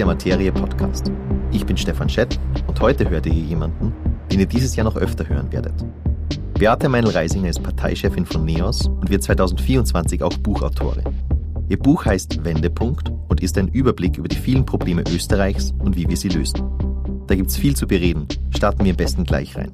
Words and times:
der 0.00 0.06
Materie 0.06 0.50
Podcast. 0.50 1.12
Ich 1.52 1.66
bin 1.66 1.76
Stefan 1.76 2.08
Schett 2.08 2.40
und 2.66 2.80
heute 2.80 3.10
hört 3.10 3.26
ihr 3.26 3.34
jemanden, 3.34 3.92
den 4.32 4.40
ihr 4.40 4.46
dieses 4.46 4.74
Jahr 4.74 4.84
noch 4.84 4.96
öfter 4.96 5.28
hören 5.28 5.52
werdet. 5.52 5.74
Beate 6.54 6.88
Meinl-Reisinger 6.88 7.50
ist 7.50 7.62
Parteichefin 7.62 8.24
von 8.24 8.46
NEOS 8.46 8.86
und 8.86 9.10
wird 9.10 9.22
2024 9.22 10.22
auch 10.22 10.32
Buchautorin. 10.38 11.04
Ihr 11.68 11.78
Buch 11.78 12.06
heißt 12.06 12.42
Wendepunkt 12.42 13.12
und 13.28 13.42
ist 13.42 13.58
ein 13.58 13.68
Überblick 13.68 14.16
über 14.16 14.28
die 14.28 14.36
vielen 14.36 14.64
Probleme 14.64 15.04
Österreichs 15.06 15.74
und 15.78 15.96
wie 15.96 16.08
wir 16.08 16.16
sie 16.16 16.30
lösen. 16.30 16.62
Da 17.26 17.34
gibt's 17.34 17.58
viel 17.58 17.76
zu 17.76 17.86
bereden. 17.86 18.26
Starten 18.56 18.82
wir 18.86 18.92
am 18.92 18.96
besten 18.96 19.24
gleich 19.24 19.54
rein. 19.54 19.70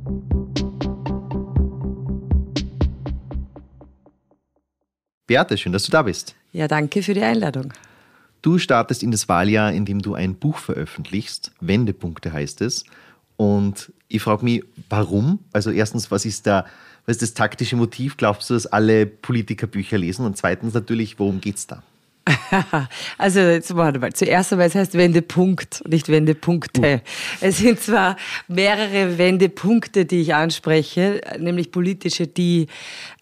Beate, 5.28 5.56
schön, 5.56 5.72
dass 5.72 5.84
du 5.84 5.92
da 5.92 6.02
bist. 6.02 6.34
Ja, 6.50 6.66
danke 6.66 7.04
für 7.04 7.14
die 7.14 7.22
Einladung. 7.22 7.72
Du 8.46 8.58
startest 8.58 9.02
in 9.02 9.10
das 9.10 9.28
Wahljahr, 9.28 9.72
indem 9.72 10.02
du 10.02 10.14
ein 10.14 10.36
Buch 10.36 10.58
veröffentlichst. 10.58 11.50
Wendepunkte 11.58 12.32
heißt 12.32 12.60
es. 12.60 12.84
Und 13.36 13.92
ich 14.06 14.22
frage 14.22 14.44
mich, 14.44 14.62
warum? 14.88 15.40
Also 15.52 15.72
erstens, 15.72 16.12
was 16.12 16.24
ist 16.24 16.46
da, 16.46 16.64
was 17.06 17.16
ist 17.16 17.22
das 17.22 17.34
taktische 17.34 17.74
Motiv? 17.74 18.16
Glaubst 18.16 18.48
du, 18.48 18.54
dass 18.54 18.68
alle 18.68 19.04
Politiker 19.04 19.66
Bücher 19.66 19.98
lesen? 19.98 20.24
Und 20.24 20.36
zweitens 20.36 20.74
natürlich, 20.74 21.18
worum 21.18 21.40
geht 21.40 21.56
es 21.56 21.66
da? 21.66 21.82
also 23.18 23.40
jetzt 23.40 23.74
warte 23.76 24.00
mal. 24.00 24.12
Zuerst 24.12 24.52
einmal, 24.52 24.66
es 24.66 24.74
heißt 24.74 24.94
Wendepunkt, 24.94 25.82
nicht 25.88 26.08
Wendepunkte. 26.08 27.02
Es 27.40 27.58
sind 27.58 27.80
zwar 27.80 28.16
mehrere 28.48 29.16
Wendepunkte, 29.18 30.04
die 30.04 30.22
ich 30.22 30.34
anspreche, 30.34 31.20
nämlich 31.38 31.70
politische, 31.70 32.26
die, 32.26 32.66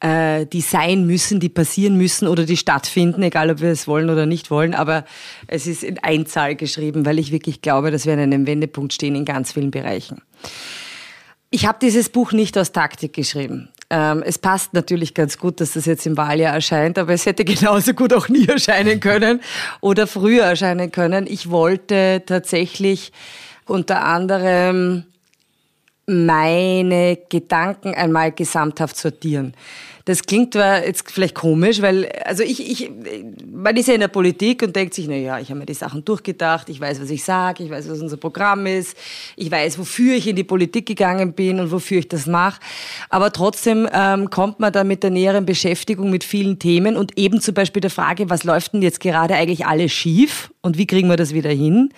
äh, 0.01 0.47
die 0.47 0.63
sein 0.63 1.07
müssen, 1.07 1.39
die 1.39 1.51
passieren 1.51 1.97
müssen 1.97 2.29
oder 2.29 2.45
die 2.45 2.57
stattfinden, 2.57 3.23
egal 3.23 3.51
ob 3.51 3.61
wir 3.61 3.71
es 3.71 3.87
wollen 3.87 4.09
oder 4.09 4.25
nicht 4.25 4.51
wollen. 4.51 4.75
Aber 4.75 5.05
es 5.49 5.67
ist 5.67 5.85
in 5.85 5.99
Einzahl 5.99 6.57
geschrieben, 6.57 7.05
weil 7.05 7.19
ich 7.19 7.31
wirklich 7.31 7.61
glaube, 7.61 7.91
dass 7.91 8.07
wir 8.07 8.15
an 8.15 8.21
einem 8.21 8.47
Wendepunkt 8.47 8.95
stehen 8.95 9.17
in 9.17 9.27
ganz 9.27 9.53
vielen 9.53 9.71
Bereichen. 9.71 10.23
Ich 11.51 11.67
habe 11.67 11.79
dieses 11.81 12.09
Buch 12.09 12.33
nicht 12.33 12.59
aus 12.59 12.73
Taktik 12.73 13.13
geschrieben. 13.13 13.69
Ähm, 13.97 14.25
es 14.27 14.39
passt 14.39 14.75
natürlich 14.75 15.15
ganz 15.15 15.39
gut, 15.39 15.61
dass 15.61 15.75
das 15.75 15.87
jetzt 15.87 16.05
im 16.05 16.17
Wahljahr 16.17 16.53
erscheint, 16.53 16.99
aber 16.99 17.13
es 17.13 17.27
hätte 17.27 17.45
genauso 17.45 17.95
gut 17.95 18.13
auch 18.13 18.29
nie 18.29 18.49
erscheinen 18.49 18.99
können 18.99 19.41
oder 19.81 20.09
früher 20.09 20.43
erscheinen 20.43 20.91
können. 20.91 21.29
Ich 21.29 21.49
wollte 21.49 22.25
tatsächlich 22.27 23.13
unter 23.67 24.03
anderem 24.03 25.05
meine 26.07 27.19
Gedanken 27.29 27.95
einmal 27.95 28.33
gesamthaft 28.33 28.97
sortieren. 28.97 29.55
Das 30.07 30.25
klingt 30.25 30.53
zwar 30.53 30.85
jetzt 30.85 31.11
vielleicht 31.11 31.35
komisch, 31.35 31.81
weil, 31.81 32.07
also 32.27 32.43
ich, 32.43 32.61
ich, 32.61 32.91
man 33.51 33.75
ist 33.75 33.89
ja 33.89 33.95
in 33.95 34.01
der 34.01 34.09
Politik 34.09 34.63
und 34.63 34.77
denkt 34.77 34.93
sich, 34.93 35.09
na 35.09 35.15
ja, 35.15 35.39
ich 35.39 35.49
habe 35.49 35.61
mir 35.61 35.67
die 35.67 35.73
Sachen 35.73 36.05
durchgedacht, 36.05 36.69
ich 36.69 36.79
weiß, 36.79 37.01
was 37.01 37.09
ich 37.09 37.25
sage, 37.25 37.65
ich 37.65 37.71
weiß, 37.71 37.89
was 37.89 38.03
unser 38.03 38.19
Programm 38.19 38.67
ist, 38.67 38.99
ich 39.37 39.51
weiß, 39.51 39.79
wofür 39.79 40.15
ich 40.15 40.29
in 40.29 40.37
die 40.37 40.45
Politik 40.45 40.85
gegangen 40.85 41.33
bin 41.33 41.59
und 41.59 41.71
wofür 41.73 42.01
ich 42.01 42.09
das 42.09 42.27
mache. 42.27 42.61
Aber 43.09 43.33
trotzdem 43.33 43.89
ähm, 43.95 44.29
kommt 44.29 44.61
man 44.61 44.75
da 44.75 44.85
mit 44.85 45.03
der 45.03 45.11
näheren 45.11 45.47
Beschäftigung 45.47 46.11
mit 46.11 46.23
vielen 46.23 46.59
Themen 46.59 46.97
und 46.97 47.17
eben 47.17 47.41
zum 47.41 47.55
Beispiel 47.55 47.81
der 47.81 47.91
Frage, 47.91 48.29
was 48.29 48.45
läuft 48.45 48.75
denn 48.75 48.83
jetzt 48.83 49.01
gerade 49.01 49.35
eigentlich 49.35 49.65
alles 49.65 49.93
schief 49.93 50.53
und 50.61 50.77
wie 50.77 50.87
kriegen 50.87 51.09
wir 51.09 51.17
das 51.17 51.33
wieder 51.33 51.51
hin? 51.51 51.89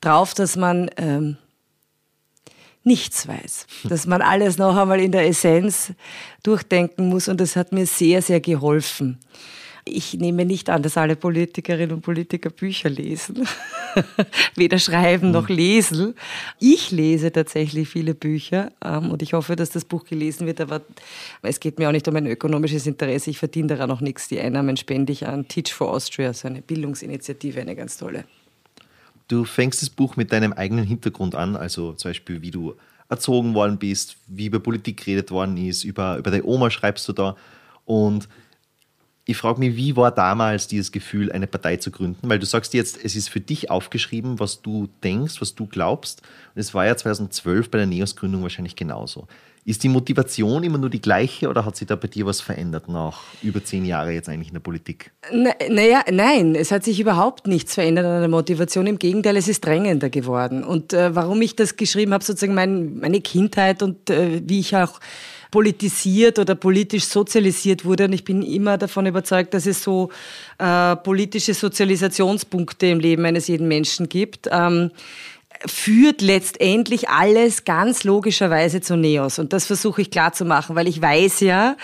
Drauf, 0.00 0.34
dass 0.34 0.56
man 0.56 0.90
ähm, 0.96 1.36
nichts 2.84 3.26
weiß. 3.26 3.66
Dass 3.84 4.06
man 4.06 4.22
alles 4.22 4.58
noch 4.58 4.76
einmal 4.76 5.00
in 5.00 5.12
der 5.12 5.26
Essenz 5.26 5.92
durchdenken 6.42 7.08
muss 7.08 7.28
und 7.28 7.40
das 7.40 7.56
hat 7.56 7.72
mir 7.72 7.86
sehr, 7.86 8.22
sehr 8.22 8.40
geholfen. 8.40 9.18
Ich 9.86 10.14
nehme 10.14 10.46
nicht 10.46 10.70
an, 10.70 10.82
dass 10.82 10.96
alle 10.96 11.14
Politikerinnen 11.14 11.92
und 11.92 12.00
Politiker 12.00 12.48
Bücher 12.48 12.88
lesen. 12.88 13.46
Weder 14.56 14.78
schreiben 14.78 15.30
noch 15.30 15.48
hm. 15.48 15.56
lesen. 15.56 16.14
Ich 16.58 16.90
lese 16.90 17.30
tatsächlich 17.30 17.90
viele 17.90 18.14
Bücher 18.14 18.72
ähm, 18.82 19.10
und 19.10 19.20
ich 19.20 19.34
hoffe, 19.34 19.56
dass 19.56 19.70
das 19.70 19.84
Buch 19.84 20.04
gelesen 20.04 20.46
wird, 20.46 20.62
aber 20.62 20.80
es 21.42 21.60
geht 21.60 21.78
mir 21.78 21.88
auch 21.88 21.92
nicht 21.92 22.08
um 22.08 22.16
ein 22.16 22.26
ökonomisches 22.26 22.86
Interesse. 22.86 23.28
Ich 23.28 23.38
verdiene 23.38 23.68
daran 23.68 23.90
auch 23.90 24.00
nichts. 24.00 24.28
Die 24.28 24.40
Einnahmen 24.40 24.78
spende 24.78 25.12
ich 25.12 25.26
an 25.26 25.48
Teach 25.48 25.74
for 25.74 25.90
Austria, 25.90 26.32
so 26.32 26.48
eine 26.48 26.62
Bildungsinitiative, 26.62 27.60
eine 27.60 27.76
ganz 27.76 27.98
tolle. 27.98 28.24
Du 29.28 29.44
fängst 29.44 29.82
das 29.82 29.90
Buch 29.90 30.16
mit 30.16 30.32
deinem 30.32 30.52
eigenen 30.52 30.84
Hintergrund 30.84 31.34
an, 31.34 31.56
also 31.56 31.92
zum 31.94 32.10
Beispiel, 32.10 32.42
wie 32.42 32.50
du 32.50 32.74
erzogen 33.08 33.54
worden 33.54 33.78
bist, 33.78 34.16
wie 34.26 34.46
über 34.46 34.60
Politik 34.60 34.98
geredet 34.98 35.30
worden 35.30 35.56
ist, 35.56 35.84
über, 35.84 36.18
über 36.18 36.30
deine 36.30 36.44
Oma 36.44 36.70
schreibst 36.70 37.08
du 37.08 37.12
da. 37.12 37.36
Und 37.84 38.28
ich 39.26 39.36
frage 39.36 39.58
mich, 39.58 39.76
wie 39.76 39.96
war 39.96 40.10
damals 40.10 40.68
dieses 40.68 40.92
Gefühl, 40.92 41.32
eine 41.32 41.46
Partei 41.46 41.76
zu 41.76 41.90
gründen? 41.90 42.28
Weil 42.28 42.38
du 42.38 42.46
sagst 42.46 42.74
jetzt, 42.74 43.02
es 43.02 43.16
ist 43.16 43.28
für 43.28 43.40
dich 43.40 43.70
aufgeschrieben, 43.70 44.38
was 44.38 44.60
du 44.60 44.88
denkst, 45.02 45.40
was 45.40 45.54
du 45.54 45.66
glaubst. 45.66 46.22
Und 46.54 46.60
es 46.60 46.74
war 46.74 46.84
ja 46.84 46.96
2012 46.96 47.70
bei 47.70 47.78
der 47.78 47.86
NEOS-Gründung 47.86 48.42
wahrscheinlich 48.42 48.76
genauso. 48.76 49.26
Ist 49.66 49.82
die 49.82 49.88
Motivation 49.88 50.62
immer 50.62 50.76
nur 50.76 50.90
die 50.90 51.00
gleiche 51.00 51.48
oder 51.48 51.64
hat 51.64 51.76
sich 51.76 51.88
da 51.88 51.96
bei 51.96 52.08
dir 52.08 52.26
was 52.26 52.42
verändert 52.42 52.86
nach 52.88 53.22
über 53.42 53.64
zehn 53.64 53.86
Jahren 53.86 54.12
jetzt 54.12 54.28
eigentlich 54.28 54.48
in 54.48 54.54
der 54.54 54.60
Politik? 54.60 55.10
Naja, 55.32 56.02
nein, 56.10 56.54
es 56.54 56.70
hat 56.70 56.84
sich 56.84 57.00
überhaupt 57.00 57.46
nichts 57.46 57.72
verändert 57.72 58.04
an 58.04 58.20
der 58.20 58.28
Motivation. 58.28 58.86
Im 58.86 58.98
Gegenteil, 58.98 59.38
es 59.38 59.48
ist 59.48 59.64
drängender 59.64 60.10
geworden. 60.10 60.64
Und 60.64 60.92
äh, 60.92 61.14
warum 61.14 61.40
ich 61.40 61.56
das 61.56 61.76
geschrieben 61.76 62.12
habe, 62.12 62.22
sozusagen 62.22 62.54
mein, 62.54 62.98
meine 62.98 63.22
Kindheit 63.22 63.82
und 63.82 64.10
äh, 64.10 64.42
wie 64.44 64.60
ich 64.60 64.76
auch 64.76 65.00
politisiert 65.50 66.38
oder 66.38 66.56
politisch 66.56 67.04
sozialisiert 67.04 67.84
wurde. 67.84 68.06
Und 68.06 68.12
ich 68.12 68.24
bin 68.24 68.42
immer 68.42 68.76
davon 68.76 69.06
überzeugt, 69.06 69.54
dass 69.54 69.66
es 69.66 69.82
so 69.82 70.10
äh, 70.58 70.96
politische 70.96 71.54
Sozialisationspunkte 71.54 72.86
im 72.88 72.98
Leben 72.98 73.24
eines 73.24 73.46
jeden 73.46 73.68
Menschen 73.68 74.08
gibt. 74.08 74.48
Ähm, 74.50 74.90
führt 75.66 76.20
letztendlich 76.20 77.08
alles 77.08 77.64
ganz 77.64 78.04
logischerweise 78.04 78.80
zu 78.80 78.96
Neos. 78.96 79.38
Und 79.38 79.52
das 79.52 79.66
versuche 79.66 80.02
ich 80.02 80.10
klar 80.10 80.32
zu 80.32 80.44
machen, 80.44 80.76
weil 80.76 80.88
ich 80.88 81.00
weiß 81.00 81.40
ja, 81.40 81.76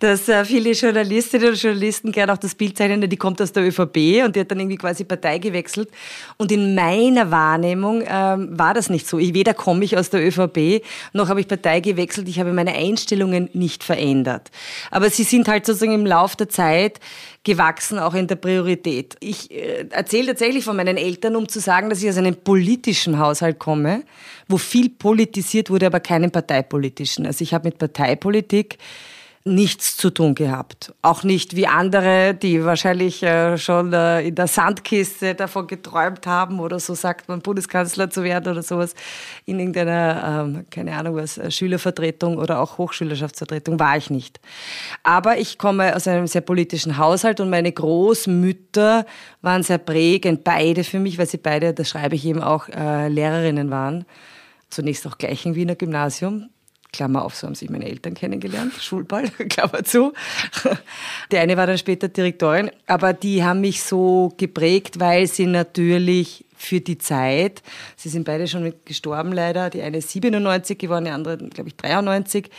dass 0.00 0.28
äh, 0.28 0.44
viele 0.44 0.72
Journalistinnen 0.72 1.50
und 1.50 1.62
Journalisten 1.62 2.12
gerne 2.12 2.32
auch 2.32 2.38
das 2.38 2.54
Bild 2.54 2.76
zeichnen, 2.76 3.08
die 3.08 3.16
kommt 3.16 3.40
aus 3.40 3.52
der 3.52 3.64
ÖVP 3.64 4.24
und 4.24 4.34
die 4.34 4.40
hat 4.40 4.50
dann 4.50 4.58
irgendwie 4.58 4.76
quasi 4.76 5.04
Partei 5.04 5.38
gewechselt. 5.38 5.88
Und 6.36 6.50
in 6.50 6.74
meiner 6.74 7.30
Wahrnehmung 7.30 8.02
ähm, 8.06 8.58
war 8.58 8.74
das 8.74 8.90
nicht 8.90 9.06
so. 9.06 9.18
Ich, 9.18 9.34
weder 9.34 9.54
komme 9.54 9.84
ich 9.84 9.96
aus 9.96 10.10
der 10.10 10.26
ÖVP, 10.26 10.82
noch 11.12 11.28
habe 11.28 11.40
ich 11.40 11.48
Partei 11.48 11.80
gewechselt. 11.80 12.28
Ich 12.28 12.40
habe 12.40 12.52
meine 12.52 12.74
Einstellungen 12.74 13.50
nicht 13.52 13.84
verändert. 13.84 14.50
Aber 14.90 15.10
sie 15.10 15.24
sind 15.24 15.48
halt 15.48 15.64
sozusagen 15.64 15.92
im 15.92 16.06
Lauf 16.06 16.34
der 16.34 16.48
Zeit 16.48 16.98
gewachsen, 17.48 17.98
auch 17.98 18.12
in 18.12 18.26
der 18.26 18.36
Priorität. 18.36 19.16
Ich 19.20 19.50
äh, 19.50 19.86
erzähle 19.88 20.28
tatsächlich 20.28 20.64
von 20.64 20.76
meinen 20.76 20.98
Eltern, 20.98 21.34
um 21.34 21.48
zu 21.48 21.60
sagen, 21.60 21.88
dass 21.88 22.02
ich 22.02 22.08
aus 22.10 22.18
einem 22.18 22.36
politischen 22.36 23.18
Haushalt 23.18 23.58
komme, 23.58 24.02
wo 24.48 24.58
viel 24.58 24.90
politisiert 24.90 25.70
wurde, 25.70 25.86
aber 25.86 26.00
keinen 26.00 26.30
parteipolitischen. 26.30 27.24
Also 27.24 27.42
ich 27.42 27.54
habe 27.54 27.68
mit 27.68 27.78
Parteipolitik 27.78 28.76
nichts 29.54 29.96
zu 29.96 30.10
tun 30.10 30.34
gehabt. 30.34 30.94
Auch 31.02 31.24
nicht 31.24 31.56
wie 31.56 31.66
andere, 31.66 32.34
die 32.34 32.64
wahrscheinlich 32.64 33.22
äh, 33.22 33.58
schon 33.58 33.92
äh, 33.92 34.22
in 34.22 34.34
der 34.34 34.46
Sandkiste 34.46 35.34
davon 35.34 35.66
geträumt 35.66 36.26
haben 36.26 36.60
oder 36.60 36.78
so 36.78 36.94
sagt 36.94 37.28
man, 37.28 37.40
Bundeskanzler 37.40 38.10
zu 38.10 38.22
werden 38.22 38.52
oder 38.52 38.62
sowas. 38.62 38.94
In 39.44 39.58
irgendeiner, 39.58 40.44
ähm, 40.46 40.66
keine 40.70 40.96
Ahnung 40.96 41.16
was, 41.16 41.38
äh, 41.38 41.50
Schülervertretung 41.50 42.36
oder 42.38 42.60
auch 42.60 42.78
Hochschülerschaftsvertretung 42.78 43.80
war 43.80 43.96
ich 43.96 44.10
nicht. 44.10 44.40
Aber 45.02 45.38
ich 45.38 45.58
komme 45.58 45.94
aus 45.96 46.06
einem 46.06 46.26
sehr 46.26 46.42
politischen 46.42 46.98
Haushalt 46.98 47.40
und 47.40 47.50
meine 47.50 47.72
Großmütter 47.72 49.06
waren 49.42 49.62
sehr 49.62 49.78
prägend, 49.78 50.44
beide 50.44 50.84
für 50.84 50.98
mich, 50.98 51.18
weil 51.18 51.26
sie 51.26 51.38
beide, 51.38 51.74
das 51.74 51.88
schreibe 51.88 52.14
ich 52.14 52.24
eben 52.24 52.42
auch, 52.42 52.68
Lehrerinnen 52.68 53.70
waren. 53.70 54.04
Zunächst 54.70 55.06
auch 55.06 55.16
gleich 55.18 55.46
im 55.46 55.54
Wiener 55.54 55.74
Gymnasium, 55.74 56.50
Klammer 56.92 57.24
auf, 57.24 57.34
so 57.34 57.46
haben 57.46 57.54
sich 57.54 57.70
meine 57.70 57.86
Eltern 57.86 58.14
kennengelernt, 58.14 58.72
Schulball, 58.80 59.28
Klammer 59.48 59.84
zu. 59.84 60.12
Der 61.30 61.42
eine 61.42 61.56
war 61.56 61.66
dann 61.66 61.78
später 61.78 62.08
Direktorin, 62.08 62.70
aber 62.86 63.12
die 63.12 63.44
haben 63.44 63.60
mich 63.60 63.82
so 63.82 64.32
geprägt, 64.36 65.00
weil 65.00 65.26
sie 65.26 65.46
natürlich 65.46 66.44
für 66.56 66.80
die 66.80 66.98
Zeit, 66.98 67.62
sie 67.96 68.08
sind 68.08 68.24
beide 68.24 68.48
schon 68.48 68.74
gestorben 68.84 69.32
leider, 69.32 69.70
die 69.70 69.82
eine 69.82 69.98
ist 69.98 70.10
97 70.10 70.76
geworden, 70.78 71.04
die 71.04 71.10
andere, 71.12 71.38
glaube 71.38 71.68
ich, 71.68 71.76
93, 71.76 72.50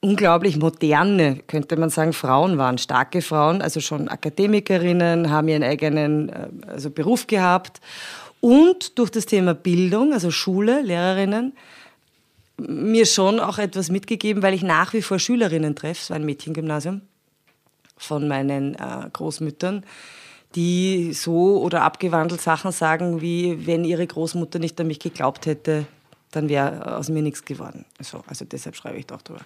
unglaublich 0.00 0.56
moderne, 0.56 1.38
könnte 1.46 1.76
man 1.76 1.88
sagen, 1.88 2.12
Frauen 2.12 2.58
waren, 2.58 2.76
starke 2.76 3.22
Frauen, 3.22 3.62
also 3.62 3.80
schon 3.80 4.08
Akademikerinnen, 4.08 5.30
haben 5.30 5.48
ihren 5.48 5.62
eigenen 5.62 6.28
äh, 6.28 6.48
also 6.66 6.90
Beruf 6.90 7.26
gehabt 7.26 7.80
und 8.40 8.98
durch 8.98 9.10
das 9.10 9.26
Thema 9.26 9.54
Bildung, 9.54 10.12
also 10.12 10.32
Schule, 10.32 10.82
Lehrerinnen, 10.82 11.52
mir 12.56 13.06
schon 13.06 13.40
auch 13.40 13.58
etwas 13.58 13.90
mitgegeben, 13.90 14.42
weil 14.42 14.54
ich 14.54 14.62
nach 14.62 14.92
wie 14.92 15.02
vor 15.02 15.18
Schülerinnen 15.18 15.74
treffe, 15.74 16.00
es 16.02 16.10
war 16.10 16.16
ein 16.16 16.24
Mädchengymnasium, 16.24 17.02
von 17.96 18.28
meinen 18.28 18.74
äh, 18.74 19.08
Großmüttern, 19.12 19.84
die 20.54 21.12
so 21.12 21.60
oder 21.62 21.82
abgewandelt 21.82 22.40
Sachen 22.40 22.72
sagen, 22.72 23.20
wie 23.20 23.66
wenn 23.66 23.84
ihre 23.84 24.06
Großmutter 24.06 24.58
nicht 24.58 24.80
an 24.80 24.86
mich 24.86 24.98
geglaubt 24.98 25.46
hätte, 25.46 25.86
dann 26.30 26.48
wäre 26.48 26.96
aus 26.96 27.08
mir 27.08 27.22
nichts 27.22 27.44
geworden. 27.44 27.84
So, 28.00 28.22
also 28.26 28.44
deshalb 28.44 28.76
schreibe 28.76 28.98
ich 28.98 29.06
doch 29.06 29.22
drüber. 29.22 29.40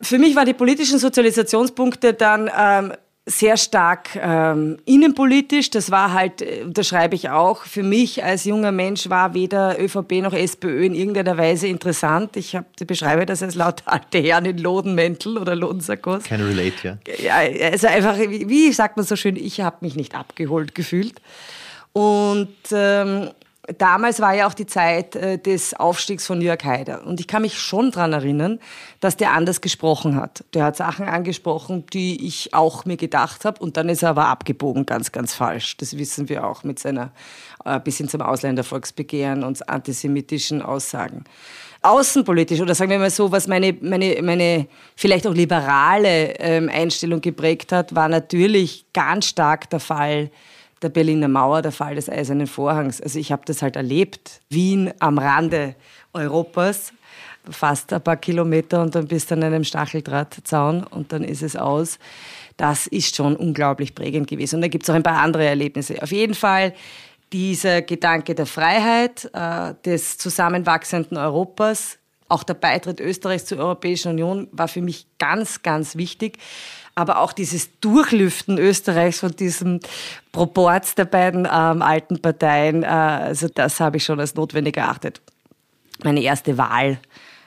Für 0.00 0.18
mich 0.18 0.36
waren 0.36 0.46
die 0.46 0.54
politischen 0.54 0.98
Sozialisationspunkte 0.98 2.14
dann 2.14 2.50
ähm, 2.56 2.92
sehr 3.28 3.56
stark 3.56 4.18
ähm, 4.20 4.78
innenpolitisch. 4.86 5.70
Das 5.70 5.90
war 5.90 6.12
halt, 6.12 6.40
äh, 6.42 6.62
unterschreibe 6.64 7.14
ich 7.14 7.28
auch, 7.28 7.62
für 7.62 7.82
mich 7.82 8.24
als 8.24 8.44
junger 8.44 8.72
Mensch 8.72 9.08
war 9.10 9.34
weder 9.34 9.80
ÖVP 9.80 10.22
noch 10.22 10.32
SPÖ 10.32 10.86
in 10.86 10.94
irgendeiner 10.94 11.36
Weise 11.36 11.68
interessant. 11.68 12.36
Ich 12.36 12.56
hab, 12.56 12.64
beschreibe 12.86 13.26
das 13.26 13.42
als 13.42 13.54
lauter 13.54 13.84
alte 13.86 14.18
Herren 14.18 14.46
in 14.46 14.58
Lodenmäntel 14.58 15.36
oder 15.36 15.54
Lodensackos. 15.54 16.24
Keine 16.24 16.48
Relate, 16.48 16.74
ja. 16.82 16.98
Ja, 17.22 17.66
also 17.70 17.86
einfach, 17.86 18.18
wie, 18.18 18.48
wie 18.48 18.72
sagt 18.72 18.96
man 18.96 19.04
so 19.04 19.14
schön, 19.14 19.36
ich 19.36 19.60
habe 19.60 19.76
mich 19.80 19.94
nicht 19.94 20.14
abgeholt 20.14 20.74
gefühlt. 20.74 21.20
Und 21.92 22.48
ähm, 22.72 23.30
damals 23.76 24.20
war 24.20 24.34
ja 24.34 24.46
auch 24.46 24.54
die 24.54 24.66
Zeit 24.66 25.14
äh, 25.16 25.38
des 25.38 25.74
Aufstiegs 25.74 26.26
von 26.26 26.40
Jörg 26.40 26.64
Haider. 26.64 27.06
Und 27.06 27.20
ich 27.20 27.26
kann 27.26 27.42
mich 27.42 27.58
schon 27.58 27.90
daran 27.90 28.12
erinnern, 28.12 28.58
dass 29.00 29.16
der 29.16 29.32
anders 29.32 29.60
gesprochen 29.60 30.16
hat. 30.16 30.44
Der 30.54 30.64
hat 30.64 30.76
Sachen 30.76 31.06
angesprochen, 31.06 31.84
die 31.92 32.26
ich 32.26 32.54
auch 32.54 32.84
mir 32.84 32.96
gedacht 32.96 33.44
habe. 33.44 33.60
Und 33.60 33.76
dann 33.76 33.88
ist 33.88 34.02
er 34.02 34.10
aber 34.10 34.26
abgebogen, 34.26 34.86
ganz, 34.86 35.12
ganz 35.12 35.34
falsch. 35.34 35.76
Das 35.76 35.98
wissen 35.98 36.28
wir 36.28 36.46
auch 36.46 36.64
mit 36.64 36.78
seiner 36.78 37.12
äh, 37.64 37.80
bis 37.80 37.98
hin 37.98 38.08
zum 38.08 38.22
Ausländervolksbegehren 38.22 39.44
und 39.44 39.68
antisemitischen 39.68 40.62
Aussagen. 40.62 41.24
Außenpolitisch 41.82 42.60
oder 42.60 42.74
sagen 42.74 42.90
wir 42.90 42.98
mal 42.98 43.10
so, 43.10 43.30
was 43.30 43.46
meine, 43.46 43.76
meine, 43.80 44.18
meine 44.22 44.66
vielleicht 44.96 45.26
auch 45.26 45.34
liberale 45.34 46.34
ähm, 46.40 46.68
Einstellung 46.72 47.20
geprägt 47.20 47.70
hat, 47.70 47.94
war 47.94 48.08
natürlich 48.08 48.86
ganz 48.92 49.26
stark 49.26 49.70
der 49.70 49.80
Fall 49.80 50.30
der 50.82 50.88
Berliner 50.88 51.28
Mauer, 51.28 51.62
der 51.62 51.72
Fall 51.72 51.94
des 51.94 52.08
Eisernen 52.08 52.46
Vorhangs. 52.46 53.00
Also 53.00 53.18
ich 53.18 53.32
habe 53.32 53.42
das 53.44 53.62
halt 53.62 53.76
erlebt. 53.76 54.40
Wien 54.48 54.92
am 55.00 55.18
Rande 55.18 55.74
Europas, 56.12 56.92
fast 57.50 57.92
ein 57.92 58.02
paar 58.02 58.16
Kilometer 58.16 58.82
und 58.82 58.94
dann 58.94 59.06
bist 59.06 59.30
du 59.30 59.34
an 59.34 59.42
einem 59.42 59.64
Stacheldrahtzaun 59.64 60.84
und 60.84 61.12
dann 61.12 61.24
ist 61.24 61.42
es 61.42 61.56
aus. 61.56 61.98
Das 62.56 62.86
ist 62.86 63.14
schon 63.14 63.36
unglaublich 63.36 63.94
prägend 63.94 64.28
gewesen. 64.28 64.56
Und 64.56 64.62
da 64.62 64.68
gibt 64.68 64.84
es 64.84 64.90
auch 64.90 64.94
ein 64.94 65.02
paar 65.02 65.20
andere 65.20 65.46
Erlebnisse. 65.46 66.02
Auf 66.02 66.10
jeden 66.10 66.34
Fall 66.34 66.74
dieser 67.32 67.82
Gedanke 67.82 68.34
der 68.34 68.46
Freiheit, 68.46 69.30
äh, 69.32 69.74
des 69.84 70.18
zusammenwachsenden 70.18 71.16
Europas, 71.18 71.98
auch 72.28 72.42
der 72.42 72.54
Beitritt 72.54 73.00
Österreichs 73.00 73.46
zur 73.46 73.58
Europäischen 73.58 74.12
Union 74.12 74.48
war 74.52 74.68
für 74.68 74.82
mich 74.82 75.06
ganz, 75.18 75.62
ganz 75.62 75.96
wichtig 75.96 76.38
aber 76.98 77.20
auch 77.20 77.32
dieses 77.32 77.78
Durchlüften 77.78 78.58
Österreichs 78.58 79.20
von 79.20 79.30
diesem 79.30 79.78
Proporz 80.32 80.96
der 80.96 81.04
beiden 81.04 81.46
ähm, 81.46 81.80
alten 81.80 82.20
Parteien, 82.20 82.82
äh, 82.82 82.86
also 82.86 83.46
das 83.46 83.78
habe 83.78 83.98
ich 83.98 84.04
schon 84.04 84.18
als 84.18 84.34
notwendig 84.34 84.76
erachtet. 84.76 85.20
Meine 86.02 86.20
erste 86.20 86.58
Wahl 86.58 86.98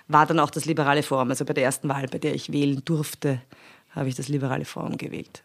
war 0.07 0.25
dann 0.25 0.39
auch 0.39 0.51
das 0.51 0.63
Liberale 0.63 1.03
Forum. 1.03 1.31
Also 1.31 1.43
bei 1.43 1.51
der 1.51 1.65
ersten 1.65 1.89
Wahl, 1.89 2.07
bei 2.07 2.17
der 2.17 2.33
ich 2.33 2.53
wählen 2.53 2.81
durfte, 2.85 3.41
habe 3.93 4.07
ich 4.07 4.15
das 4.15 4.29
Liberale 4.29 4.63
Forum 4.63 4.95
gewählt. 4.95 5.43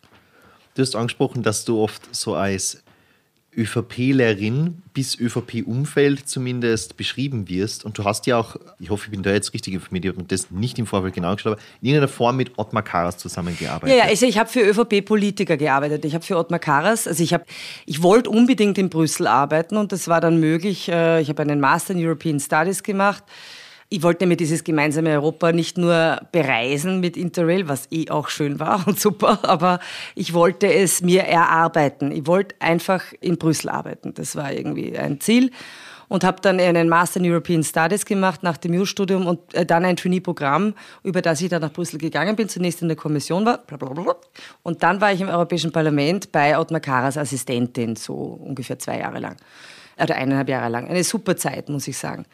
Du 0.75 0.83
hast 0.83 0.94
angesprochen, 0.94 1.43
dass 1.43 1.65
du 1.65 1.83
oft 1.83 2.15
so 2.15 2.37
als 2.37 2.85
ÖVP-Lerin 3.56 4.82
bis 4.93 5.19
ÖVP-Umfeld 5.19 6.29
zumindest 6.29 6.97
beschrieben 6.97 7.49
wirst. 7.49 7.85
Und 7.85 7.99
du 7.99 8.05
hast 8.05 8.26
ja 8.26 8.38
auch, 8.38 8.56
ich 8.79 8.91
hoffe, 8.91 9.06
ich 9.06 9.11
bin 9.11 9.23
da 9.23 9.32
jetzt 9.32 9.55
richtig 9.55 9.75
informiert, 9.75 10.05
ich 10.05 10.11
habe 10.11 10.25
das 10.25 10.50
nicht 10.50 10.79
im 10.79 10.87
Vorfeld 10.87 11.14
genau 11.14 11.35
geschaut, 11.35 11.53
aber 11.53 11.62
in 11.81 11.88
irgendeiner 11.88 12.08
Form 12.08 12.37
mit 12.37 12.58
Ottmar 12.58 12.82
Karas 12.82 13.19
zusammengearbeitet. 13.19 13.97
Ja, 13.97 14.05
ja 14.05 14.11
also 14.11 14.26
ich 14.26 14.38
habe 14.38 14.49
für 14.49 14.61
ÖVP-Politiker 14.61 15.56
gearbeitet. 15.56 16.05
Ich 16.05 16.14
habe 16.14 16.25
für 16.25 16.37
Ottmar 16.37 16.58
Karas, 16.58 17.06
also 17.06 17.23
ich 17.23 17.37
ich 17.87 18.03
wollte 18.03 18.31
unbedingt 18.31 18.79
in 18.79 18.88
Brüssel 18.88 19.26
arbeiten 19.26 19.76
und 19.76 19.93
das 19.93 20.09
war 20.09 20.20
dann 20.20 20.41
möglich. 20.41 20.88
Äh, 20.88 21.20
ich 21.20 21.29
habe 21.29 21.43
einen 21.43 21.61
Master 21.61 21.94
in 21.94 22.05
European 22.05 22.41
Studies 22.41 22.82
gemacht 22.82 23.25
ich 23.88 24.03
wollte 24.03 24.27
mir 24.27 24.37
dieses 24.37 24.65
gemeinsame 24.65 25.11
Europa 25.11 25.53
nicht 25.53 25.79
nur 25.79 26.21
bereisen 26.33 27.00
mit 27.00 27.17
Interrail, 27.17 27.69
was 27.69 27.87
eh 27.93 28.11
auch 28.11 28.29
schön 28.29 28.59
war 28.59 28.87
und 28.87 28.99
super, 28.99 29.41
aber 29.49 29.81
ich 30.15 30.35
wollte 30.35 30.73
es 30.73 31.03
mir 31.03 31.23
erarbeiten. 31.23 32.11
Ich 32.11 32.27
wollte 32.27 32.55
einfach 32.59 33.03
in 33.21 33.38
Brüssel 33.38 33.71
arbeiten. 33.71 34.12
Das 34.15 34.35
war 34.35 34.53
irgendwie 34.53 34.99
ein 34.99 35.21
Ziel 35.21 35.53
und 36.09 36.25
habe 36.25 36.41
dann 36.41 36.61
einen 36.61 36.88
Master 36.88 37.21
in 37.21 37.31
European 37.31 37.62
Studies 37.62 38.05
gemacht 38.05 38.43
nach 38.43 38.56
dem 38.56 38.75
Jurastudium 38.75 39.27
und 39.27 39.55
äh, 39.55 39.67
dann 39.67 39.85
ein 39.85 39.97
Trainee-Programm, 39.97 40.75
über 41.03 41.23
das 41.23 41.41
ich 41.41 41.49
dann 41.49 41.62
nach 41.62 41.73
Brüssel 41.73 41.99
gegangen 41.99 42.37
bin, 42.37 42.49
zunächst 42.49 42.83
in 42.83 42.88
der 42.88 42.97
Kommission 42.97 43.44
war 43.47 43.61
und 44.62 44.83
dann 44.83 45.00
war 45.00 45.12
ich 45.12 45.21
im 45.21 45.29
Europäischen 45.29 45.73
Parlament 45.73 46.33
bei 46.33 46.59
Ottmar 46.59 46.81
Karas 46.81 47.17
Assistentin, 47.17 47.97
so 47.97 48.15
ungefähr 48.15 48.79
zwei 48.79 48.99
Jahre 48.99 49.19
lang, 49.19 49.37
oder 50.00 50.15
eineinhalb 50.15 50.49
Jahre 50.49 50.69
lang. 50.69 50.88
Eine 50.88 51.05
super 51.05 51.37
Zeit, 51.37 51.69
muss 51.69 51.88
ich 51.88 51.97
sagen. 51.97 52.27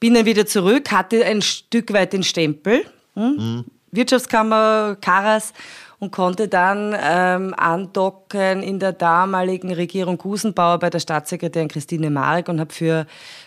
Bin 0.00 0.14
dann 0.14 0.26
wieder 0.26 0.46
zurück, 0.46 0.92
hatte 0.92 1.24
ein 1.24 1.42
Stück 1.42 1.92
weit 1.92 2.12
den 2.12 2.22
Stempel, 2.22 2.84
hm? 3.14 3.36
mhm. 3.36 3.64
Wirtschaftskammer, 3.92 4.96
Karas 5.00 5.52
und 5.98 6.12
konnte 6.12 6.48
dann 6.48 6.94
ähm, 7.00 7.54
andocken 7.56 8.62
in 8.62 8.78
der 8.78 8.92
damaligen 8.92 9.72
Regierung 9.72 10.18
Gusenbauer 10.18 10.78
bei 10.78 10.90
der 10.90 11.00
Staatssekretärin 11.00 11.68
Christine 11.68 12.10
Marek 12.10 12.48
und 12.48 12.60
habe 12.60 12.72
für 12.72 13.06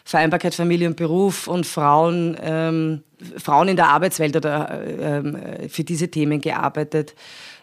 Vereinbarkeit 0.10 0.56
Familie 0.56 0.88
und 0.88 0.96
Beruf 0.96 1.48
und 1.48 1.68
Frauen, 1.68 2.36
ähm, 2.42 3.04
Frauen 3.38 3.68
in 3.68 3.76
der 3.76 3.90
Arbeitswelt 3.90 4.36
oder 4.36 4.82
ähm, 5.00 5.38
für 5.70 5.84
diese 5.84 6.10
Themen 6.10 6.42
gearbeitet 6.42 7.14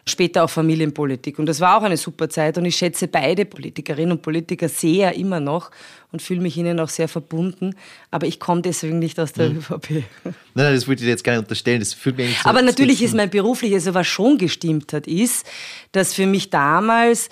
später 0.09 0.45
auch 0.45 0.51
Familienpolitik. 0.51 1.41
Und 1.41 1.47
das 1.47 1.59
war 1.59 1.77
auch 1.77 1.83
eine 1.83 1.97
super 1.97 2.29
Zeit 2.29 2.57
und 2.57 2.65
ich 2.65 2.77
schätze 2.77 3.09
beide 3.09 3.45
Politikerinnen 3.45 4.13
und 4.13 4.23
Politiker 4.23 4.69
sehr 4.69 5.17
immer 5.17 5.41
noch 5.41 5.73
und 6.13 6.23
fühle 6.23 6.41
mich 6.41 6.57
ihnen 6.57 6.79
auch 6.79 6.89
sehr 6.89 7.09
verbunden. 7.09 7.75
Aber 8.13 8.29
ich 8.29 8.39
komme 8.39 8.63
deswegen 8.63 9.01
nicht 9.01 9.19
aus 9.19 9.33
der 9.33 9.49
hm. 9.49 9.57
ÖVP. 9.59 9.91
Nein, 9.91 10.35
nein, 10.55 10.75
das 10.75 10.87
wollte 10.87 11.03
ich 11.03 11.09
jetzt 11.09 11.25
gar 11.25 11.33
nicht 11.33 11.41
unterstellen. 11.41 11.81
Das 11.81 11.95
fühlt 11.95 12.17
mich 12.17 12.39
so 12.39 12.49
Aber 12.49 12.63
natürlich 12.63 13.03
ist 13.03 13.17
mein 13.17 13.31
berufliches, 13.31 13.89
also 13.89 13.95
was 13.95 14.07
schon 14.07 14.39
gestimmt 14.39 14.93
hat, 14.93 15.09
ist, 15.09 15.45
dass 15.91 16.15
für 16.15 16.27
mich 16.27 16.51
damals 16.51 17.29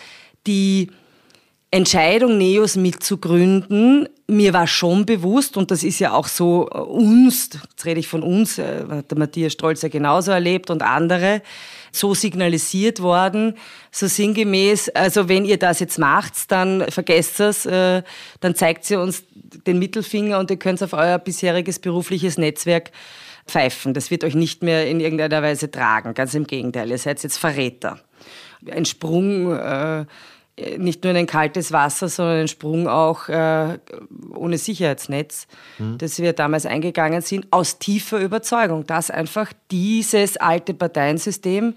die 0.48 0.90
Entscheidung, 1.74 2.38
Neos 2.38 2.76
mitzugründen, 2.76 4.08
mir 4.28 4.52
war 4.52 4.68
schon 4.68 5.06
bewusst, 5.06 5.56
und 5.56 5.72
das 5.72 5.82
ist 5.82 5.98
ja 5.98 6.12
auch 6.12 6.28
so 6.28 6.68
äh, 6.72 6.78
uns, 6.78 7.50
jetzt 7.52 7.84
rede 7.84 7.98
ich 7.98 8.06
von 8.06 8.22
uns, 8.22 8.58
äh, 8.58 8.84
hat 8.88 9.10
der 9.10 9.18
Matthias 9.18 9.54
Stolz 9.54 9.82
ja 9.82 9.88
genauso 9.88 10.30
erlebt 10.30 10.70
und 10.70 10.82
andere, 10.82 11.42
so 11.90 12.14
signalisiert 12.14 13.02
worden, 13.02 13.56
so 13.90 14.06
sinngemäß, 14.06 14.90
also 14.90 15.28
wenn 15.28 15.44
ihr 15.44 15.58
das 15.58 15.80
jetzt 15.80 15.98
macht, 15.98 16.52
dann 16.52 16.84
vergesst 16.90 17.40
es, 17.40 17.66
äh, 17.66 18.04
dann 18.38 18.54
zeigt 18.54 18.84
sie 18.84 18.94
uns 18.94 19.24
den 19.66 19.80
Mittelfinger 19.80 20.38
und 20.38 20.52
ihr 20.52 20.58
könnt 20.58 20.80
auf 20.80 20.92
euer 20.92 21.18
bisheriges 21.18 21.80
berufliches 21.80 22.38
Netzwerk 22.38 22.92
pfeifen. 23.48 23.94
Das 23.94 24.12
wird 24.12 24.22
euch 24.22 24.36
nicht 24.36 24.62
mehr 24.62 24.86
in 24.86 25.00
irgendeiner 25.00 25.42
Weise 25.42 25.72
tragen, 25.72 26.14
ganz 26.14 26.34
im 26.34 26.46
Gegenteil, 26.46 26.88
ihr 26.92 26.98
seid 26.98 27.20
jetzt 27.24 27.36
Verräter. 27.36 27.98
Ein 28.70 28.84
Sprung 28.84 29.52
äh, 29.52 30.06
nicht 30.78 31.02
nur 31.02 31.10
in 31.10 31.16
ein 31.16 31.26
kaltes 31.26 31.72
Wasser, 31.72 32.08
sondern 32.08 32.38
einen 32.38 32.48
Sprung 32.48 32.86
auch 32.86 33.28
äh, 33.28 33.78
ohne 34.34 34.56
Sicherheitsnetz, 34.56 35.48
mhm. 35.78 35.98
das 35.98 36.20
wir 36.20 36.32
damals 36.32 36.64
eingegangen 36.64 37.22
sind, 37.22 37.46
aus 37.50 37.78
tiefer 37.78 38.20
Überzeugung, 38.20 38.86
dass 38.86 39.10
einfach 39.10 39.52
dieses 39.70 40.36
alte 40.36 40.72
Parteiensystem 40.72 41.74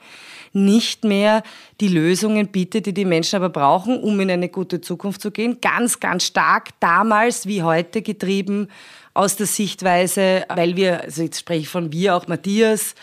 nicht 0.53 1.03
mehr 1.03 1.43
die 1.81 1.87
Lösungen 1.87 2.47
bietet, 2.47 2.85
die 2.85 2.93
die 2.93 3.05
Menschen 3.05 3.37
aber 3.37 3.49
brauchen, 3.49 3.99
um 3.99 4.19
in 4.19 4.29
eine 4.29 4.49
gute 4.49 4.79
Zukunft 4.79 5.21
zu 5.21 5.31
gehen. 5.31 5.59
Ganz, 5.59 5.99
ganz 5.99 6.25
stark 6.25 6.69
damals 6.79 7.47
wie 7.47 7.63
heute 7.63 8.01
getrieben 8.01 8.67
aus 9.13 9.35
der 9.35 9.47
Sichtweise, 9.47 10.45
weil 10.49 10.75
wir, 10.75 11.01
also 11.01 11.23
jetzt 11.23 11.39
spreche 11.39 11.61
ich 11.61 11.69
von 11.69 11.91
wir, 11.91 12.15
auch 12.15 12.27
Matthias, 12.27 12.93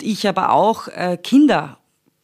ich 0.00 0.26
aber 0.26 0.52
auch 0.52 0.88
äh, 0.88 1.18
Kinder 1.22 1.77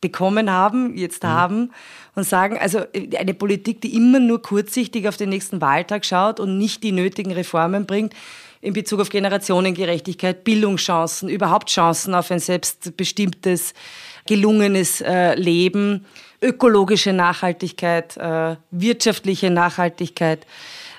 bekommen 0.04 0.50
haben, 0.50 0.94
jetzt 0.99 1.23
mhm. 1.23 1.28
haben 1.28 1.70
und 2.14 2.25
sagen, 2.25 2.58
also 2.58 2.80
äh, 2.92 3.16
eine 3.16 3.32
Politik, 3.32 3.80
die 3.80 3.96
immer 3.96 4.20
nur 4.20 4.42
kurzsichtig 4.42 5.08
auf 5.08 5.16
den 5.16 5.30
nächsten 5.30 5.62
Wahltag 5.62 6.04
schaut 6.04 6.40
und 6.40 6.58
nicht 6.58 6.82
die 6.82 6.92
nötigen 6.92 7.32
Reformen 7.32 7.87
bringt, 7.87 8.12
in 8.61 8.75
Bezug 8.75 9.00
auf 9.00 9.08
Generationengerechtigkeit, 9.08 10.44
Bildungschancen, 10.44 11.30
überhaupt 11.30 11.70
Chancen 11.70 12.14
auf 12.14 12.30
ein 12.30 12.38
selbstbestimmtes, 12.38 13.73
gelungenes 14.26 15.00
äh, 15.00 15.34
Leben, 15.37 16.04
ökologische 16.42 17.14
Nachhaltigkeit, 17.14 18.18
äh, 18.18 18.56
wirtschaftliche 18.70 19.50
Nachhaltigkeit. 19.50 20.46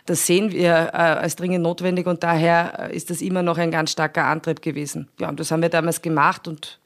Das 0.07 0.25
sehen 0.25 0.51
wir 0.51 0.71
äh, 0.93 0.97
als 0.97 1.35
dringend 1.35 1.63
notwendig 1.63 2.07
und 2.07 2.24
daher 2.24 2.89
äh, 2.89 2.95
ist 2.95 3.12
das 3.12 3.21
immer 3.21 3.43
noch 3.43 3.59
ein 3.59 3.69
ganz 3.69 3.91
starker 3.91 4.25
Antrieb 4.25 4.63
gewesen. 4.63 5.07
Ja, 5.19 5.29
und 5.29 5.39
das 5.39 5.51
haben 5.51 5.62
wir 5.62 5.69
damals 5.69 6.01
gemacht 6.01 6.47
und 6.47 6.79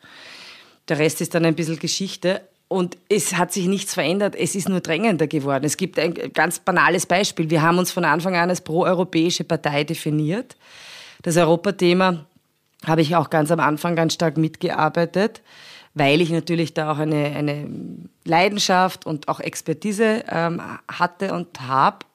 der 0.90 1.00
Rest 1.00 1.22
ist 1.22 1.36
dann 1.36 1.46
ein 1.46 1.56
bisschen 1.56 1.80
Geschichte. 1.80 2.42
Und 2.68 2.98
es 3.10 3.36
hat 3.36 3.52
sich 3.52 3.66
nichts 3.66 3.96
verändert, 3.96 4.36
es 4.36 4.54
ist 4.54 4.70
nur 4.70 4.80
drängender 4.80 5.26
geworden. 5.26 5.66
Es 5.66 5.76
gibt 5.76 5.98
ein 5.98 6.14
ganz 6.34 6.60
banales 6.60 7.08
Beispiel. 7.08 7.50
Wir 7.50 7.64
haben 7.64 7.80
uns 7.80 7.92
von 7.92 8.06
Anfang 8.06 8.36
an 8.36 8.50
als 8.50 8.62
proeuropäische 8.62 9.44
Partei 9.44 9.84
definiert. 9.84 10.56
Das 11.24 11.36
Europathema 11.36 12.26
habe 12.86 13.02
ich 13.02 13.16
auch 13.16 13.32
ganz 13.32 13.50
am 13.50 13.60
Anfang 13.60 13.96
ganz 13.96 14.14
stark 14.14 14.38
mitgearbeitet, 14.38 15.42
weil 15.96 16.22
ich 16.22 16.30
natürlich 16.30 16.76
da 16.76 16.92
auch 16.92 17.00
eine, 17.00 17.36
eine 17.36 17.68
Leidenschaft 18.24 19.06
und 19.06 19.28
auch 19.28 19.40
Expertise 19.40 20.24
ähm, 20.30 20.62
hatte 20.88 21.34
und 21.34 21.62
habe. 21.62 22.06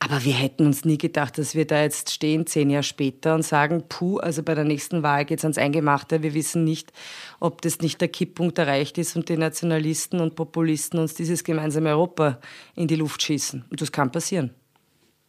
Aber 0.00 0.24
wir 0.24 0.34
hätten 0.34 0.66
uns 0.66 0.84
nie 0.84 0.96
gedacht, 0.96 1.38
dass 1.38 1.54
wir 1.54 1.66
da 1.66 1.82
jetzt 1.82 2.10
stehen, 2.10 2.46
zehn 2.46 2.70
Jahre 2.70 2.84
später, 2.84 3.34
und 3.34 3.42
sagen, 3.42 3.82
puh, 3.88 4.18
also 4.18 4.44
bei 4.44 4.54
der 4.54 4.64
nächsten 4.64 5.02
Wahl 5.02 5.24
geht 5.24 5.38
es 5.38 5.44
ans 5.44 5.58
Eingemachte. 5.58 6.22
Wir 6.22 6.34
wissen 6.34 6.62
nicht, 6.62 6.92
ob 7.40 7.62
das 7.62 7.80
nicht 7.80 8.00
der 8.00 8.08
Kipppunkt 8.08 8.58
erreicht 8.58 8.96
ist 8.96 9.16
und 9.16 9.28
die 9.28 9.36
Nationalisten 9.36 10.20
und 10.20 10.36
Populisten 10.36 11.00
uns 11.00 11.14
dieses 11.14 11.42
gemeinsame 11.42 11.90
Europa 11.90 12.38
in 12.76 12.86
die 12.86 12.94
Luft 12.94 13.22
schießen. 13.22 13.64
Und 13.68 13.80
das 13.80 13.90
kann 13.90 14.12
passieren. 14.12 14.50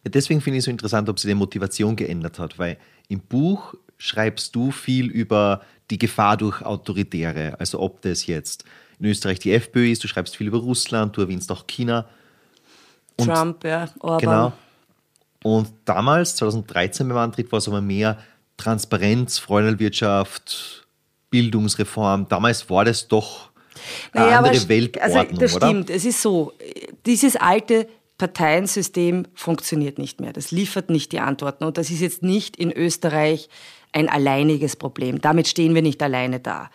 Ja, 0.04 0.10
deswegen 0.10 0.40
finde 0.40 0.58
ich 0.58 0.60
es 0.60 0.64
so 0.66 0.70
interessant, 0.70 1.08
ob 1.08 1.18
sich 1.18 1.28
die 1.28 1.34
Motivation 1.34 1.96
geändert 1.96 2.38
hat, 2.38 2.58
weil 2.58 2.78
im 3.08 3.20
Buch 3.20 3.74
schreibst 3.98 4.54
du 4.54 4.70
viel 4.70 5.10
über 5.10 5.62
die 5.90 5.98
Gefahr 5.98 6.36
durch 6.36 6.62
Autoritäre. 6.62 7.58
Also 7.58 7.80
ob 7.80 8.00
das 8.02 8.26
jetzt 8.26 8.64
in 8.98 9.06
Österreich 9.06 9.40
die 9.40 9.52
FPÖ 9.52 9.90
ist, 9.90 10.04
du 10.04 10.08
schreibst 10.08 10.36
viel 10.36 10.46
über 10.46 10.58
Russland, 10.58 11.16
du 11.16 11.22
erwähnst 11.22 11.50
auch 11.50 11.66
China. 11.66 12.08
Und 13.20 13.28
Trump, 13.28 13.64
ja, 13.64 13.88
Orban. 14.00 14.18
Genau. 14.18 14.52
Und 15.42 15.68
damals, 15.84 16.36
2013 16.36 17.08
beim 17.08 17.18
Antritt, 17.18 17.50
war 17.50 17.58
es 17.58 17.68
aber 17.68 17.80
mehr 17.80 18.18
Transparenz, 18.56 19.38
Freundelwirtschaft, 19.38 20.86
Bildungsreform. 21.30 22.28
Damals 22.28 22.68
war 22.68 22.84
das 22.84 23.08
doch 23.08 23.50
eine 24.12 24.26
naja, 24.26 24.38
andere 24.38 24.68
Weltordnung, 24.68 25.16
also 25.16 25.36
das 25.36 25.56
oder? 25.56 25.66
stimmt. 25.68 25.90
Es 25.90 26.04
ist 26.04 26.20
so, 26.20 26.52
dieses 27.06 27.36
alte 27.36 27.88
Parteiensystem 28.18 29.26
funktioniert 29.34 29.98
nicht 29.98 30.20
mehr. 30.20 30.34
Das 30.34 30.50
liefert 30.50 30.90
nicht 30.90 31.12
die 31.12 31.20
Antworten. 31.20 31.64
Und 31.64 31.78
das 31.78 31.90
ist 31.90 32.00
jetzt 32.00 32.22
nicht 32.22 32.56
in 32.56 32.70
Österreich 32.70 33.48
ein 33.92 34.08
alleiniges 34.08 34.76
Problem. 34.76 35.20
Damit 35.20 35.48
stehen 35.48 35.74
wir 35.74 35.82
nicht 35.82 36.02
alleine 36.02 36.40
da. 36.40 36.70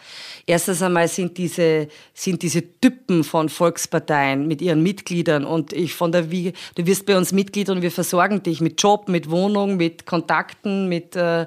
Erstens 0.45 0.81
einmal 0.81 1.07
sind 1.07 1.37
diese, 1.37 1.87
sind 2.13 2.41
diese 2.41 2.61
Typen 2.79 3.23
von 3.23 3.49
Volksparteien 3.49 4.47
mit 4.47 4.61
ihren 4.61 4.83
Mitgliedern 4.83 5.45
und 5.45 5.73
ich 5.73 5.93
von 5.93 6.11
der 6.11 6.29
Wiege, 6.29 6.53
du 6.75 6.85
wirst 6.85 7.05
bei 7.05 7.17
uns 7.17 7.31
Mitglied 7.31 7.69
und 7.69 7.81
wir 7.81 7.91
versorgen 7.91 8.43
dich 8.43 8.61
mit 8.61 8.81
Job, 8.81 9.07
mit 9.07 9.29
Wohnung, 9.29 9.77
mit 9.77 10.05
Kontakten, 10.05 10.89
mit, 10.89 11.15
äh, 11.15 11.45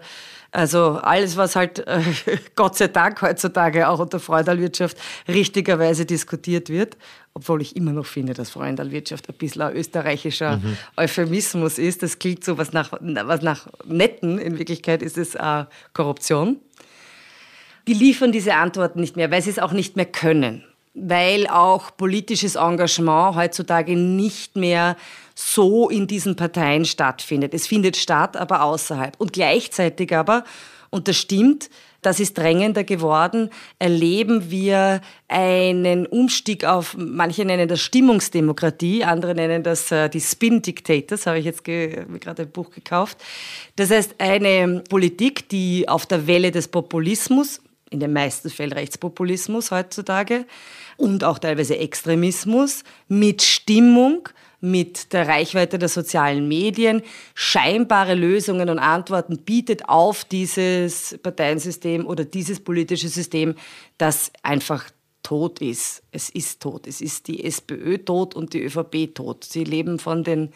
also 0.50 0.98
alles, 1.02 1.36
was 1.36 1.56
halt 1.56 1.86
äh, 1.86 2.00
Gott 2.56 2.76
sei 2.76 2.88
Dank 2.88 3.20
heutzutage 3.20 3.88
auch 3.88 3.98
unter 3.98 4.18
Freudalwirtschaft 4.18 4.96
richtigerweise 5.26 6.06
diskutiert 6.06 6.70
wird, 6.70 6.96
obwohl 7.34 7.60
ich 7.60 7.76
immer 7.76 7.92
noch 7.92 8.06
finde, 8.06 8.32
dass 8.32 8.50
Freundalwirtschaft 8.50 9.28
ein 9.28 9.34
bisschen 9.34 9.62
ein 9.62 9.76
österreichischer 9.76 10.56
mhm. 10.56 10.78
Euphemismus 10.96 11.78
ist. 11.78 12.02
Das 12.02 12.18
klingt 12.18 12.44
so 12.44 12.56
was 12.56 12.72
nach, 12.72 12.92
was 13.00 13.42
nach 13.42 13.66
Netten, 13.84 14.38
in 14.38 14.58
Wirklichkeit 14.58 15.02
ist 15.02 15.18
es 15.18 15.34
äh, 15.34 15.64
Korruption. 15.92 16.56
Die 17.86 17.94
liefern 17.94 18.32
diese 18.32 18.54
Antworten 18.54 19.00
nicht 19.00 19.16
mehr, 19.16 19.30
weil 19.30 19.42
sie 19.42 19.50
es 19.50 19.58
auch 19.58 19.72
nicht 19.72 19.96
mehr 19.96 20.06
können, 20.06 20.64
weil 21.00 21.46
auch 21.46 21.96
politisches 21.96 22.56
Engagement 22.56 23.36
heutzutage 23.36 23.96
nicht 23.96 24.56
mehr 24.56 24.96
so 25.34 25.88
in 25.88 26.06
diesen 26.06 26.36
Parteien 26.36 26.84
stattfindet. 26.84 27.54
Es 27.54 27.66
findet 27.66 27.96
statt, 27.96 28.36
aber 28.36 28.62
außerhalb. 28.62 29.14
Und 29.18 29.32
gleichzeitig 29.32 30.14
aber, 30.14 30.44
und 30.90 31.06
das 31.06 31.16
stimmt, 31.16 31.70
das 32.02 32.20
ist 32.20 32.38
drängender 32.38 32.84
geworden, 32.84 33.50
erleben 33.78 34.50
wir 34.50 35.00
einen 35.26 36.06
Umstieg 36.06 36.64
auf, 36.64 36.96
manche 36.96 37.44
nennen 37.44 37.68
das 37.68 37.80
Stimmungsdemokratie, 37.80 39.02
andere 39.02 39.34
nennen 39.34 39.64
das 39.64 39.90
äh, 39.90 40.08
die 40.08 40.20
Spin-Dictators, 40.20 41.26
habe 41.26 41.40
ich 41.40 41.44
jetzt 41.44 41.64
gerade 41.64 42.42
ein 42.42 42.50
Buch 42.50 42.70
gekauft. 42.70 43.18
Das 43.76 43.90
heißt, 43.90 44.14
eine 44.18 44.84
Politik, 44.88 45.48
die 45.48 45.88
auf 45.88 46.06
der 46.06 46.26
Welle 46.28 46.52
des 46.52 46.68
Populismus, 46.68 47.60
in 47.90 48.00
den 48.00 48.12
meisten 48.12 48.50
Fällen 48.50 48.72
Rechtspopulismus 48.72 49.70
heutzutage, 49.70 50.46
und 50.96 51.22
auch 51.24 51.38
teilweise 51.38 51.78
Extremismus 51.78 52.82
mit 53.06 53.42
Stimmung, 53.42 54.28
mit 54.60 55.12
der 55.12 55.28
Reichweite 55.28 55.78
der 55.78 55.88
sozialen 55.88 56.48
Medien 56.48 57.02
scheinbare 57.34 58.14
Lösungen 58.14 58.68
und 58.68 58.80
Antworten 58.80 59.38
bietet 59.38 59.88
auf 59.88 60.24
dieses 60.24 61.16
Parteiensystem 61.22 62.04
oder 62.06 62.24
dieses 62.24 62.58
politische 62.58 63.08
System, 63.08 63.54
das 63.98 64.32
einfach 64.42 64.90
tot 65.22 65.60
ist. 65.60 66.02
Es 66.10 66.28
ist 66.30 66.60
tot. 66.60 66.86
Es 66.86 67.00
ist 67.00 67.28
die 67.28 67.44
SPÖ 67.44 67.98
tot 67.98 68.34
und 68.34 68.52
die 68.52 68.62
ÖVP 68.62 69.14
tot. 69.14 69.44
Sie 69.44 69.62
leben 69.62 69.98
von 69.98 70.24
den 70.24 70.52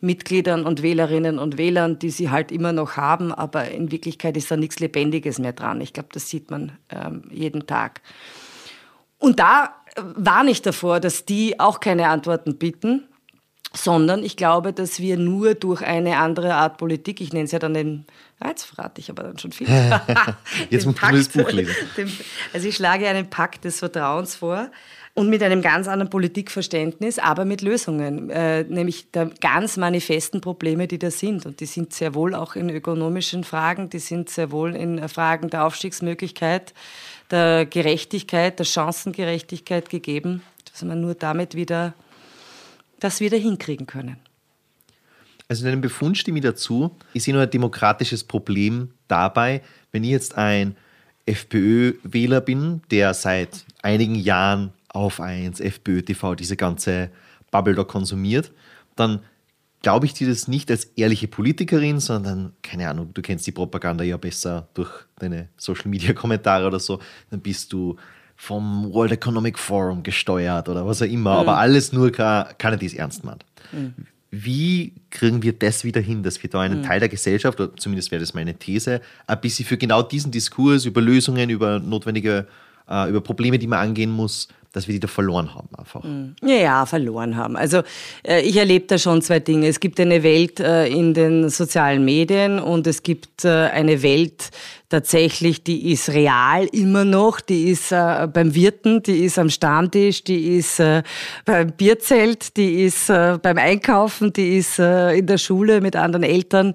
Mitgliedern 0.00 0.66
und 0.66 0.82
Wählerinnen 0.82 1.38
und 1.38 1.56
Wählern, 1.58 1.98
die 1.98 2.10
sie 2.10 2.30
halt 2.30 2.52
immer 2.52 2.72
noch 2.72 2.96
haben, 2.96 3.32
aber 3.32 3.70
in 3.70 3.90
Wirklichkeit 3.90 4.36
ist 4.36 4.50
da 4.50 4.56
nichts 4.56 4.78
Lebendiges 4.78 5.38
mehr 5.38 5.52
dran. 5.52 5.80
Ich 5.80 5.92
glaube, 5.92 6.10
das 6.12 6.28
sieht 6.28 6.50
man 6.50 6.72
ähm, 6.90 7.24
jeden 7.30 7.66
Tag. 7.66 8.02
Und 9.18 9.38
da 9.40 9.74
warne 9.96 10.50
ich 10.50 10.62
davor, 10.62 11.00
dass 11.00 11.24
die 11.24 11.58
auch 11.58 11.80
keine 11.80 12.08
Antworten 12.08 12.56
bieten, 12.56 13.08
sondern 13.72 14.22
ich 14.22 14.36
glaube, 14.36 14.72
dass 14.72 15.00
wir 15.00 15.16
nur 15.16 15.54
durch 15.54 15.82
eine 15.82 16.18
andere 16.18 16.54
Art 16.54 16.78
Politik, 16.78 17.20
ich 17.20 17.32
nenne 17.32 17.44
es 17.44 17.52
ja 17.52 17.58
dann 17.58 17.74
den, 17.74 18.04
ah, 18.40 18.48
jetzt 18.48 18.64
verrate 18.64 19.00
ich 19.00 19.10
aber 19.10 19.22
dann 19.22 19.38
schon 19.38 19.52
viel. 19.52 19.68
jetzt 20.70 20.86
muss 20.86 21.00
man 21.00 21.14
das 21.14 21.28
Buch 21.28 21.50
lesen. 21.52 21.74
Also 22.52 22.68
ich 22.68 22.76
schlage 22.76 23.08
einen 23.08 23.28
Pakt 23.30 23.64
des 23.64 23.78
Vertrauens 23.78 24.36
vor 24.36 24.70
und 25.14 25.30
mit 25.30 25.42
einem 25.42 25.62
ganz 25.62 25.88
anderen 25.88 26.10
Politikverständnis, 26.10 27.18
aber 27.18 27.46
mit 27.46 27.62
Lösungen, 27.62 28.28
äh, 28.28 28.64
nämlich 28.64 29.10
der 29.12 29.30
ganz 29.40 29.78
manifesten 29.78 30.42
Probleme, 30.42 30.86
die 30.86 30.98
da 30.98 31.10
sind. 31.10 31.46
Und 31.46 31.60
die 31.60 31.66
sind 31.66 31.94
sehr 31.94 32.14
wohl 32.14 32.34
auch 32.34 32.54
in 32.54 32.68
ökonomischen 32.68 33.42
Fragen, 33.42 33.88
die 33.88 33.98
sind 33.98 34.28
sehr 34.28 34.50
wohl 34.50 34.76
in 34.76 35.08
Fragen 35.08 35.48
der 35.48 35.64
Aufstiegsmöglichkeit, 35.64 36.74
der 37.30 37.64
Gerechtigkeit, 37.64 38.58
der 38.58 38.66
Chancengerechtigkeit 38.66 39.88
gegeben, 39.88 40.42
dass 40.70 40.82
man 40.82 41.00
nur 41.00 41.14
damit 41.14 41.54
wieder 41.54 41.94
das 43.00 43.20
wieder 43.20 43.38
hinkriegen 43.38 43.86
können. 43.86 44.18
Also 45.48 45.64
in 45.64 45.72
einem 45.72 45.80
Befund 45.80 46.18
stimme 46.18 46.38
ich 46.38 46.44
dazu. 46.44 46.96
Ich 47.12 47.24
sehe 47.24 47.34
nur 47.34 47.42
ein 47.42 47.50
demokratisches 47.50 48.24
Problem 48.24 48.90
dabei, 49.08 49.62
wenn 49.92 50.04
ich 50.04 50.10
jetzt 50.10 50.36
ein 50.36 50.76
FPÖ-Wähler 51.26 52.40
bin, 52.40 52.82
der 52.90 53.14
seit 53.14 53.64
einigen 53.82 54.14
Jahren 54.14 54.72
auf 54.88 55.20
1, 55.20 55.60
FPÖ 55.60 56.02
TV, 56.02 56.34
diese 56.34 56.56
ganze 56.56 57.10
Bubble 57.50 57.74
da 57.74 57.84
konsumiert, 57.84 58.52
dann 58.94 59.20
glaube 59.82 60.06
ich 60.06 60.14
dir 60.14 60.28
das 60.28 60.48
nicht 60.48 60.70
als 60.70 60.84
ehrliche 60.96 61.28
Politikerin, 61.28 62.00
sondern, 62.00 62.52
keine 62.62 62.88
Ahnung, 62.88 63.12
du 63.14 63.22
kennst 63.22 63.46
die 63.46 63.52
Propaganda 63.52 64.02
ja 64.02 64.16
besser 64.16 64.68
durch 64.74 64.90
deine 65.18 65.48
Social-Media-Kommentare 65.56 66.66
oder 66.66 66.80
so, 66.80 67.00
dann 67.30 67.40
bist 67.40 67.72
du 67.72 67.96
vom 68.36 68.92
World 68.92 69.12
Economic 69.12 69.58
Forum 69.58 70.02
gesteuert 70.02 70.68
oder 70.68 70.86
was 70.86 71.02
auch 71.02 71.06
immer, 71.06 71.34
mhm. 71.34 71.40
aber 71.40 71.58
alles 71.58 71.92
nur 71.92 72.10
keiner, 72.10 72.76
die 72.76 72.86
es 72.86 72.94
ernst 72.94 73.24
meint. 73.24 73.44
Mhm. 73.72 73.94
Wie 74.30 74.92
kriegen 75.10 75.42
wir 75.42 75.52
das 75.52 75.84
wieder 75.84 76.00
hin, 76.00 76.22
dass 76.22 76.42
wir 76.42 76.50
da 76.50 76.60
einen 76.60 76.80
mhm. 76.80 76.84
Teil 76.84 77.00
der 77.00 77.08
Gesellschaft, 77.08 77.60
oder 77.60 77.74
zumindest 77.76 78.10
wäre 78.10 78.20
das 78.20 78.34
meine 78.34 78.54
These, 78.54 79.00
ein 79.26 79.40
bisschen 79.40 79.64
für 79.64 79.76
genau 79.76 80.02
diesen 80.02 80.32
Diskurs 80.32 80.84
über 80.84 81.00
Lösungen, 81.00 81.48
über 81.48 81.78
notwendige, 81.78 82.46
äh, 82.88 83.08
über 83.08 83.20
Probleme, 83.20 83.58
die 83.58 83.66
man 83.66 83.78
angehen 83.78 84.10
muss, 84.10 84.48
dass 84.72 84.86
wir 84.88 84.92
die 84.92 85.00
da 85.00 85.08
verloren 85.08 85.54
haben 85.54 85.68
einfach. 85.78 86.02
Mhm. 86.02 86.36
Ja, 86.42 86.56
ja, 86.56 86.86
verloren 86.86 87.36
haben. 87.36 87.56
Also 87.56 87.82
äh, 88.22 88.42
ich 88.42 88.56
erlebe 88.56 88.86
da 88.86 88.98
schon 88.98 89.22
zwei 89.22 89.40
Dinge. 89.40 89.68
Es 89.68 89.80
gibt 89.80 89.98
eine 89.98 90.22
Welt 90.22 90.60
äh, 90.60 90.86
in 90.88 91.14
den 91.14 91.48
sozialen 91.48 92.04
Medien 92.04 92.58
und 92.58 92.86
es 92.86 93.02
gibt 93.02 93.44
äh, 93.44 93.48
eine 93.48 94.02
Welt 94.02 94.50
tatsächlich, 94.88 95.62
die 95.64 95.92
ist 95.92 96.10
real 96.10 96.66
immer 96.66 97.04
noch, 97.04 97.40
die 97.40 97.70
ist 97.70 97.90
beim 97.90 98.54
Wirten, 98.54 99.02
die 99.02 99.24
ist 99.24 99.38
am 99.38 99.50
Stammtisch, 99.50 100.24
die 100.24 100.56
ist 100.56 100.80
beim 101.44 101.72
Bierzelt, 101.76 102.56
die 102.56 102.84
ist 102.84 103.08
beim 103.08 103.58
Einkaufen, 103.58 104.32
die 104.32 104.58
ist 104.58 104.78
in 104.78 105.26
der 105.26 105.38
Schule 105.38 105.80
mit 105.80 105.96
anderen 105.96 106.22
Eltern. 106.22 106.74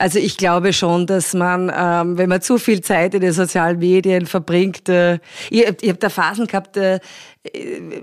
Also 0.00 0.20
ich 0.20 0.36
glaube 0.36 0.72
schon, 0.72 1.06
dass 1.08 1.34
man, 1.34 1.72
ähm, 1.76 2.16
wenn 2.18 2.28
man 2.28 2.40
zu 2.40 2.58
viel 2.58 2.80
Zeit 2.82 3.14
in 3.14 3.20
den 3.20 3.32
sozialen 3.32 3.80
Medien 3.80 4.26
verbringt, 4.26 4.88
äh, 4.88 5.14
ich, 5.50 5.66
ich 5.80 5.88
habe 5.88 5.98
da 5.98 6.08
Phasen 6.08 6.46
gehabt, 6.46 6.76
äh, 6.76 7.00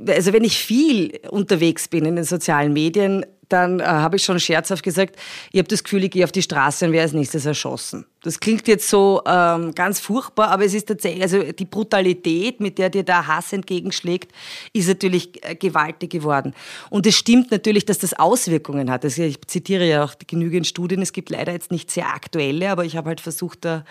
also 0.05 0.33
wenn 0.33 0.43
ich 0.43 0.57
viel 0.57 1.17
unterwegs 1.29 1.87
bin 1.87 2.03
in 2.03 2.17
den 2.17 2.25
sozialen 2.25 2.73
Medien, 2.73 3.25
dann 3.49 3.79
äh, 3.79 3.83
habe 3.83 4.15
ich 4.15 4.23
schon 4.23 4.39
scherzhaft 4.39 4.83
gesagt, 4.83 5.15
ich 5.51 5.59
habe 5.59 5.67
das 5.67 5.83
Gefühl, 5.83 6.03
ich 6.03 6.11
gehe 6.11 6.23
auf 6.23 6.31
die 6.31 6.41
Straße 6.41 6.85
und 6.85 6.91
werde 6.91 7.03
als 7.03 7.13
nächstes 7.13 7.45
erschossen. 7.45 8.05
Das 8.23 8.39
klingt 8.39 8.67
jetzt 8.67 8.89
so 8.89 9.21
ähm, 9.27 9.75
ganz 9.75 9.99
furchtbar, 9.99 10.49
aber 10.49 10.65
es 10.65 10.73
ist 10.73 10.87
tatsächlich, 10.87 11.21
also 11.21 11.43
die 11.43 11.65
Brutalität, 11.65 12.59
mit 12.59 12.77
der 12.77 12.89
dir 12.89 13.03
da 13.03 13.27
Hass 13.27 13.53
entgegenschlägt, 13.53 14.31
ist 14.73 14.87
natürlich 14.87 15.43
äh, 15.43 15.55
gewaltig 15.55 16.11
geworden. 16.11 16.53
Und 16.89 17.05
es 17.05 17.15
stimmt 17.15 17.51
natürlich, 17.51 17.85
dass 17.85 17.99
das 17.99 18.13
Auswirkungen 18.13 18.89
hat. 18.89 19.03
Also 19.03 19.21
ich 19.21 19.39
zitiere 19.47 19.87
ja 19.87 20.03
auch 20.03 20.13
genügend 20.25 20.65
Studien, 20.65 21.01
es 21.01 21.13
gibt 21.13 21.29
leider 21.29 21.51
jetzt 21.51 21.71
nicht 21.71 21.91
sehr 21.91 22.07
aktuelle, 22.07 22.71
aber 22.71 22.85
ich 22.85 22.97
habe 22.97 23.09
halt 23.09 23.21
versucht, 23.21 23.63
da 23.63 23.85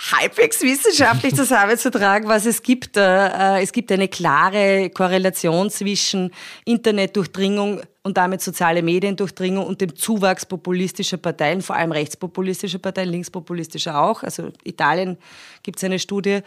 halbwegs 0.00 0.60
wissenschaftlich 0.62 1.34
zusammenzutragen, 1.36 2.28
was 2.28 2.46
es 2.46 2.62
gibt. 2.62 2.96
Äh, 2.96 3.62
es 3.62 3.72
gibt 3.72 3.92
eine 3.92 4.08
klare 4.08 4.90
Korrelation 4.90 5.70
zwischen 5.70 6.32
Internetdurchdringung 6.64 7.82
und 8.02 8.16
damit 8.16 8.42
soziale 8.42 8.82
Mediendurchdringung 8.82 9.64
und 9.64 9.80
dem 9.80 9.96
Zuwachs 9.96 10.44
populistischer 10.44 11.16
Parteien, 11.16 11.62
vor 11.62 11.76
allem 11.76 11.92
rechtspopulistischer 11.92 12.78
Parteien, 12.78 13.08
linkspopulistischer 13.08 14.00
auch. 14.00 14.22
Also 14.22 14.50
Italien 14.64 15.16
gibt 15.62 15.78
es 15.78 15.84
eine 15.84 15.98
Studie. 15.98 16.40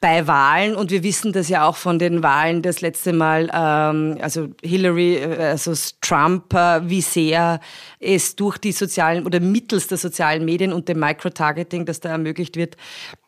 Bei 0.00 0.26
Wahlen 0.26 0.76
und 0.76 0.90
wir 0.90 1.02
wissen 1.02 1.32
das 1.32 1.48
ja 1.48 1.66
auch 1.66 1.76
von 1.76 1.98
den 1.98 2.22
Wahlen 2.22 2.62
das 2.62 2.80
letzte 2.80 3.12
Mal, 3.12 3.50
ähm, 3.52 4.18
also 4.20 4.48
Hillary 4.62 5.22
also 5.22 5.72
Trump, 6.00 6.52
äh, 6.54 6.88
wie 6.88 7.00
sehr 7.00 7.60
es 7.98 8.36
durch 8.36 8.58
die 8.58 8.72
sozialen 8.72 9.26
oder 9.26 9.40
mittels 9.40 9.88
der 9.88 9.98
sozialen 9.98 10.44
Medien 10.44 10.72
und 10.72 10.88
dem 10.88 11.00
Microtargeting, 11.00 11.86
das 11.86 12.00
da 12.00 12.10
ermöglicht 12.10 12.56
wird, 12.56 12.76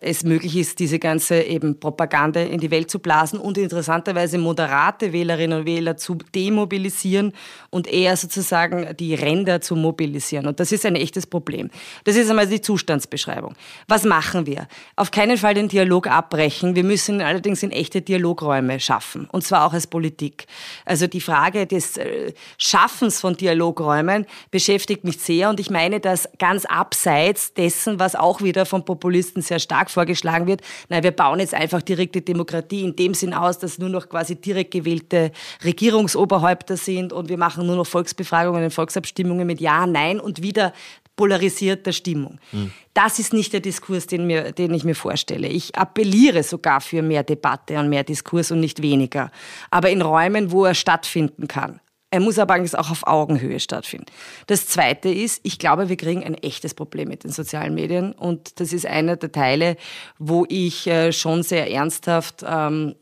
es 0.00 0.24
möglich 0.24 0.56
ist, 0.56 0.78
diese 0.78 0.98
ganze 0.98 1.42
eben 1.42 1.80
Propaganda 1.80 2.40
in 2.40 2.60
die 2.60 2.70
Welt 2.70 2.90
zu 2.90 2.98
blasen 2.98 3.38
und 3.38 3.58
interessanterweise 3.58 4.38
moderate 4.38 5.12
Wählerinnen 5.12 5.60
und 5.60 5.66
Wähler 5.66 5.96
zu 5.96 6.16
demobilisieren 6.34 7.32
und 7.70 7.86
eher 7.86 8.16
sozusagen 8.16 8.96
die 8.96 9.14
Ränder 9.14 9.60
zu 9.60 9.74
mobilisieren. 9.74 10.46
Und 10.46 10.60
das 10.60 10.72
ist 10.72 10.86
ein 10.86 10.96
echtes 10.96 11.26
Problem. 11.26 11.70
Das 12.04 12.16
ist 12.16 12.30
einmal 12.30 12.46
die 12.46 12.60
Zustandsbeschreibung. 12.60 13.54
Was 13.88 14.04
machen 14.04 14.46
wir? 14.46 14.68
Auf 14.96 15.10
keinen 15.10 15.38
Fall 15.38 15.54
den 15.54 15.68
Dialog 15.68 16.06
abbrechen. 16.06 16.57
Wir 16.62 16.84
müssen 16.84 17.20
allerdings 17.20 17.62
in 17.62 17.70
echte 17.70 18.02
Dialogräume 18.02 18.80
schaffen. 18.80 19.28
Und 19.30 19.44
zwar 19.44 19.66
auch 19.66 19.72
als 19.72 19.86
Politik. 19.86 20.46
Also 20.84 21.06
die 21.06 21.20
Frage 21.20 21.66
des 21.66 21.96
äh, 21.96 22.32
Schaffens 22.56 23.20
von 23.20 23.36
Dialogräumen 23.36 24.26
beschäftigt 24.50 25.04
mich 25.04 25.18
sehr. 25.18 25.50
Und 25.50 25.60
ich 25.60 25.70
meine 25.70 26.00
das 26.00 26.28
ganz 26.38 26.64
abseits 26.64 27.54
dessen, 27.54 27.98
was 27.98 28.14
auch 28.14 28.42
wieder 28.42 28.66
von 28.66 28.84
Populisten 28.84 29.42
sehr 29.42 29.58
stark 29.58 29.90
vorgeschlagen 29.90 30.46
wird. 30.46 30.62
Nein, 30.88 31.02
wir 31.02 31.12
bauen 31.12 31.40
jetzt 31.40 31.54
einfach 31.54 31.82
direkte 31.82 32.20
Demokratie 32.20 32.82
in 32.82 32.96
dem 32.96 33.14
Sinn 33.14 33.34
aus, 33.34 33.58
dass 33.58 33.78
nur 33.78 33.88
noch 33.88 34.08
quasi 34.08 34.36
direkt 34.36 34.72
gewählte 34.72 35.32
Regierungsoberhäupter 35.64 36.76
sind 36.76 37.12
und 37.12 37.28
wir 37.28 37.38
machen 37.38 37.66
nur 37.66 37.76
noch 37.76 37.86
Volksbefragungen 37.86 38.64
und 38.64 38.70
Volksabstimmungen 38.70 39.46
mit 39.46 39.60
Ja, 39.60 39.86
Nein 39.86 40.20
und 40.20 40.42
wieder 40.42 40.72
polarisierter 41.18 41.92
Stimmung. 41.92 42.38
Mhm. 42.52 42.70
Das 42.94 43.18
ist 43.18 43.34
nicht 43.34 43.52
der 43.52 43.60
Diskurs, 43.60 44.06
den, 44.06 44.26
mir, 44.26 44.52
den 44.52 44.72
ich 44.72 44.84
mir 44.84 44.94
vorstelle. 44.94 45.48
Ich 45.48 45.74
appelliere 45.74 46.42
sogar 46.42 46.80
für 46.80 47.02
mehr 47.02 47.24
Debatte 47.24 47.78
und 47.78 47.90
mehr 47.90 48.04
Diskurs 48.04 48.50
und 48.50 48.60
nicht 48.60 48.80
weniger. 48.80 49.30
Aber 49.70 49.90
in 49.90 50.00
Räumen, 50.00 50.50
wo 50.50 50.64
er 50.64 50.74
stattfinden 50.74 51.46
kann. 51.46 51.80
Er 52.10 52.20
muss 52.20 52.38
aber 52.38 52.54
eigentlich 52.54 52.78
auch 52.78 52.90
auf 52.90 53.06
Augenhöhe 53.06 53.60
stattfinden. 53.60 54.06
Das 54.46 54.66
Zweite 54.66 55.10
ist, 55.10 55.40
ich 55.42 55.58
glaube, 55.58 55.90
wir 55.90 55.96
kriegen 55.96 56.24
ein 56.24 56.34
echtes 56.34 56.72
Problem 56.72 57.08
mit 57.08 57.24
den 57.24 57.32
sozialen 57.32 57.74
Medien. 57.74 58.12
Und 58.12 58.60
das 58.60 58.72
ist 58.72 58.86
einer 58.86 59.16
der 59.16 59.30
Teile, 59.30 59.76
wo 60.18 60.46
ich 60.48 60.86
äh, 60.86 61.12
schon 61.12 61.42
sehr 61.42 61.70
ernsthaft 61.70 62.44
ähm, 62.46 62.94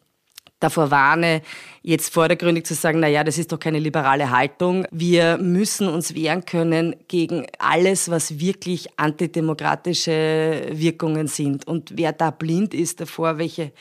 davor 0.60 0.90
warne, 0.90 1.42
jetzt 1.82 2.12
vordergründig 2.12 2.64
zu 2.64 2.74
sagen, 2.74 3.00
na 3.00 3.08
ja, 3.08 3.24
das 3.24 3.38
ist 3.38 3.52
doch 3.52 3.58
keine 3.58 3.78
liberale 3.78 4.30
Haltung. 4.30 4.86
Wir 4.90 5.38
müssen 5.38 5.88
uns 5.88 6.14
wehren 6.14 6.44
können 6.44 6.96
gegen 7.08 7.46
alles, 7.58 8.10
was 8.10 8.40
wirklich 8.40 8.88
antidemokratische 8.98 10.68
Wirkungen 10.72 11.26
sind. 11.28 11.66
Und 11.66 11.92
wer 11.94 12.12
da 12.12 12.30
blind 12.30 12.74
ist 12.74 13.00
davor, 13.00 13.38
welche 13.38 13.72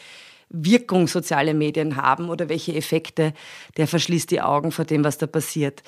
Wirkung 0.50 1.08
soziale 1.08 1.53
Medien 1.53 1.96
haben 1.96 2.29
oder 2.29 2.50
welche 2.50 2.75
Effekte, 2.75 3.34
der 3.77 3.88
verschließt 3.88 4.29
die 4.32 4.41
Augen 4.41 4.72
vor 4.72 4.86
dem, 4.86 5.03
was 5.03 5.17
da 5.17 5.27
passiert. 5.27 5.82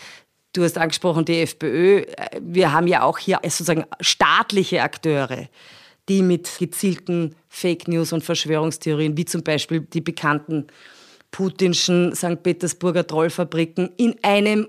Du 0.54 0.64
hast 0.64 0.78
angesprochen, 0.78 1.26
die 1.26 1.42
FPÖ. 1.42 2.06
Wir 2.42 2.72
haben 2.72 2.88
ja 2.88 3.04
auch 3.04 3.20
hier 3.20 3.40
sozusagen 3.44 3.86
staatliche 4.02 4.82
Akteure, 4.82 5.48
die 6.10 6.22
mit 6.22 6.58
gezielten 6.60 7.36
Fake 7.50 7.88
News 7.88 8.14
und 8.14 8.24
Verschwörungstheorien, 8.24 9.18
wie 9.18 9.26
zum 9.26 9.44
Beispiel 9.44 9.82
die 9.82 10.02
bekannten 10.02 10.68
putinschen 11.32 12.16
St. 12.16 12.42
Petersburger 12.42 13.06
Trollfabriken, 13.06 13.90
in 13.98 14.16
einem 14.22 14.68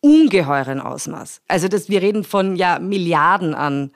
ungeheuren 0.00 0.80
Ausmaß. 0.80 1.42
Also 1.48 1.68
das, 1.68 1.88
wir 1.88 2.02
reden 2.02 2.24
von 2.24 2.56
ja, 2.56 2.78
Milliarden 2.78 3.54
an 3.54 3.90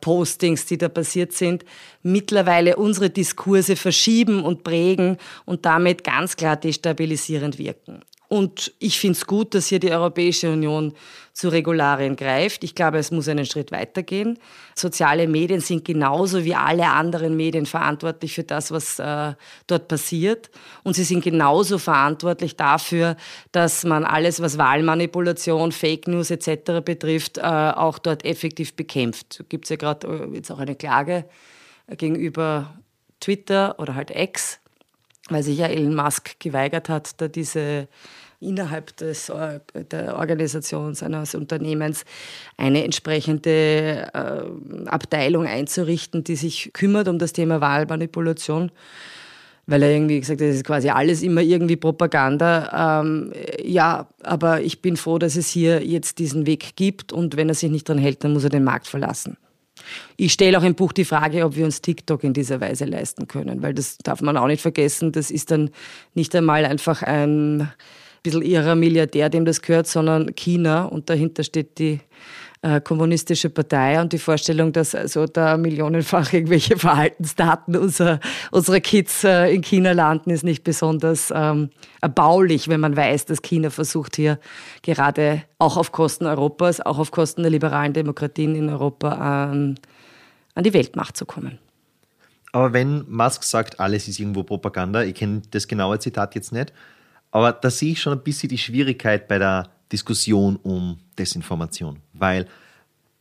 Postings, 0.00 0.66
die 0.66 0.78
da 0.78 0.88
passiert 0.88 1.32
sind, 1.32 1.64
mittlerweile 2.02 2.76
unsere 2.76 3.10
Diskurse 3.10 3.76
verschieben 3.76 4.44
und 4.44 4.62
prägen 4.62 5.16
und 5.44 5.64
damit 5.64 6.04
ganz 6.04 6.36
klar 6.36 6.56
destabilisierend 6.56 7.58
wirken. 7.58 8.02
Und 8.34 8.74
ich 8.80 8.98
finde 8.98 9.16
es 9.16 9.28
gut, 9.28 9.54
dass 9.54 9.68
hier 9.68 9.78
die 9.78 9.92
Europäische 9.92 10.50
Union 10.50 10.92
zu 11.34 11.50
Regularien 11.50 12.16
greift. 12.16 12.64
Ich 12.64 12.74
glaube, 12.74 12.98
es 12.98 13.12
muss 13.12 13.28
einen 13.28 13.46
Schritt 13.46 13.70
weitergehen. 13.70 14.40
Soziale 14.74 15.28
Medien 15.28 15.60
sind 15.60 15.84
genauso 15.84 16.44
wie 16.44 16.56
alle 16.56 16.88
anderen 16.88 17.36
Medien 17.36 17.64
verantwortlich 17.64 18.34
für 18.34 18.42
das, 18.42 18.72
was 18.72 18.98
äh, 18.98 19.34
dort 19.68 19.86
passiert. 19.86 20.50
Und 20.82 20.94
sie 20.96 21.04
sind 21.04 21.22
genauso 21.22 21.78
verantwortlich 21.78 22.56
dafür, 22.56 23.16
dass 23.52 23.84
man 23.84 24.04
alles, 24.04 24.42
was 24.42 24.58
Wahlmanipulation, 24.58 25.70
Fake 25.70 26.08
News 26.08 26.32
etc. 26.32 26.84
betrifft, 26.84 27.38
äh, 27.38 27.42
auch 27.42 28.00
dort 28.00 28.24
effektiv 28.24 28.74
bekämpft. 28.74 29.44
Gibt 29.48 29.66
es 29.66 29.68
ja 29.68 29.76
gerade 29.76 30.08
äh, 30.08 30.34
jetzt 30.34 30.50
auch 30.50 30.58
eine 30.58 30.74
Klage 30.74 31.24
gegenüber 31.86 32.74
Twitter 33.20 33.78
oder 33.78 33.94
halt 33.94 34.10
X, 34.10 34.58
weil 35.28 35.42
sich 35.42 35.58
ja 35.58 35.66
Elon 35.66 35.94
Musk 35.94 36.38
geweigert 36.40 36.88
hat, 36.88 37.20
da 37.20 37.28
diese 37.28 37.88
innerhalb 38.40 38.96
des, 38.96 39.32
der 39.90 40.16
Organisation 40.16 40.94
seines 40.94 41.34
Unternehmens 41.34 42.04
eine 42.56 42.84
entsprechende 42.84 44.10
äh, 44.12 44.88
Abteilung 44.88 45.46
einzurichten, 45.46 46.24
die 46.24 46.36
sich 46.36 46.70
kümmert 46.72 47.08
um 47.08 47.18
das 47.18 47.32
Thema 47.32 47.60
Wahlmanipulation 47.60 48.70
weil 49.66 49.82
er 49.82 49.90
irgendwie 49.92 50.20
gesagt 50.20 50.40
hat, 50.40 50.48
das 50.48 50.56
ist 50.56 50.64
quasi 50.64 50.90
alles 50.90 51.22
immer 51.22 51.40
irgendwie 51.40 51.76
Propaganda. 51.76 53.00
Ähm, 53.02 53.32
ja, 53.62 54.08
aber 54.22 54.60
ich 54.60 54.82
bin 54.82 54.96
froh, 54.96 55.18
dass 55.18 55.36
es 55.36 55.48
hier 55.48 55.84
jetzt 55.84 56.18
diesen 56.18 56.46
Weg 56.46 56.76
gibt 56.76 57.12
und 57.12 57.36
wenn 57.36 57.48
er 57.48 57.54
sich 57.54 57.70
nicht 57.70 57.88
dran 57.88 57.98
hält, 57.98 58.24
dann 58.24 58.32
muss 58.32 58.44
er 58.44 58.50
den 58.50 58.64
Markt 58.64 58.86
verlassen. 58.86 59.36
Ich 60.16 60.32
stelle 60.32 60.58
auch 60.58 60.62
im 60.62 60.74
Buch 60.74 60.92
die 60.92 61.04
Frage, 61.04 61.44
ob 61.44 61.56
wir 61.56 61.64
uns 61.64 61.82
TikTok 61.82 62.24
in 62.24 62.32
dieser 62.32 62.60
Weise 62.60 62.84
leisten 62.84 63.26
können, 63.26 63.62
weil 63.62 63.74
das 63.74 63.98
darf 63.98 64.20
man 64.22 64.36
auch 64.36 64.46
nicht 64.46 64.62
vergessen. 64.62 65.12
Das 65.12 65.30
ist 65.30 65.50
dann 65.50 65.70
nicht 66.14 66.34
einmal 66.34 66.64
einfach 66.64 67.02
ein 67.02 67.70
bisschen 68.24 68.42
ihrer 68.42 68.74
Milliardär, 68.74 69.28
dem 69.28 69.44
das 69.44 69.62
gehört, 69.62 69.86
sondern 69.86 70.34
China 70.34 70.86
und 70.86 71.08
dahinter 71.08 71.44
steht 71.44 71.78
die 71.78 72.00
äh, 72.62 72.80
kommunistische 72.80 73.50
Partei 73.50 74.00
und 74.00 74.12
die 74.14 74.18
Vorstellung, 74.18 74.72
dass 74.72 74.94
also 74.94 75.26
da 75.26 75.58
millionenfach 75.58 76.32
irgendwelche 76.32 76.76
Verhaltensdaten 76.78 77.76
unserer, 77.76 78.20
unserer 78.50 78.80
Kids 78.80 79.22
äh, 79.22 79.54
in 79.54 79.60
China 79.60 79.92
landen, 79.92 80.30
ist 80.30 80.44
nicht 80.44 80.64
besonders 80.64 81.30
ähm, 81.34 81.68
erbaulich, 82.00 82.68
wenn 82.68 82.80
man 82.80 82.96
weiß, 82.96 83.26
dass 83.26 83.42
China 83.42 83.68
versucht 83.68 84.16
hier 84.16 84.40
gerade 84.82 85.42
auch 85.58 85.76
auf 85.76 85.92
Kosten 85.92 86.24
Europas, 86.24 86.80
auch 86.80 86.98
auf 86.98 87.10
Kosten 87.10 87.42
der 87.42 87.50
liberalen 87.50 87.92
Demokratien 87.92 88.54
in 88.54 88.70
Europa 88.70 89.10
an, 89.10 89.78
an 90.54 90.64
die 90.64 90.72
Weltmacht 90.72 91.18
zu 91.18 91.26
kommen. 91.26 91.58
Aber 92.52 92.72
wenn 92.72 93.04
Musk 93.10 93.42
sagt, 93.42 93.78
alles 93.78 94.08
ist 94.08 94.18
irgendwo 94.18 94.42
Propaganda, 94.42 95.02
ich 95.02 95.16
kenne 95.16 95.42
das 95.50 95.68
genaue 95.68 95.98
Zitat 95.98 96.34
jetzt 96.34 96.52
nicht, 96.52 96.72
aber 97.34 97.52
da 97.52 97.68
sehe 97.68 97.90
ich 97.90 98.00
schon 98.00 98.12
ein 98.12 98.22
bisschen 98.22 98.48
die 98.48 98.58
Schwierigkeit 98.58 99.26
bei 99.26 99.38
der 99.38 99.68
Diskussion 99.90 100.54
um 100.62 101.00
Desinformation, 101.18 101.98
weil 102.12 102.46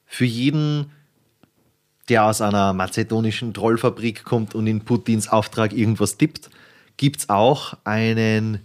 für 0.06 0.26
jeden, 0.26 0.92
der 2.10 2.26
aus 2.26 2.40
einer 2.40 2.74
mazedonischen 2.74 3.56
Trollfabrik 3.56 4.24
kommt 4.24 4.54
und 4.54 4.68
in 4.68 4.86
Putins 4.86 5.28
Auftrag 5.28 5.74
irgendwas 5.74 6.18
tippt, 6.18 6.52
gibt 6.96 7.22
es 7.22 7.30
auch 7.30 7.74
einen 7.86 8.60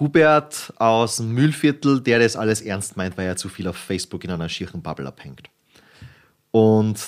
Hubert 0.00 0.74
aus 0.78 1.18
dem 1.18 1.32
Müllviertel, 1.32 2.00
der 2.00 2.18
das 2.18 2.34
alles 2.34 2.60
ernst 2.60 2.96
meint, 2.96 3.16
weil 3.16 3.28
er 3.28 3.36
zu 3.36 3.48
viel 3.48 3.68
auf 3.68 3.76
Facebook 3.76 4.24
in 4.24 4.32
einer 4.32 4.48
schieren 4.48 4.82
Bubble 4.82 5.06
abhängt. 5.06 5.48
Und 6.50 6.98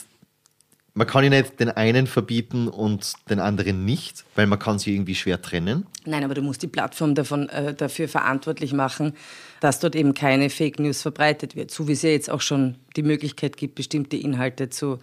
man 0.98 1.06
kann 1.06 1.22
ja 1.22 1.30
nicht 1.30 1.60
den 1.60 1.70
einen 1.70 2.08
verbieten 2.08 2.66
und 2.66 3.12
den 3.30 3.38
anderen 3.38 3.84
nicht, 3.84 4.24
weil 4.34 4.48
man 4.48 4.58
kann 4.58 4.80
sie 4.80 4.94
irgendwie 4.94 5.14
schwer 5.14 5.40
trennen. 5.40 5.86
Nein, 6.04 6.24
aber 6.24 6.34
du 6.34 6.42
musst 6.42 6.60
die 6.62 6.66
Plattform 6.66 7.14
davon, 7.14 7.48
äh, 7.50 7.72
dafür 7.72 8.08
verantwortlich 8.08 8.72
machen, 8.72 9.12
dass 9.60 9.78
dort 9.78 9.94
eben 9.94 10.12
keine 10.12 10.50
Fake 10.50 10.80
News 10.80 11.00
verbreitet 11.00 11.54
wird. 11.54 11.70
So 11.70 11.86
wie 11.86 11.92
es 11.92 12.02
ja 12.02 12.10
jetzt 12.10 12.28
auch 12.28 12.40
schon 12.40 12.74
die 12.96 13.04
Möglichkeit 13.04 13.56
gibt, 13.56 13.76
bestimmte 13.76 14.16
Inhalte 14.16 14.70
zu 14.70 14.98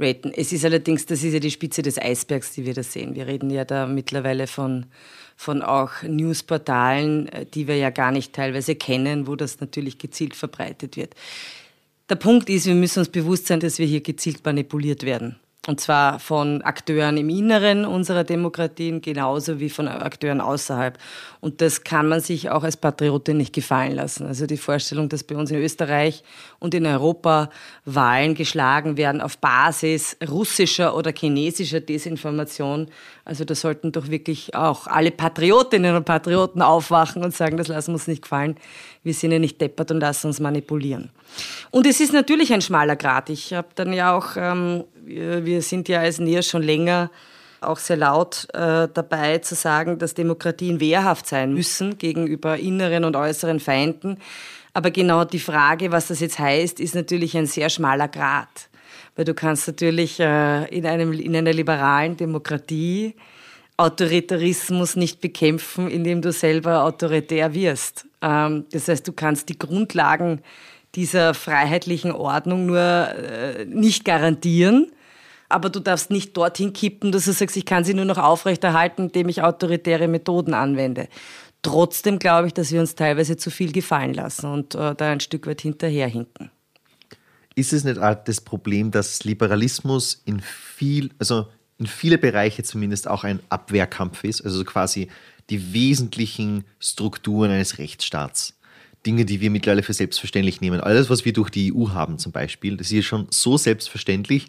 raten. 0.00 0.32
Es 0.34 0.50
ist 0.50 0.64
allerdings, 0.64 1.04
das 1.04 1.22
ist 1.22 1.34
ja 1.34 1.40
die 1.40 1.50
Spitze 1.50 1.82
des 1.82 1.98
Eisbergs, 1.98 2.52
die 2.52 2.64
wir 2.64 2.72
da 2.72 2.82
sehen. 2.82 3.14
Wir 3.14 3.26
reden 3.26 3.50
ja 3.50 3.66
da 3.66 3.86
mittlerweile 3.86 4.46
von, 4.46 4.86
von 5.36 5.60
auch 5.60 6.02
Newsportalen, 6.02 7.28
äh, 7.28 7.44
die 7.44 7.68
wir 7.68 7.76
ja 7.76 7.90
gar 7.90 8.12
nicht 8.12 8.32
teilweise 8.32 8.76
kennen, 8.76 9.26
wo 9.26 9.36
das 9.36 9.60
natürlich 9.60 9.98
gezielt 9.98 10.36
verbreitet 10.36 10.96
wird. 10.96 11.14
Der 12.10 12.16
Punkt 12.16 12.50
ist, 12.50 12.66
wir 12.66 12.74
müssen 12.74 12.98
uns 12.98 13.08
bewusst 13.08 13.46
sein, 13.46 13.60
dass 13.60 13.78
wir 13.78 13.86
hier 13.86 14.02
gezielt 14.02 14.44
manipuliert 14.44 15.04
werden. 15.04 15.36
Und 15.66 15.80
zwar 15.80 16.18
von 16.18 16.60
Akteuren 16.60 17.16
im 17.16 17.30
Inneren 17.30 17.86
unserer 17.86 18.24
Demokratien 18.24 19.00
genauso 19.00 19.58
wie 19.58 19.70
von 19.70 19.88
Akteuren 19.88 20.42
außerhalb. 20.42 20.98
Und 21.40 21.62
das 21.62 21.82
kann 21.82 22.06
man 22.06 22.20
sich 22.20 22.50
auch 22.50 22.62
als 22.62 22.76
Patriotin 22.76 23.38
nicht 23.38 23.54
gefallen 23.54 23.94
lassen. 23.94 24.26
Also 24.26 24.46
die 24.46 24.58
Vorstellung, 24.58 25.08
dass 25.08 25.24
bei 25.24 25.34
uns 25.34 25.50
in 25.50 25.56
Österreich 25.56 26.22
und 26.58 26.74
in 26.74 26.84
Europa 26.84 27.48
Wahlen 27.86 28.34
geschlagen 28.34 28.98
werden 28.98 29.22
auf 29.22 29.38
Basis 29.38 30.18
russischer 30.28 30.94
oder 30.94 31.14
chinesischer 31.16 31.80
Desinformation. 31.80 32.88
Also 33.24 33.46
da 33.46 33.54
sollten 33.54 33.92
doch 33.92 34.10
wirklich 34.10 34.54
auch 34.54 34.86
alle 34.86 35.10
Patriotinnen 35.10 35.96
und 35.96 36.04
Patrioten 36.04 36.60
aufwachen 36.60 37.24
und 37.24 37.34
sagen, 37.34 37.56
das 37.56 37.68
lassen 37.68 37.92
wir 37.92 37.94
uns 37.94 38.06
nicht 38.06 38.20
gefallen. 38.20 38.56
Wir 39.02 39.14
sind 39.14 39.32
ja 39.32 39.38
nicht 39.38 39.58
deppert 39.62 39.90
und 39.90 40.00
lassen 40.00 40.26
uns 40.26 40.40
manipulieren. 40.40 41.10
Und 41.70 41.86
es 41.86 42.00
ist 42.00 42.12
natürlich 42.12 42.52
ein 42.52 42.62
schmaler 42.62 42.96
Grad. 42.96 43.30
Ich 43.30 43.52
habe 43.52 43.68
dann 43.74 43.92
ja 43.92 44.16
auch 44.16 44.36
ähm, 44.36 44.84
wir 45.06 45.62
sind 45.62 45.88
ja 45.88 46.00
als 46.00 46.18
NIR 46.18 46.42
schon 46.42 46.62
länger 46.62 47.10
auch 47.60 47.78
sehr 47.78 47.96
laut 47.96 48.46
äh, 48.52 48.88
dabei 48.92 49.38
zu 49.38 49.54
sagen, 49.54 49.98
dass 49.98 50.14
Demokratien 50.14 50.80
wehrhaft 50.80 51.26
sein 51.26 51.54
müssen 51.54 51.96
gegenüber 51.96 52.58
inneren 52.58 53.04
und 53.04 53.16
äußeren 53.16 53.58
Feinden. 53.58 54.18
Aber 54.74 54.90
genau 54.90 55.24
die 55.24 55.38
Frage, 55.38 55.90
was 55.90 56.08
das 56.08 56.20
jetzt 56.20 56.38
heißt, 56.38 56.78
ist 56.80 56.94
natürlich 56.94 57.36
ein 57.36 57.46
sehr 57.46 57.70
schmaler 57.70 58.08
Grat. 58.08 58.68
Weil 59.16 59.24
du 59.24 59.32
kannst 59.32 59.66
natürlich 59.66 60.20
äh, 60.20 60.64
in, 60.66 60.84
einem, 60.84 61.12
in 61.12 61.34
einer 61.34 61.52
liberalen 61.52 62.16
Demokratie 62.16 63.14
Autoritarismus 63.76 64.94
nicht 64.94 65.20
bekämpfen, 65.20 65.88
indem 65.88 66.22
du 66.22 66.32
selber 66.32 66.84
autoritär 66.84 67.54
wirst. 67.54 68.06
Ähm, 68.20 68.66
das 68.72 68.88
heißt, 68.88 69.08
du 69.08 69.12
kannst 69.12 69.48
die 69.48 69.58
Grundlagen 69.58 70.42
dieser 70.94 71.34
freiheitlichen 71.34 72.12
Ordnung 72.12 72.66
nur 72.66 72.80
äh, 72.80 73.64
nicht 73.66 74.04
garantieren, 74.04 74.92
aber 75.48 75.70
du 75.70 75.80
darfst 75.80 76.10
nicht 76.10 76.36
dorthin 76.36 76.72
kippen, 76.72 77.12
dass 77.12 77.26
du 77.26 77.32
sagst, 77.32 77.56
ich 77.56 77.66
kann 77.66 77.84
sie 77.84 77.94
nur 77.94 78.04
noch 78.04 78.18
aufrechterhalten, 78.18 79.04
indem 79.04 79.28
ich 79.28 79.42
autoritäre 79.42 80.08
Methoden 80.08 80.54
anwende. 80.54 81.08
Trotzdem 81.62 82.18
glaube 82.18 82.48
ich, 82.48 82.54
dass 82.54 82.72
wir 82.72 82.80
uns 82.80 82.94
teilweise 82.94 83.36
zu 83.36 83.50
viel 83.50 83.72
gefallen 83.72 84.14
lassen 84.14 84.46
und 84.46 84.74
äh, 84.74 84.94
da 84.94 85.10
ein 85.10 85.20
Stück 85.20 85.46
weit 85.46 85.60
hinterherhinken. 85.60 86.50
Ist 87.54 87.72
es 87.72 87.84
nicht 87.84 87.98
auch 87.98 88.14
das 88.14 88.40
Problem, 88.40 88.90
dass 88.90 89.24
Liberalismus 89.24 90.22
in 90.24 90.40
viel, 90.40 91.10
also 91.18 91.46
in 91.78 91.86
viele 91.86 92.18
Bereiche 92.18 92.62
zumindest 92.62 93.08
auch 93.08 93.24
ein 93.24 93.40
Abwehrkampf 93.48 94.24
ist, 94.24 94.44
also 94.44 94.64
quasi 94.64 95.08
die 95.50 95.72
wesentlichen 95.72 96.64
Strukturen 96.80 97.50
eines 97.50 97.78
Rechtsstaats. 97.78 98.58
Dinge, 99.04 99.24
die 99.24 99.40
wir 99.40 99.50
mittlerweile 99.50 99.82
für 99.82 99.92
selbstverständlich 99.92 100.60
nehmen. 100.60 100.80
Alles, 100.80 101.10
was 101.10 101.24
wir 101.24 101.32
durch 101.32 101.50
die 101.50 101.72
EU 101.72 101.90
haben 101.90 102.18
zum 102.18 102.32
Beispiel, 102.32 102.76
das 102.76 102.90
ist 102.90 103.04
schon 103.04 103.26
so 103.30 103.56
selbstverständlich, 103.56 104.48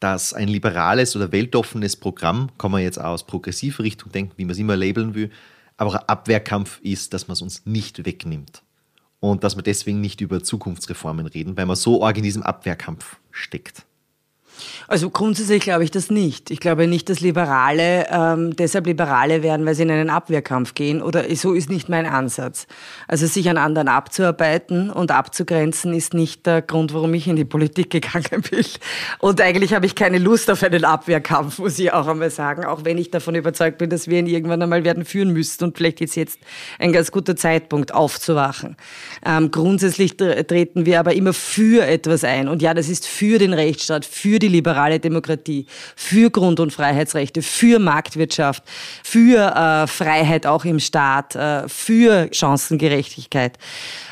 dass 0.00 0.34
ein 0.34 0.48
liberales 0.48 1.16
oder 1.16 1.32
weltoffenes 1.32 1.96
Programm, 1.96 2.50
kann 2.58 2.70
man 2.70 2.82
jetzt 2.82 3.00
auch 3.00 3.12
aus 3.12 3.26
progressiver 3.26 3.84
Richtung 3.84 4.12
denken, 4.12 4.34
wie 4.36 4.44
man 4.44 4.52
es 4.52 4.58
immer 4.58 4.76
labeln 4.76 5.14
will, 5.14 5.30
aber 5.76 5.94
ein 5.94 6.08
Abwehrkampf 6.08 6.80
ist, 6.82 7.14
dass 7.14 7.28
man 7.28 7.32
es 7.32 7.42
uns 7.42 7.66
nicht 7.66 8.04
wegnimmt. 8.04 8.62
Und 9.20 9.42
dass 9.42 9.56
wir 9.56 9.62
deswegen 9.62 10.00
nicht 10.00 10.20
über 10.20 10.42
Zukunftsreformen 10.42 11.26
reden, 11.26 11.56
weil 11.56 11.64
man 11.64 11.76
so 11.76 12.04
arg 12.04 12.18
in 12.18 12.24
diesem 12.24 12.42
Abwehrkampf 12.42 13.16
steckt. 13.30 13.86
Also 14.88 15.10
grundsätzlich 15.10 15.62
glaube 15.62 15.84
ich 15.84 15.90
das 15.90 16.10
nicht. 16.10 16.50
Ich 16.50 16.60
glaube 16.60 16.86
nicht, 16.86 17.08
dass 17.08 17.20
Liberale 17.20 18.06
ähm, 18.10 18.54
deshalb 18.56 18.86
Liberale 18.86 19.42
werden, 19.42 19.66
weil 19.66 19.74
sie 19.74 19.82
in 19.82 19.90
einen 19.90 20.10
Abwehrkampf 20.10 20.74
gehen. 20.74 21.02
Oder 21.02 21.24
so 21.34 21.52
ist 21.52 21.70
nicht 21.70 21.88
mein 21.88 22.06
Ansatz. 22.06 22.66
Also 23.08 23.26
sich 23.26 23.48
an 23.48 23.58
anderen 23.58 23.88
abzuarbeiten 23.88 24.90
und 24.90 25.10
abzugrenzen 25.10 25.94
ist 25.94 26.14
nicht 26.14 26.46
der 26.46 26.62
Grund, 26.62 26.94
warum 26.94 27.14
ich 27.14 27.26
in 27.26 27.36
die 27.36 27.44
Politik 27.44 27.90
gegangen 27.90 28.42
bin. 28.50 28.64
Und 29.18 29.40
eigentlich 29.40 29.74
habe 29.74 29.86
ich 29.86 29.94
keine 29.94 30.18
Lust 30.18 30.50
auf 30.50 30.62
einen 30.62 30.84
Abwehrkampf, 30.84 31.58
muss 31.58 31.78
ich 31.78 31.92
auch 31.92 32.06
einmal 32.06 32.30
sagen. 32.30 32.64
Auch 32.64 32.84
wenn 32.84 32.98
ich 32.98 33.10
davon 33.10 33.34
überzeugt 33.34 33.78
bin, 33.78 33.90
dass 33.90 34.08
wir 34.08 34.18
ihn 34.18 34.26
irgendwann 34.26 34.62
einmal 34.62 34.84
werden 34.84 35.04
führen 35.04 35.30
müssten. 35.30 35.64
Und 35.64 35.76
vielleicht 35.76 36.00
ist 36.00 36.16
jetzt 36.16 36.38
ein 36.78 36.92
ganz 36.92 37.10
guter 37.10 37.36
Zeitpunkt 37.36 37.92
aufzuwachen. 37.92 38.76
Ähm, 39.24 39.50
grundsätzlich 39.50 40.16
treten 40.16 40.86
wir 40.86 41.00
aber 41.00 41.14
immer 41.14 41.32
für 41.32 41.86
etwas 41.86 42.24
ein. 42.24 42.48
Und 42.48 42.62
ja, 42.62 42.74
das 42.74 42.88
ist 42.88 43.06
für 43.06 43.38
den 43.38 43.52
Rechtsstaat, 43.52 44.04
für 44.04 44.38
die 44.38 44.43
liberale 44.48 45.00
Demokratie, 45.00 45.66
für 45.96 46.30
Grund- 46.30 46.60
und 46.60 46.72
Freiheitsrechte, 46.72 47.42
für 47.42 47.78
Marktwirtschaft, 47.78 48.62
für 49.02 49.54
äh, 49.54 49.86
Freiheit 49.86 50.46
auch 50.46 50.64
im 50.64 50.80
Staat, 50.80 51.34
äh, 51.34 51.68
für 51.68 52.28
Chancengerechtigkeit. 52.32 53.58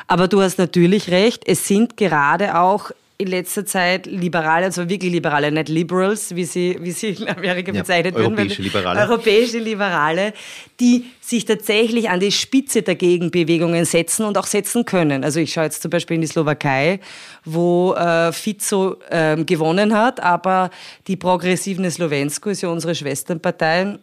Aber 0.07 0.29
du 0.29 0.42
hast 0.42 0.59
natürlich 0.59 1.11
recht, 1.11 1.42
es 1.47 1.66
sind 1.66 1.97
gerade 1.97 2.59
auch 2.59 2.90
in 3.23 3.29
letzter 3.29 3.65
Zeit 3.65 4.07
Liberale, 4.07 4.67
also 4.67 4.89
wirklich 4.89 5.13
Liberale, 5.13 5.51
nicht 5.51 5.69
Liberals, 5.69 6.35
wie 6.35 6.45
sie, 6.45 6.77
wie 6.81 6.93
sie 6.93 7.11
in 7.11 7.29
Amerika 7.29 7.73
bezeichnet 7.73 8.15
ja, 8.15 8.21
werden. 8.21 8.37
Europäische 8.39 8.63
Liberale. 8.63 9.01
Europäische 9.01 9.59
Liberale, 9.59 10.33
die 10.81 11.07
sich 11.21 11.45
tatsächlich 11.45 12.11
an 12.11 12.21
die 12.21 12.33
Spitze 12.33 12.83
der 12.83 12.95
Gegenbewegungen 12.95 13.85
setzen 13.85 14.25
und 14.27 14.37
auch 14.37 14.47
setzen 14.47 14.85
können. 14.85 15.25
Also 15.25 15.41
ich 15.41 15.53
schaue 15.53 15.65
jetzt 15.65 15.83
zum 15.83 15.91
Beispiel 15.91 16.17
in 16.17 16.21
die 16.21 16.27
Slowakei, 16.27 17.01
wo 17.45 17.95
äh, 17.95 18.33
Fico 18.33 18.97
äh, 19.09 19.43
gewonnen 19.45 19.95
hat, 19.95 20.21
aber 20.21 20.71
die 21.07 21.17
progressiven 21.17 21.91
Slowensko 21.91 22.51
ist 22.51 22.63
ja 22.63 22.69
unsere 22.69 22.95
Schwesternpartei, 22.95 23.99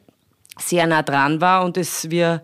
sehr 0.59 0.87
nah 0.87 1.03
dran 1.03 1.39
war 1.39 1.63
und 1.63 1.77
es 1.77 2.09
wir 2.09 2.41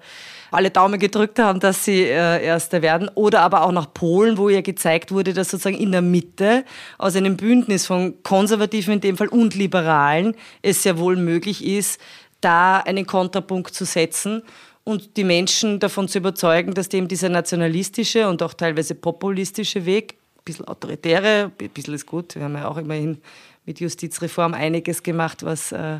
alle 0.52 0.72
Daumen 0.72 1.00
gedrückt 1.00 1.40
haben, 1.40 1.60
dass 1.60 1.86
sie 1.86 2.04
äh, 2.04 2.44
Erster 2.44 2.82
werden. 2.82 3.10
Oder 3.16 3.42
aber 3.42 3.64
auch 3.64 3.72
nach 3.72 3.94
Polen, 3.94 4.38
wo 4.38 4.50
ja 4.50 4.62
gezeigt 4.62 5.12
wurde, 5.12 5.34
dass 5.34 5.52
sozusagen 5.52 5.78
in 5.78 5.92
der 5.92 6.02
Mitte 6.02 6.66
aus 6.98 7.16
einem 7.16 7.38
Bündnis 7.38 7.86
von 7.86 8.22
Konservativen 8.24 8.96
in 8.96 9.02
dem 9.02 9.18
Fall 9.18 9.28
und 9.28 9.56
Liberalen 9.56 10.36
es 10.62 10.84
sehr 10.84 10.98
wohl 10.98 11.16
möglich 11.16 11.66
ist, 11.66 12.00
da 12.42 12.78
einen 12.78 13.06
Kontrapunkt 13.06 13.74
zu 13.74 13.86
setzen 13.86 14.44
und 14.84 15.18
die 15.18 15.24
Menschen 15.24 15.80
davon 15.80 16.08
zu 16.08 16.20
überzeugen, 16.20 16.74
dass 16.74 16.90
dem 16.90 17.08
dieser 17.08 17.30
nationalistische 17.30 18.30
und 18.30 18.44
auch 18.44 18.54
teilweise 18.54 18.96
populistische 18.96 19.86
Weg, 19.86 20.14
ein 20.38 20.44
bisschen 20.46 20.68
autoritäre, 20.68 21.52
ein 21.60 21.70
bisschen 21.70 21.96
ist 21.96 22.06
gut, 22.06 22.36
wir 22.36 22.44
haben 22.44 22.56
ja 22.56 22.68
auch 22.68 22.78
immerhin 22.78 23.20
mit 23.66 23.80
Justizreform 23.80 24.54
einiges 24.54 25.02
gemacht, 25.02 25.44
was 25.44 25.72
äh, 25.72 26.00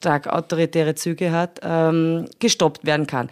stark 0.00 0.26
autoritäre 0.26 0.94
Züge 0.94 1.30
hat, 1.30 1.60
ähm, 1.62 2.26
gestoppt 2.38 2.86
werden 2.86 3.06
kann. 3.06 3.28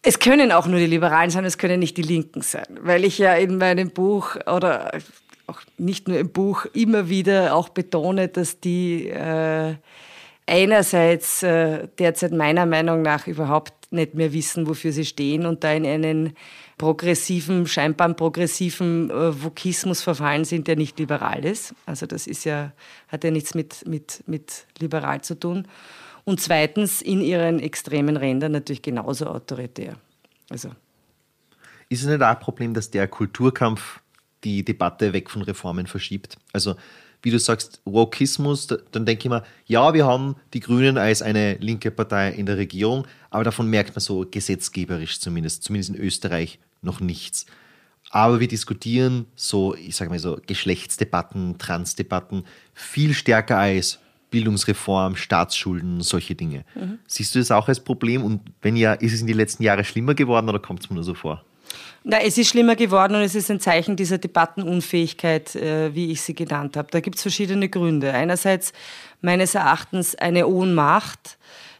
Es 0.00 0.18
können 0.18 0.52
auch 0.52 0.66
nur 0.66 0.78
die 0.78 0.86
Liberalen 0.86 1.30
sein, 1.30 1.44
es 1.44 1.58
können 1.58 1.80
nicht 1.80 1.98
die 1.98 2.02
Linken 2.02 2.40
sein, 2.40 2.78
weil 2.80 3.04
ich 3.04 3.18
ja 3.18 3.34
in 3.34 3.58
meinem 3.58 3.90
Buch 3.90 4.36
oder 4.46 4.92
auch 5.46 5.60
nicht 5.76 6.08
nur 6.08 6.18
im 6.18 6.30
Buch 6.30 6.64
immer 6.72 7.10
wieder 7.10 7.54
auch 7.54 7.68
betone, 7.68 8.28
dass 8.28 8.60
die 8.60 9.08
äh, 9.08 9.74
einerseits 10.46 11.42
äh, 11.42 11.88
derzeit 11.98 12.32
meiner 12.32 12.64
Meinung 12.64 13.02
nach 13.02 13.26
überhaupt 13.26 13.92
nicht 13.92 14.14
mehr 14.14 14.32
wissen, 14.32 14.66
wofür 14.66 14.92
sie 14.92 15.04
stehen 15.04 15.44
und 15.44 15.62
da 15.62 15.72
in 15.72 15.84
einen 15.84 16.36
progressiven, 16.78 17.66
scheinbar 17.66 18.14
progressiven 18.14 19.10
äh, 19.10 19.42
Vokismus 19.42 20.00
verfallen 20.00 20.44
sind, 20.44 20.68
der 20.68 20.76
nicht 20.76 20.98
liberal 20.98 21.44
ist. 21.44 21.74
Also 21.84 22.06
das 22.06 22.26
ist 22.26 22.44
ja, 22.44 22.72
hat 23.08 23.24
ja 23.24 23.30
nichts 23.30 23.54
mit, 23.54 23.86
mit, 23.86 24.22
mit 24.26 24.66
liberal 24.78 25.20
zu 25.20 25.38
tun 25.38 25.66
und 26.24 26.40
zweitens 26.40 27.02
in 27.02 27.20
ihren 27.20 27.58
extremen 27.58 28.16
Rändern 28.16 28.52
natürlich 28.52 28.82
genauso 28.82 29.26
autoritär. 29.26 29.96
Also. 30.50 30.70
Ist 31.88 32.02
es 32.02 32.06
nicht 32.06 32.22
auch 32.22 32.28
ein 32.28 32.38
Problem, 32.38 32.74
dass 32.74 32.90
der 32.90 33.08
Kulturkampf 33.08 34.00
die 34.44 34.64
Debatte 34.64 35.12
weg 35.12 35.30
von 35.30 35.42
Reformen 35.42 35.86
verschiebt? 35.86 36.38
Also, 36.52 36.76
wie 37.22 37.30
du 37.30 37.38
sagst, 37.38 37.80
Wokismus, 37.84 38.66
dann 38.66 39.06
denke 39.06 39.24
ich 39.24 39.30
mir, 39.30 39.42
ja, 39.66 39.92
wir 39.94 40.06
haben 40.06 40.36
die 40.54 40.60
Grünen 40.60 40.98
als 40.98 41.22
eine 41.22 41.54
linke 41.54 41.90
Partei 41.90 42.30
in 42.30 42.46
der 42.46 42.56
Regierung, 42.56 43.06
aber 43.30 43.44
davon 43.44 43.68
merkt 43.68 43.94
man 43.94 44.00
so 44.00 44.26
gesetzgeberisch 44.30 45.20
zumindest, 45.20 45.64
zumindest 45.64 45.90
in 45.90 45.96
Österreich, 45.96 46.58
noch 46.80 47.00
nichts. 47.00 47.46
Aber 48.10 48.40
wir 48.40 48.48
diskutieren 48.48 49.26
so, 49.36 49.74
ich 49.74 49.96
sage 49.96 50.10
mal 50.10 50.18
so, 50.18 50.38
Geschlechtsdebatten, 50.46 51.58
Transdebatten 51.58 52.44
viel 52.72 53.12
stärker 53.14 53.58
als 53.58 53.98
Bildungsreform, 54.30 55.16
Staatsschulden, 55.16 56.00
solche 56.02 56.34
Dinge. 56.34 56.64
Mhm. 56.74 56.98
Siehst 57.06 57.34
du 57.34 57.38
das 57.38 57.50
auch 57.50 57.68
als 57.68 57.80
Problem? 57.80 58.22
Und 58.22 58.42
wenn 58.62 58.76
ja, 58.76 58.92
ist 58.94 59.12
es 59.12 59.20
in 59.20 59.26
den 59.26 59.36
letzten 59.36 59.62
Jahren 59.62 59.84
schlimmer 59.84 60.14
geworden 60.14 60.48
oder 60.48 60.58
kommt 60.58 60.80
es 60.80 60.90
mir 60.90 60.94
nur 60.94 61.04
so 61.04 61.14
vor? 61.14 61.44
Na, 62.04 62.20
es 62.20 62.38
ist 62.38 62.48
schlimmer 62.48 62.76
geworden 62.76 63.14
und 63.14 63.22
es 63.22 63.34
ist 63.34 63.50
ein 63.50 63.60
Zeichen 63.60 63.96
dieser 63.96 64.18
Debattenunfähigkeit, 64.18 65.54
äh, 65.56 65.94
wie 65.94 66.10
ich 66.12 66.22
sie 66.22 66.34
genannt 66.34 66.76
habe. 66.76 66.88
Da 66.90 67.00
gibt 67.00 67.16
es 67.16 67.22
verschiedene 67.22 67.68
Gründe. 67.68 68.12
Einerseits 68.12 68.72
meines 69.20 69.54
Erachtens 69.54 70.14
eine 70.14 70.46
Ohnmacht 70.46 71.38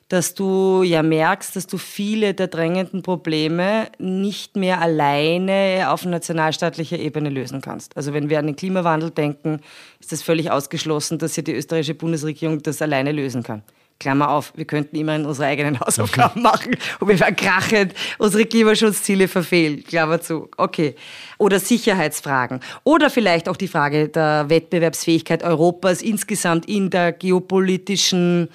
dass 0.09 0.35
du 0.35 0.83
ja 0.83 1.03
merkst, 1.03 1.55
dass 1.55 1.67
du 1.67 1.77
viele 1.77 2.33
der 2.33 2.47
drängenden 2.47 3.03
Probleme 3.03 3.89
nicht 3.99 4.57
mehr 4.57 4.81
alleine 4.81 5.91
auf 5.91 6.05
nationalstaatlicher 6.05 6.99
Ebene 6.99 7.29
lösen 7.29 7.61
kannst. 7.61 7.97
Also 7.97 8.15
wenn 8.15 8.31
wir 8.31 8.39
an 8.39 8.47
den 8.47 8.57
Klimawandel 8.57 9.11
denken, 9.11 9.61
ist 10.01 10.13
es 10.13 10.23
völlig 10.23 10.51
ausgeschlossen, 10.51 11.19
dass 11.19 11.35
hier 11.35 11.45
die 11.45 11.55
österreichische 11.55 11.95
Bundesregierung 11.95 12.63
das 12.63 12.81
alleine 12.81 13.13
lösen 13.13 13.43
kann. 13.43 13.63
Klammer 14.01 14.31
auf, 14.31 14.53
wir 14.55 14.65
könnten 14.65 14.95
immerhin 14.95 15.27
unsere 15.27 15.49
eigenen 15.49 15.81
Hausaufgaben 15.81 16.43
machen 16.43 16.77
und 17.01 17.09
wir 17.09 17.19
werden 17.19 17.35
krachend 17.35 17.95
unsere 18.19 18.47
Klimaschutzziele 18.47 19.27
verfehlen. 19.27 19.83
Klammer 19.83 20.21
zu. 20.21 20.49
Okay. 20.57 20.95
Oder 21.37 21.59
Sicherheitsfragen. 21.59 22.61
Oder 22.85 23.11
vielleicht 23.11 23.49
auch 23.49 23.57
die 23.57 23.67
Frage 23.67 24.09
der 24.09 24.49
Wettbewerbsfähigkeit 24.49 25.43
Europas 25.43 26.01
insgesamt 26.01 26.67
in 26.67 26.91
der 26.91 27.13
geopolitischen 27.13 28.49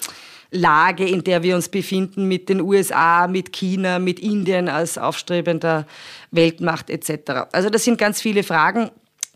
Lage, 0.50 1.06
in 1.06 1.24
der 1.24 1.42
wir 1.42 1.56
uns 1.56 1.68
befinden 1.68 2.26
mit 2.26 2.48
den 2.48 2.60
USA, 2.60 3.26
mit 3.26 3.52
China, 3.52 3.98
mit 3.98 4.20
Indien 4.20 4.68
als 4.68 4.96
aufstrebender 4.96 5.86
Weltmacht 6.30 6.88
etc. 6.88 7.48
Also 7.52 7.68
das 7.68 7.84
sind 7.84 7.98
ganz 7.98 8.22
viele 8.22 8.44
Fragen, 8.44 8.90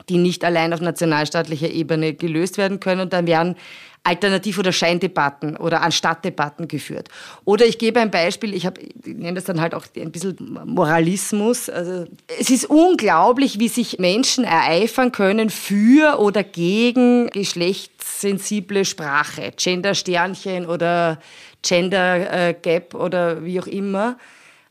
die 0.08 0.16
nicht 0.16 0.44
allein 0.44 0.72
auf 0.72 0.80
nationalstaatlicher 0.80 1.70
Ebene 1.70 2.14
gelöst 2.14 2.56
werden 2.56 2.80
können. 2.80 3.02
Und 3.02 3.12
dann 3.12 3.26
werden 3.26 3.56
Alternativ- 4.04 4.58
oder 4.58 4.72
Scheindebatten 4.72 5.56
oder 5.56 5.82
Anstattdebatten 5.82 6.68
geführt. 6.68 7.08
Oder 7.44 7.66
ich 7.66 7.78
gebe 7.78 8.00
ein 8.00 8.10
Beispiel, 8.10 8.54
ich, 8.54 8.66
hab, 8.66 8.78
ich 8.78 8.88
nenne 9.04 9.34
das 9.34 9.44
dann 9.44 9.60
halt 9.60 9.74
auch 9.74 9.84
ein 9.96 10.12
bisschen 10.12 10.36
Moralismus. 10.64 11.68
Also, 11.68 12.06
es 12.38 12.50
ist 12.50 12.64
unglaublich, 12.70 13.58
wie 13.58 13.68
sich 13.68 13.98
Menschen 13.98 14.44
ereifern 14.44 15.12
können 15.12 15.50
für 15.50 16.18
oder 16.20 16.42
gegen 16.42 17.28
geschlechtssensible 17.30 18.84
Sprache, 18.84 19.52
Gender-Sternchen 19.56 20.66
oder 20.66 21.18
Gender-Gap 21.62 22.94
oder 22.94 23.44
wie 23.44 23.60
auch 23.60 23.66
immer. 23.66 24.16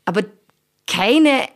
Aber 0.06 0.22
keine 0.88 1.48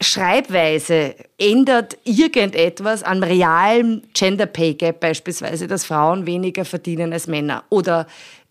Schreibweise 0.00 1.14
ändert 1.38 1.96
irgendetwas 2.04 3.02
am 3.02 3.22
realen 3.22 4.06
Gender 4.12 4.46
Pay 4.46 4.74
Gap 4.74 5.00
beispielsweise, 5.00 5.66
dass 5.66 5.86
Frauen 5.86 6.26
weniger 6.26 6.64
verdienen 6.64 7.12
als 7.12 7.26
Männer 7.26 7.64
oder 7.70 8.06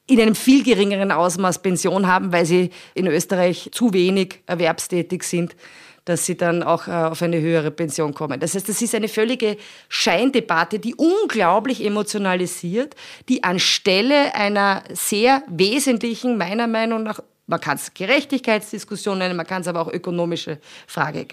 in 0.08 0.22
einem 0.22 0.36
viel 0.36 0.64
geringeren 0.64 1.12
Ausmaß 1.12 1.62
Pension 1.62 2.08
haben, 2.08 2.32
weil 2.32 2.46
sie 2.46 2.70
in 2.94 3.08
Österreich 3.08 3.70
zu 3.72 3.94
wenig 3.94 4.42
erwerbstätig 4.46 5.24
sind, 5.24 5.56
dass 6.06 6.26
sie 6.26 6.38
dann 6.38 6.62
auch 6.62 6.88
äh, 6.88 6.92
auf 6.92 7.22
eine 7.24 7.42
höhere 7.42 7.72
Pension 7.72 8.14
kommen. 8.14 8.40
Das 8.40 8.54
heißt, 8.54 8.70
das 8.70 8.82
ist 8.82 8.94
eine 8.94 9.08
völlige 9.08 9.58
Scheindebatte, 9.90 10.78
die 10.78 10.94
unglaublich 10.96 11.84
emotionalisiert, 11.84 12.96
die 13.28 13.44
anstelle 13.44 14.36
einer 14.36 14.84
sehr 14.94 15.42
wesentlichen, 15.48 16.38
meiner 16.38 16.68
Meinung 16.68 17.04
nach 17.04 17.20
man 17.48 17.60
kann 17.60 17.78
es 17.78 17.94
Gerechtigkeitsdiskussion 17.94 19.18
nennen, 19.18 19.36
man 19.36 19.46
kann 19.46 19.62
es 19.62 19.68
aber 19.68 19.82
auch 19.82 19.92
ökonomische 19.92 20.60
Frage 20.88 21.28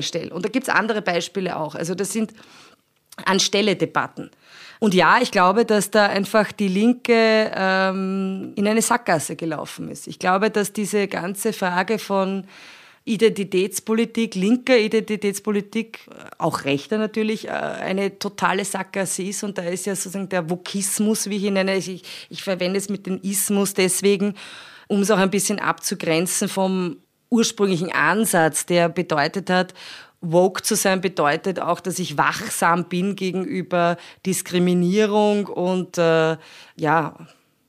stellen. 0.00 0.32
Und 0.32 0.44
da 0.44 0.48
gibt 0.48 0.68
es 0.68 0.74
andere 0.74 1.02
Beispiele 1.02 1.56
auch. 1.56 1.74
Also 1.74 1.94
das 1.94 2.12
sind 2.12 2.32
Anstelle-Debatten. 3.24 4.30
Und 4.80 4.94
ja, 4.94 5.18
ich 5.20 5.30
glaube, 5.30 5.64
dass 5.64 5.90
da 5.90 6.06
einfach 6.06 6.52
die 6.52 6.68
Linke 6.68 7.50
ähm, 7.54 8.52
in 8.56 8.66
eine 8.66 8.82
Sackgasse 8.82 9.36
gelaufen 9.36 9.88
ist. 9.88 10.06
Ich 10.06 10.18
glaube, 10.18 10.50
dass 10.50 10.72
diese 10.72 11.08
ganze 11.08 11.52
Frage 11.52 11.98
von 11.98 12.46
Identitätspolitik, 13.06 14.34
linker 14.34 14.78
Identitätspolitik, 14.78 16.00
auch 16.38 16.64
rechter 16.64 16.98
natürlich, 16.98 17.48
äh, 17.48 17.50
eine 17.50 18.18
totale 18.18 18.64
Sackgasse 18.64 19.22
ist. 19.22 19.44
Und 19.44 19.58
da 19.58 19.62
ist 19.62 19.86
ja 19.86 19.94
sozusagen 19.94 20.28
der 20.28 20.48
Vokismus, 20.48 21.28
wie 21.28 21.36
ich 21.36 21.44
ihn 21.44 21.54
nenne, 21.54 21.76
ich, 21.76 22.02
ich 22.30 22.42
verwende 22.42 22.78
es 22.78 22.88
mit 22.88 23.06
dem 23.06 23.20
Ismus 23.22 23.74
deswegen, 23.74 24.34
um 24.88 25.00
es 25.00 25.10
auch 25.10 25.18
ein 25.18 25.30
bisschen 25.30 25.58
abzugrenzen 25.58 26.48
vom 26.48 26.96
ursprünglichen 27.30 27.92
Ansatz, 27.92 28.66
der 28.66 28.88
bedeutet 28.88 29.50
hat, 29.50 29.74
Woke 30.20 30.62
zu 30.62 30.74
sein 30.74 31.00
bedeutet 31.00 31.60
auch, 31.60 31.80
dass 31.80 31.98
ich 31.98 32.16
wachsam 32.16 32.86
bin 32.88 33.14
gegenüber 33.14 33.96
Diskriminierung 34.24 35.46
und 35.46 35.98
äh, 35.98 36.36
ja, 36.76 37.16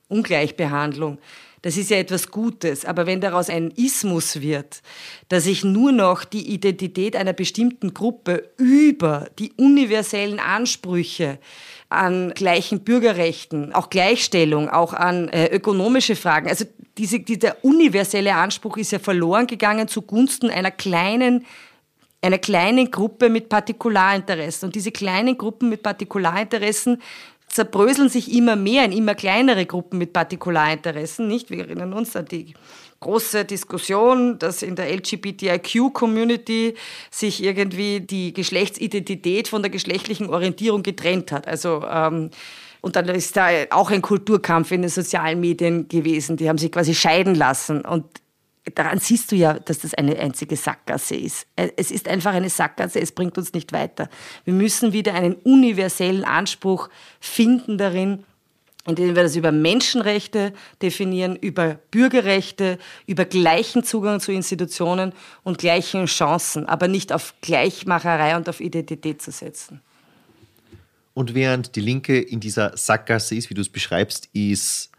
Ungleichbehandlung. 0.07 1.17
Das 1.61 1.77
ist 1.77 1.89
ja 1.89 1.97
etwas 1.97 2.29
Gutes. 2.29 2.85
Aber 2.85 3.07
wenn 3.07 3.21
daraus 3.21 3.49
ein 3.49 3.71
Ismus 3.71 4.41
wird, 4.41 4.83
dass 5.29 5.47
ich 5.47 5.63
nur 5.63 5.91
noch 5.91 6.23
die 6.23 6.53
Identität 6.53 7.15
einer 7.15 7.33
bestimmten 7.33 7.93
Gruppe 7.93 8.51
über 8.57 9.27
die 9.39 9.51
universellen 9.53 10.39
Ansprüche 10.39 11.39
an 11.89 12.33
gleichen 12.33 12.81
Bürgerrechten, 12.81 13.73
auch 13.73 13.89
Gleichstellung, 13.89 14.69
auch 14.69 14.93
an 14.93 15.29
äh, 15.29 15.47
ökonomische 15.47 16.15
Fragen. 16.15 16.47
Also 16.47 16.65
diese, 16.97 17.19
dieser 17.19 17.63
universelle 17.63 18.35
Anspruch 18.35 18.77
ist 18.77 18.91
ja 18.91 18.99
verloren 18.99 19.47
gegangen 19.47 19.87
zugunsten 19.87 20.49
einer 20.49 20.71
kleinen 20.71 21.45
einer 22.21 22.37
kleinen 22.39 22.89
Gruppe 22.89 23.29
mit 23.29 23.49
Partikularinteressen. 23.49 24.67
Und 24.67 24.75
diese 24.75 24.91
kleinen 24.91 25.37
Gruppen 25.37 25.69
mit 25.69 25.83
Partikularinteressen 25.83 27.01
zerbröseln 27.55 28.09
sich 28.09 28.33
immer 28.33 28.57
mehr 28.57 28.83
in 28.83 28.91
immer 28.91 29.15
kleinere 29.15 29.65
Gruppen 29.65 29.97
mit 29.97 30.11
Partikularinteressen. 30.11 31.25
Nicht? 31.25 31.49
Wir 31.49 31.59
erinnern 31.59 31.93
uns 31.93 32.13
an 32.17 32.25
die 32.25 32.53
große 32.99 33.45
Diskussion, 33.45 34.37
dass 34.39 34.61
in 34.61 34.75
der 34.75 34.93
LGBTIQ-Community 34.93 36.73
sich 37.09 37.41
irgendwie 37.41 38.01
die 38.01 38.33
Geschlechtsidentität 38.33 39.47
von 39.47 39.61
der 39.61 39.71
geschlechtlichen 39.71 40.29
Orientierung 40.29 40.83
getrennt 40.83 41.31
hat. 41.31 41.47
Also 41.47 41.81
ähm, 41.89 42.29
und 42.81 42.97
dann 42.97 43.07
ist 43.07 43.37
da 43.37 43.47
auch 43.69 43.89
ein 43.89 44.01
Kulturkampf 44.01 44.71
in 44.71 44.81
den 44.81 44.91
sozialen 44.91 45.39
Medien 45.39 45.87
gewesen. 45.87 46.35
Die 46.35 46.49
haben 46.49 46.57
sich 46.57 46.73
quasi 46.73 46.93
scheiden 46.93 47.35
lassen. 47.35 47.85
Und 47.85 48.05
daran 48.73 48.99
siehst 48.99 49.31
du 49.31 49.35
ja, 49.35 49.59
dass 49.59 49.79
das 49.79 49.93
eine 49.93 50.17
einzige 50.17 50.55
Sackgasse 50.55 51.15
ist. 51.15 51.47
Es 51.55 51.91
ist 51.91 52.07
einfach 52.07 52.33
eine 52.33 52.49
Sackgasse, 52.49 52.99
es 52.99 53.11
bringt 53.11 53.37
uns 53.37 53.53
nicht 53.53 53.73
weiter. 53.73 54.09
Wir 54.43 54.53
müssen 54.53 54.93
wieder 54.93 55.13
einen 55.13 55.35
universellen 55.35 56.23
Anspruch 56.23 56.89
finden 57.19 57.77
darin, 57.77 58.23
indem 58.87 59.15
wir 59.15 59.23
das 59.23 59.35
über 59.35 59.51
Menschenrechte 59.51 60.53
definieren, 60.81 61.35
über 61.35 61.79
Bürgerrechte, 61.91 62.77
über 63.07 63.25
gleichen 63.25 63.83
Zugang 63.83 64.19
zu 64.19 64.31
Institutionen 64.31 65.13
und 65.43 65.57
gleichen 65.57 66.05
Chancen, 66.05 66.67
aber 66.67 66.87
nicht 66.87 67.11
auf 67.11 67.33
Gleichmacherei 67.41 68.35
und 68.35 68.47
auf 68.47 68.59
Identität 68.61 69.21
zu 69.21 69.31
setzen. 69.31 69.81
Und 71.13 71.33
während 71.33 71.75
die 71.75 71.81
Linke 71.81 72.19
in 72.19 72.39
dieser 72.39 72.75
Sackgasse 72.77 73.35
ist, 73.35 73.49
wie 73.49 73.53
du 73.53 73.61
es 73.61 73.69
beschreibst, 73.69 74.29
ist 74.33 74.91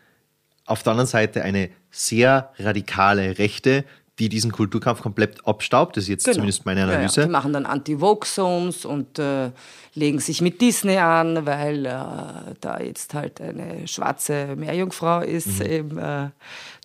auf 0.65 0.83
der 0.83 0.93
anderen 0.93 1.07
Seite 1.07 1.43
eine 1.43 1.71
sehr 1.97 2.51
radikale 2.59 3.39
Rechte, 3.39 3.85
die 4.19 4.29
diesen 4.29 4.51
Kulturkampf 4.51 5.03
komplett 5.03 5.47
abstaubt. 5.47 5.97
Das 5.97 6.05
ist 6.05 6.09
jetzt 6.09 6.25
genau. 6.25 6.37
zumindest 6.37 6.65
meine 6.65 6.85
Analyse. 6.85 7.17
Ja, 7.17 7.23
ja. 7.23 7.27
Die 7.27 7.33
machen 7.33 7.53
dann 7.53 7.67
Anti-Vogue-Songs 7.67 8.85
und 8.85 9.19
äh, 9.19 9.51
legen 9.95 10.21
sich 10.21 10.41
mit 10.41 10.61
Disney 10.61 10.97
an, 10.97 11.45
weil 11.45 11.85
äh, 11.85 11.91
da 12.61 12.81
jetzt 12.81 13.13
halt 13.13 13.41
eine 13.41 13.87
schwarze 13.87 14.57
Meerjungfrau 14.57 15.21
ist, 15.21 15.61
mhm. 15.61 15.67
eben 15.67 15.99
äh, 15.99 16.29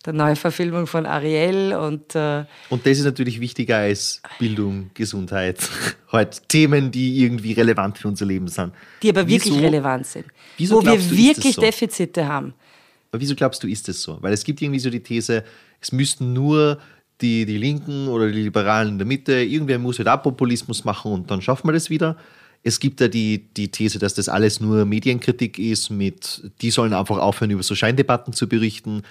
der 0.04 0.12
Neuverfilmung 0.12 0.86
von 0.86 1.06
Ariel. 1.06 1.74
Und, 1.74 2.14
äh, 2.14 2.44
und 2.68 2.84
das 2.84 2.98
ist 2.98 3.04
natürlich 3.04 3.40
wichtiger 3.40 3.78
als 3.78 4.20
Bildung, 4.38 4.90
Gesundheit, 4.92 5.58
halt 6.12 6.48
Themen, 6.48 6.90
die 6.90 7.22
irgendwie 7.22 7.52
relevant 7.52 7.96
für 7.96 8.08
unser 8.08 8.26
Leben 8.26 8.48
sind. 8.48 8.74
Die 9.02 9.08
aber 9.08 9.26
wirklich 9.26 9.54
wieso, 9.54 9.64
relevant 9.64 10.06
sind. 10.06 10.26
Wieso 10.58 10.76
wo 10.76 10.84
wir 10.84 11.10
wirklich 11.10 11.54
so? 11.54 11.62
Defizite 11.62 12.26
haben. 12.26 12.52
Aber 13.12 13.20
wieso 13.20 13.34
glaubst 13.34 13.62
du, 13.62 13.68
ist 13.68 13.88
das 13.88 14.02
so? 14.02 14.18
Weil 14.22 14.32
es 14.32 14.42
gibt 14.42 14.62
irgendwie 14.62 14.80
so 14.80 14.88
die 14.88 15.02
These, 15.02 15.44
es 15.80 15.92
müssten 15.92 16.32
nur 16.32 16.78
die, 17.20 17.44
die 17.44 17.58
Linken 17.58 18.08
oder 18.08 18.32
die 18.32 18.42
Liberalen 18.42 18.94
in 18.94 18.98
der 18.98 19.06
Mitte, 19.06 19.34
irgendwer 19.34 19.78
muss 19.78 19.98
halt 19.98 20.08
auch 20.08 20.22
Populismus 20.22 20.84
machen 20.84 21.12
und 21.12 21.30
dann 21.30 21.42
schaffen 21.42 21.68
wir 21.68 21.72
das 21.72 21.90
wieder. 21.90 22.16
Es 22.62 22.80
gibt 22.80 23.00
da 23.00 23.08
die, 23.08 23.48
die 23.54 23.70
These, 23.70 23.98
dass 23.98 24.14
das 24.14 24.30
alles 24.30 24.60
nur 24.60 24.86
Medienkritik 24.86 25.58
ist, 25.58 25.90
mit, 25.90 26.50
die 26.62 26.70
sollen 26.70 26.94
einfach 26.94 27.18
aufhören, 27.18 27.50
über 27.50 27.62
so 27.62 27.74
Scheindebatten 27.74 28.32
zu 28.32 28.48
berichten. 28.48 29.02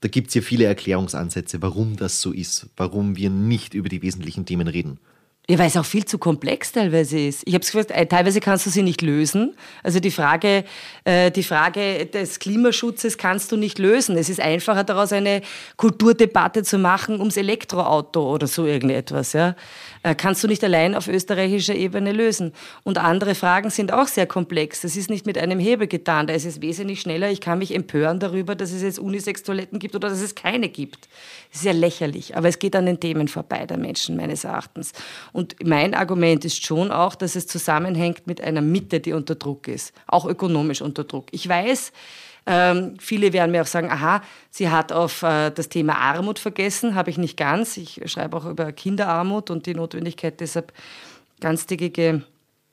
Da 0.00 0.08
gibt 0.08 0.28
es 0.28 0.34
ja 0.34 0.42
viele 0.42 0.64
Erklärungsansätze, 0.64 1.62
warum 1.62 1.96
das 1.96 2.20
so 2.20 2.32
ist, 2.32 2.68
warum 2.76 3.16
wir 3.16 3.30
nicht 3.30 3.72
über 3.72 3.88
die 3.88 4.02
wesentlichen 4.02 4.44
Themen 4.44 4.68
reden. 4.68 4.98
Ja, 5.48 5.60
weil 5.60 5.68
es 5.68 5.76
auch 5.76 5.84
viel 5.84 6.04
zu 6.04 6.18
komplex 6.18 6.72
teilweise 6.72 7.20
ist. 7.20 7.44
Ich 7.46 7.54
habe 7.54 7.62
es 7.62 7.72
äh, 7.72 8.06
teilweise 8.06 8.40
kannst 8.40 8.66
du 8.66 8.70
sie 8.70 8.82
nicht 8.82 9.00
lösen. 9.00 9.54
Also 9.84 10.00
die 10.00 10.10
Frage, 10.10 10.64
äh, 11.04 11.30
die 11.30 11.44
Frage 11.44 12.06
des 12.06 12.40
Klimaschutzes 12.40 13.16
kannst 13.16 13.52
du 13.52 13.56
nicht 13.56 13.78
lösen. 13.78 14.16
Es 14.16 14.28
ist 14.28 14.40
einfacher 14.40 14.82
daraus 14.82 15.12
eine 15.12 15.42
Kulturdebatte 15.76 16.64
zu 16.64 16.78
machen 16.78 17.20
ums 17.20 17.36
Elektroauto 17.36 18.28
oder 18.34 18.48
so 18.48 18.66
irgendetwas. 18.66 19.34
Ja? 19.34 19.54
Äh, 20.02 20.16
kannst 20.16 20.42
du 20.42 20.48
nicht 20.48 20.64
allein 20.64 20.96
auf 20.96 21.06
österreichischer 21.06 21.76
Ebene 21.76 22.10
lösen. 22.10 22.52
Und 22.82 22.98
andere 22.98 23.36
Fragen 23.36 23.70
sind 23.70 23.92
auch 23.92 24.08
sehr 24.08 24.26
komplex. 24.26 24.80
Das 24.80 24.96
ist 24.96 25.10
nicht 25.10 25.26
mit 25.26 25.38
einem 25.38 25.60
Hebel 25.60 25.86
getan. 25.86 26.26
Da 26.26 26.34
ist 26.34 26.44
es 26.44 26.60
wesentlich 26.60 27.02
schneller. 27.02 27.30
Ich 27.30 27.40
kann 27.40 27.60
mich 27.60 27.72
empören 27.72 28.18
darüber, 28.18 28.56
dass 28.56 28.72
es 28.72 28.82
jetzt 28.82 28.98
Unisex-Toiletten 28.98 29.78
gibt 29.78 29.94
oder 29.94 30.08
dass 30.08 30.22
es 30.22 30.34
keine 30.34 30.68
gibt. 30.68 31.08
Das 31.52 31.60
ist 31.60 31.66
ja 31.66 31.72
lächerlich. 31.72 32.36
Aber 32.36 32.48
es 32.48 32.58
geht 32.58 32.74
an 32.74 32.86
den 32.86 32.98
Themen 32.98 33.28
vorbei 33.28 33.64
der 33.64 33.78
Menschen, 33.78 34.16
meines 34.16 34.42
Erachtens. 34.42 34.92
Und 35.36 35.54
mein 35.62 35.92
Argument 35.92 36.46
ist 36.46 36.64
schon 36.64 36.90
auch, 36.90 37.14
dass 37.14 37.36
es 37.36 37.46
zusammenhängt 37.46 38.26
mit 38.26 38.40
einer 38.40 38.62
Mitte, 38.62 39.00
die 39.00 39.12
unter 39.12 39.34
Druck 39.34 39.68
ist. 39.68 39.92
Auch 40.06 40.24
ökonomisch 40.24 40.80
unter 40.80 41.04
Druck. 41.04 41.26
Ich 41.30 41.46
weiß, 41.46 41.92
ähm, 42.46 42.94
viele 42.98 43.34
werden 43.34 43.50
mir 43.50 43.60
auch 43.60 43.66
sagen, 43.66 43.90
aha, 43.90 44.22
sie 44.48 44.70
hat 44.70 44.92
auf 44.92 45.22
äh, 45.22 45.50
das 45.50 45.68
Thema 45.68 45.98
Armut 45.98 46.38
vergessen, 46.38 46.94
habe 46.94 47.10
ich 47.10 47.18
nicht 47.18 47.36
ganz. 47.36 47.76
Ich 47.76 48.00
schreibe 48.06 48.34
auch 48.34 48.46
über 48.46 48.72
Kinderarmut 48.72 49.50
und 49.50 49.66
die 49.66 49.74
Notwendigkeit 49.74 50.40
deshalb 50.40 50.72
ganztägige 51.38 52.22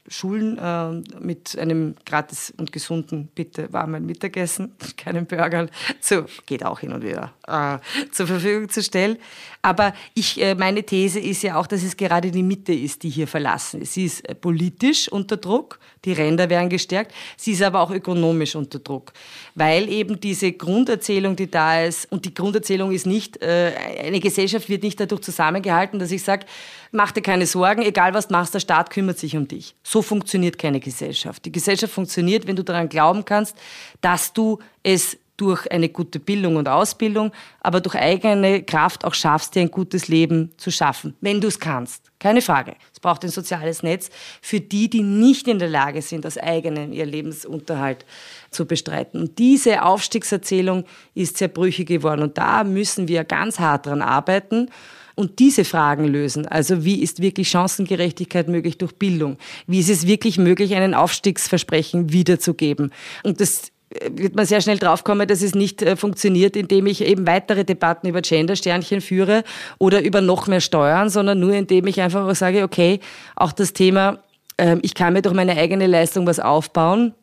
Schulen 0.08 0.58
äh, 0.58 1.20
mit 1.20 1.58
einem 1.58 1.96
gratis 2.06 2.54
und 2.58 2.74
gesunden, 2.74 3.30
bitte 3.34 3.72
warmen 3.72 4.06
Mittagessen, 4.06 4.74
keinen 4.98 5.26
Burger, 5.26 5.68
zu, 6.02 6.26
geht 6.46 6.66
auch 6.66 6.82
hin 6.82 6.92
und 6.92 7.04
wieder, 7.04 7.34
äh, 7.48 7.78
zur 8.12 8.28
Verfügung 8.28 8.68
zu 8.70 8.84
stellen. 8.84 9.18
Aber 9.62 9.94
ich, 10.14 10.42
äh, 10.42 10.56
meine 10.56 10.84
These 10.84 11.22
ist 11.22 11.42
ja 11.42 11.56
auch, 11.56 11.68
dass 11.68 11.84
es 11.84 11.96
gerade 11.96 12.32
die 12.32 12.44
Mitte 12.44 12.74
ist, 12.74 13.04
die 13.04 13.10
hier 13.10 13.28
verlassen 13.28 13.82
ist. 13.82 13.94
Sie 13.94 14.04
ist 14.04 14.28
äh, 14.28 14.36
politisch 14.36 15.08
unter 15.08 15.38
Druck, 15.38 15.80
die 16.04 16.12
Ränder 16.12 16.50
werden 16.50 16.68
gestärkt, 16.68 17.14
sie 17.38 17.54
ist 17.54 17.62
aber 17.62 17.80
auch 17.80 17.92
ökonomisch 17.92 18.58
unter 18.58 18.80
Druck, 18.80 19.14
weil 19.56 19.88
eben 19.88 20.20
diese 20.20 20.52
Grunderzählung, 20.52 21.38
die 21.38 21.50
da 21.50 21.82
ist, 21.82 22.12
und 22.12 22.26
die 22.26 22.34
Grunderzählung 22.34 22.92
ist 22.92 23.06
nicht, 23.06 23.42
äh, 23.42 23.72
eine 24.04 24.20
Gesellschaft 24.20 24.68
wird 24.68 24.84
nicht 24.84 25.00
dadurch 25.00 25.22
zusammengehalten, 25.22 25.98
dass 25.98 26.12
ich 26.12 26.24
sage, 26.24 26.46
mach 26.94 27.12
dir 27.12 27.22
keine 27.22 27.46
Sorgen, 27.46 27.82
egal 27.82 28.14
was 28.14 28.28
du 28.28 28.34
machst, 28.34 28.54
der 28.54 28.60
Staat 28.60 28.90
kümmert 28.90 29.20
sich 29.20 29.36
um 29.36 29.48
dich 29.48 29.76
So 29.84 30.02
funktioniert 30.02 30.58
keine 30.58 30.80
Gesellschaft. 30.80 31.44
Die 31.44 31.52
Gesellschaft 31.52 31.94
funktioniert, 31.94 32.48
wenn 32.48 32.56
du 32.56 32.64
daran 32.64 32.88
glauben 32.88 33.26
kannst, 33.26 33.58
dass 34.02 34.32
du 34.32 34.60
es 34.84 35.18
durch 35.36 35.70
eine 35.72 35.90
gute 35.90 36.20
Bildung 36.20 36.58
und 36.58 36.70
Ausbildung, 36.70 37.32
aber 37.60 37.82
durch 37.82 37.96
eigene 37.96 38.62
Kraft 38.62 39.04
auch 39.04 39.16
schaffst, 39.16 39.56
dir 39.56 39.62
ein 39.62 39.72
gutes 39.72 40.08
Leben 40.08 40.52
zu 40.58 40.70
schaffen, 40.70 41.16
wenn 41.22 41.42
du 41.42 41.48
es 41.48 41.60
kannst. 41.60 42.12
Keine 42.20 42.42
Frage. 42.42 42.76
Es 42.94 43.00
braucht 43.00 43.24
ein 43.24 43.32
soziales 43.32 43.82
Netz 43.82 44.12
für 44.42 44.60
die, 44.62 44.90
die 44.90 45.02
nicht 45.02 45.48
in 45.48 45.58
der 45.58 45.70
Lage 45.70 46.04
sind, 46.04 46.26
aus 46.28 46.38
eigenem 46.38 46.94
ihr 46.94 47.08
Lebensunterhalt 47.08 48.06
zu 48.52 48.66
bestreiten. 48.66 49.20
Und 49.20 49.40
diese 49.40 49.84
Aufstiegserzählung 49.84 50.86
ist 51.16 51.38
sehr 51.38 51.48
brüchig 51.48 51.88
geworden. 51.88 52.22
Und 52.22 52.38
da 52.38 52.64
müssen 52.64 53.08
wir 53.08 53.24
ganz 53.24 53.60
hart 53.60 53.88
dran 53.88 54.04
arbeiten 54.04 54.70
und 55.16 55.40
diese 55.40 55.66
Fragen 55.66 56.06
lösen. 56.06 56.48
Also 56.48 56.84
wie 56.84 57.02
ist 57.02 57.22
wirklich 57.22 57.50
Chancengerechtigkeit 57.50 58.48
möglich 58.48 58.78
durch 58.78 58.94
Bildung? 58.96 59.38
Wie 59.68 59.80
ist 59.80 59.90
es 59.90 60.08
wirklich 60.08 60.38
möglich, 60.38 60.76
einen 60.76 60.94
Aufstiegsversprechen 60.94 62.12
wiederzugeben? 62.12 62.92
Und 63.24 63.42
das 63.42 63.72
wird 64.12 64.36
man 64.36 64.46
sehr 64.46 64.62
schnell 64.62 64.80
draufkommen, 64.80 65.28
dass 65.28 65.42
es 65.42 65.56
nicht 65.56 65.82
äh, 65.82 65.96
funktioniert, 65.96 66.56
indem 66.56 66.88
ich 66.88 67.02
eben 67.04 67.28
weitere 67.28 67.64
Debatten 67.64 68.08
über 68.08 68.22
Gender-Sternchen 68.22 69.02
führe 69.02 69.44
oder 69.78 70.02
über 70.02 70.22
noch 70.22 70.48
mehr 70.48 70.62
Steuern, 70.62 71.10
sondern 71.10 71.40
nur 71.40 71.54
indem 71.54 71.88
ich 71.88 72.02
einfach 72.02 72.34
sage, 72.36 72.64
okay, 72.64 73.00
auch 73.36 73.52
das 73.52 73.74
Thema, 73.74 74.20
ähm, 74.58 74.80
ich 74.82 74.96
kann 74.96 75.14
mir 75.14 75.22
durch 75.22 75.36
meine 75.36 75.56
eigene 75.56 75.88
Leistung 75.88 76.26
was 76.26 76.40
aufbauen. 76.40 77.14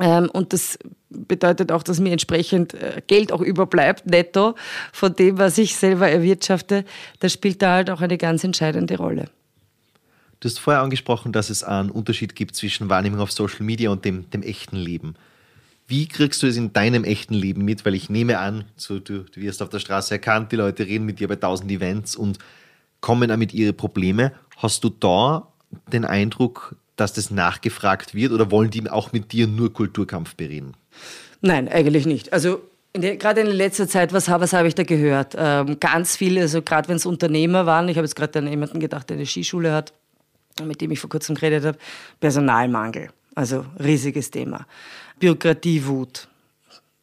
Ähm, 0.00 0.30
und 0.32 0.52
das 0.52 0.78
bedeutet 1.10 1.70
auch, 1.72 1.82
dass 1.82 2.00
mir 2.00 2.12
entsprechend 2.12 2.74
äh, 2.74 3.02
Geld 3.06 3.32
auch 3.32 3.40
überbleibt, 3.40 4.06
netto, 4.06 4.54
von 4.92 5.14
dem, 5.14 5.38
was 5.38 5.58
ich 5.58 5.76
selber 5.76 6.08
erwirtschafte. 6.08 6.84
Das 7.18 7.32
spielt 7.32 7.60
da 7.62 7.74
halt 7.74 7.90
auch 7.90 8.00
eine 8.00 8.16
ganz 8.16 8.42
entscheidende 8.42 8.96
Rolle. 8.96 9.28
Du 10.40 10.48
hast 10.48 10.58
vorher 10.58 10.82
angesprochen, 10.82 11.32
dass 11.32 11.50
es 11.50 11.62
einen 11.62 11.90
Unterschied 11.90 12.34
gibt 12.34 12.56
zwischen 12.56 12.88
Wahrnehmung 12.88 13.20
auf 13.20 13.30
Social 13.30 13.62
Media 13.62 13.90
und 13.90 14.06
dem, 14.06 14.30
dem 14.30 14.42
echten 14.42 14.76
Leben. 14.76 15.14
Wie 15.86 16.06
kriegst 16.06 16.42
du 16.42 16.46
es 16.46 16.56
in 16.56 16.72
deinem 16.72 17.04
echten 17.04 17.34
Leben 17.34 17.64
mit? 17.64 17.84
Weil 17.84 17.94
ich 17.94 18.08
nehme 18.08 18.38
an, 18.38 18.64
so, 18.76 19.00
du, 19.00 19.24
du 19.24 19.40
wirst 19.40 19.60
auf 19.60 19.68
der 19.68 19.80
Straße 19.80 20.14
erkannt, 20.14 20.52
die 20.52 20.56
Leute 20.56 20.86
reden 20.86 21.04
mit 21.04 21.20
dir 21.20 21.28
bei 21.28 21.36
tausend 21.36 21.70
Events 21.70 22.16
und 22.16 22.38
kommen 23.00 23.28
damit 23.28 23.52
ihre 23.52 23.72
Probleme. 23.74 24.32
Hast 24.56 24.84
du 24.84 24.88
da 24.88 25.48
den 25.92 26.04
Eindruck, 26.04 26.76
dass 27.00 27.12
das 27.12 27.30
nachgefragt 27.30 28.14
wird 28.14 28.32
oder 28.32 28.50
wollen 28.50 28.70
die 28.70 28.88
auch 28.88 29.12
mit 29.12 29.32
dir 29.32 29.46
nur 29.46 29.72
Kulturkampf 29.72 30.34
bereden? 30.34 30.74
Nein, 31.40 31.68
eigentlich 31.68 32.06
nicht. 32.06 32.32
Also 32.32 32.60
in 32.92 33.02
der, 33.02 33.16
gerade 33.16 33.40
in 33.42 33.46
letzter 33.46 33.88
Zeit, 33.88 34.12
was, 34.12 34.28
was 34.28 34.52
habe 34.52 34.68
ich 34.68 34.74
da 34.74 34.82
gehört? 34.82 35.34
Ähm, 35.38 35.78
ganz 35.80 36.16
viele, 36.16 36.42
also 36.42 36.60
gerade 36.60 36.88
wenn 36.88 36.96
es 36.96 37.06
Unternehmer 37.06 37.66
waren, 37.66 37.88
ich 37.88 37.96
habe 37.96 38.04
jetzt 38.04 38.16
gerade 38.16 38.38
an 38.38 38.48
jemanden 38.48 38.80
gedacht, 38.80 39.08
der 39.08 39.16
eine 39.16 39.26
Skischule 39.26 39.72
hat, 39.72 39.92
mit 40.62 40.80
dem 40.80 40.90
ich 40.90 41.00
vor 41.00 41.08
kurzem 41.08 41.36
geredet 41.36 41.64
habe, 41.64 41.78
Personalmangel. 42.18 43.10
Also 43.34 43.64
riesiges 43.78 44.30
Thema. 44.30 44.66
Bürokratiewut. 45.20 46.28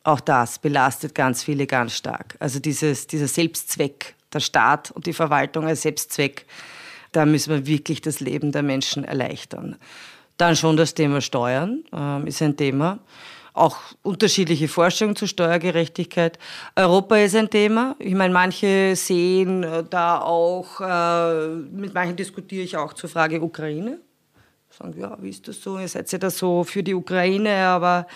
Auch 0.03 0.19
das 0.19 0.59
belastet 0.59 1.15
ganz 1.15 1.43
viele 1.43 1.65
ganz 1.67 1.93
stark. 1.93 2.35
Also 2.39 2.59
dieses, 2.59 3.07
dieser 3.07 3.27
Selbstzweck, 3.27 4.15
der 4.33 4.41
Staat 4.41 4.91
und 4.91 5.05
die 5.05 5.13
Verwaltung 5.13 5.65
als 5.65 5.81
Selbstzweck, 5.81 6.45
da 7.11 7.25
müssen 7.25 7.53
wir 7.53 7.67
wirklich 7.67 8.01
das 8.01 8.19
Leben 8.19 8.51
der 8.51 8.63
Menschen 8.63 9.03
erleichtern. 9.03 9.77
Dann 10.37 10.55
schon 10.55 10.77
das 10.77 10.93
Thema 10.93 11.21
Steuern 11.21 11.83
äh, 11.93 12.27
ist 12.27 12.41
ein 12.41 12.55
Thema. 12.57 12.99
Auch 13.53 13.77
unterschiedliche 14.03 14.67
Forschungen 14.67 15.15
zur 15.15 15.27
Steuergerechtigkeit. 15.27 16.37
Europa 16.75 17.17
ist 17.17 17.35
ein 17.35 17.49
Thema. 17.49 17.95
Ich 17.97 18.13
meine, 18.13 18.31
manche 18.31 18.95
sehen 18.95 19.65
da 19.89 20.21
auch, 20.21 20.79
äh, 20.79 21.47
mit 21.47 21.93
manchen 21.93 22.15
diskutiere 22.15 22.63
ich 22.63 22.77
auch 22.77 22.93
zur 22.93 23.09
Frage 23.09 23.41
Ukraine 23.41 23.99
sagen, 24.77 24.99
ja, 24.99 25.17
wie 25.21 25.29
ist 25.29 25.47
das 25.47 25.61
so? 25.61 25.79
Ihr 25.79 25.87
seid 25.87 26.11
ja 26.11 26.17
da 26.17 26.29
so 26.29 26.63
für 26.63 26.83
die 26.83 26.93
Ukraine, 26.93 27.65
aber 27.65 28.07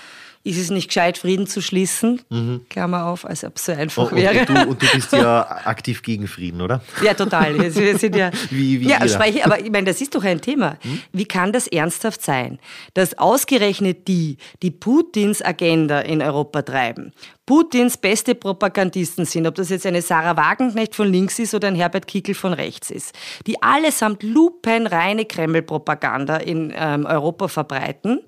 ist 0.43 0.57
es 0.57 0.71
nicht 0.71 0.87
gescheit, 0.87 1.17
Frieden 1.17 1.45
zu 1.45 1.61
schließen? 1.61 2.21
Mhm. 2.29 2.65
Klammer 2.69 3.05
auf, 3.05 3.25
als 3.25 3.43
ob 3.43 3.57
es 3.57 3.65
so 3.65 3.71
einfach 3.71 4.11
oh, 4.11 4.15
wäre. 4.15 4.39
Und 4.39 4.49
du, 4.49 4.69
und 4.69 4.81
du, 4.81 4.87
bist 4.93 5.13
ja 5.13 5.41
aktiv 5.65 6.01
gegen 6.01 6.27
Frieden, 6.27 6.61
oder? 6.61 6.81
Ja, 7.03 7.13
total. 7.13 7.59
Wir 7.59 7.71
sind 7.71 8.15
ja, 8.15 8.31
wie, 8.49 8.81
wie 8.81 8.89
ja, 8.89 9.07
spreche, 9.07 9.45
aber 9.45 9.59
ich 9.59 9.71
meine, 9.71 9.85
das 9.85 10.01
ist 10.01 10.15
doch 10.15 10.23
ein 10.23 10.41
Thema. 10.41 10.77
Hm? 10.81 11.01
Wie 11.11 11.25
kann 11.25 11.51
das 11.51 11.67
ernsthaft 11.67 12.23
sein, 12.23 12.59
dass 12.93 13.17
ausgerechnet 13.17 14.07
die, 14.07 14.37
die 14.61 14.71
Putins 14.71 15.43
Agenda 15.43 15.99
in 15.99 16.21
Europa 16.21 16.63
treiben, 16.63 17.13
Putins 17.45 17.97
beste 17.97 18.33
Propagandisten 18.33 19.25
sind, 19.25 19.45
ob 19.45 19.55
das 19.55 19.69
jetzt 19.69 19.85
eine 19.85 20.01
Sarah 20.01 20.37
Wagenknecht 20.37 20.95
von 20.95 21.11
links 21.11 21.37
ist 21.37 21.53
oder 21.53 21.67
ein 21.67 21.75
Herbert 21.75 22.07
Kickel 22.07 22.33
von 22.33 22.53
rechts 22.53 22.89
ist, 22.89 23.13
die 23.45 23.61
allesamt 23.61 24.23
lupenreine 24.23 25.25
Kreml-Propaganda 25.25 26.37
in 26.37 26.73
ähm, 26.75 27.05
Europa 27.05 27.47
verbreiten, 27.47 28.21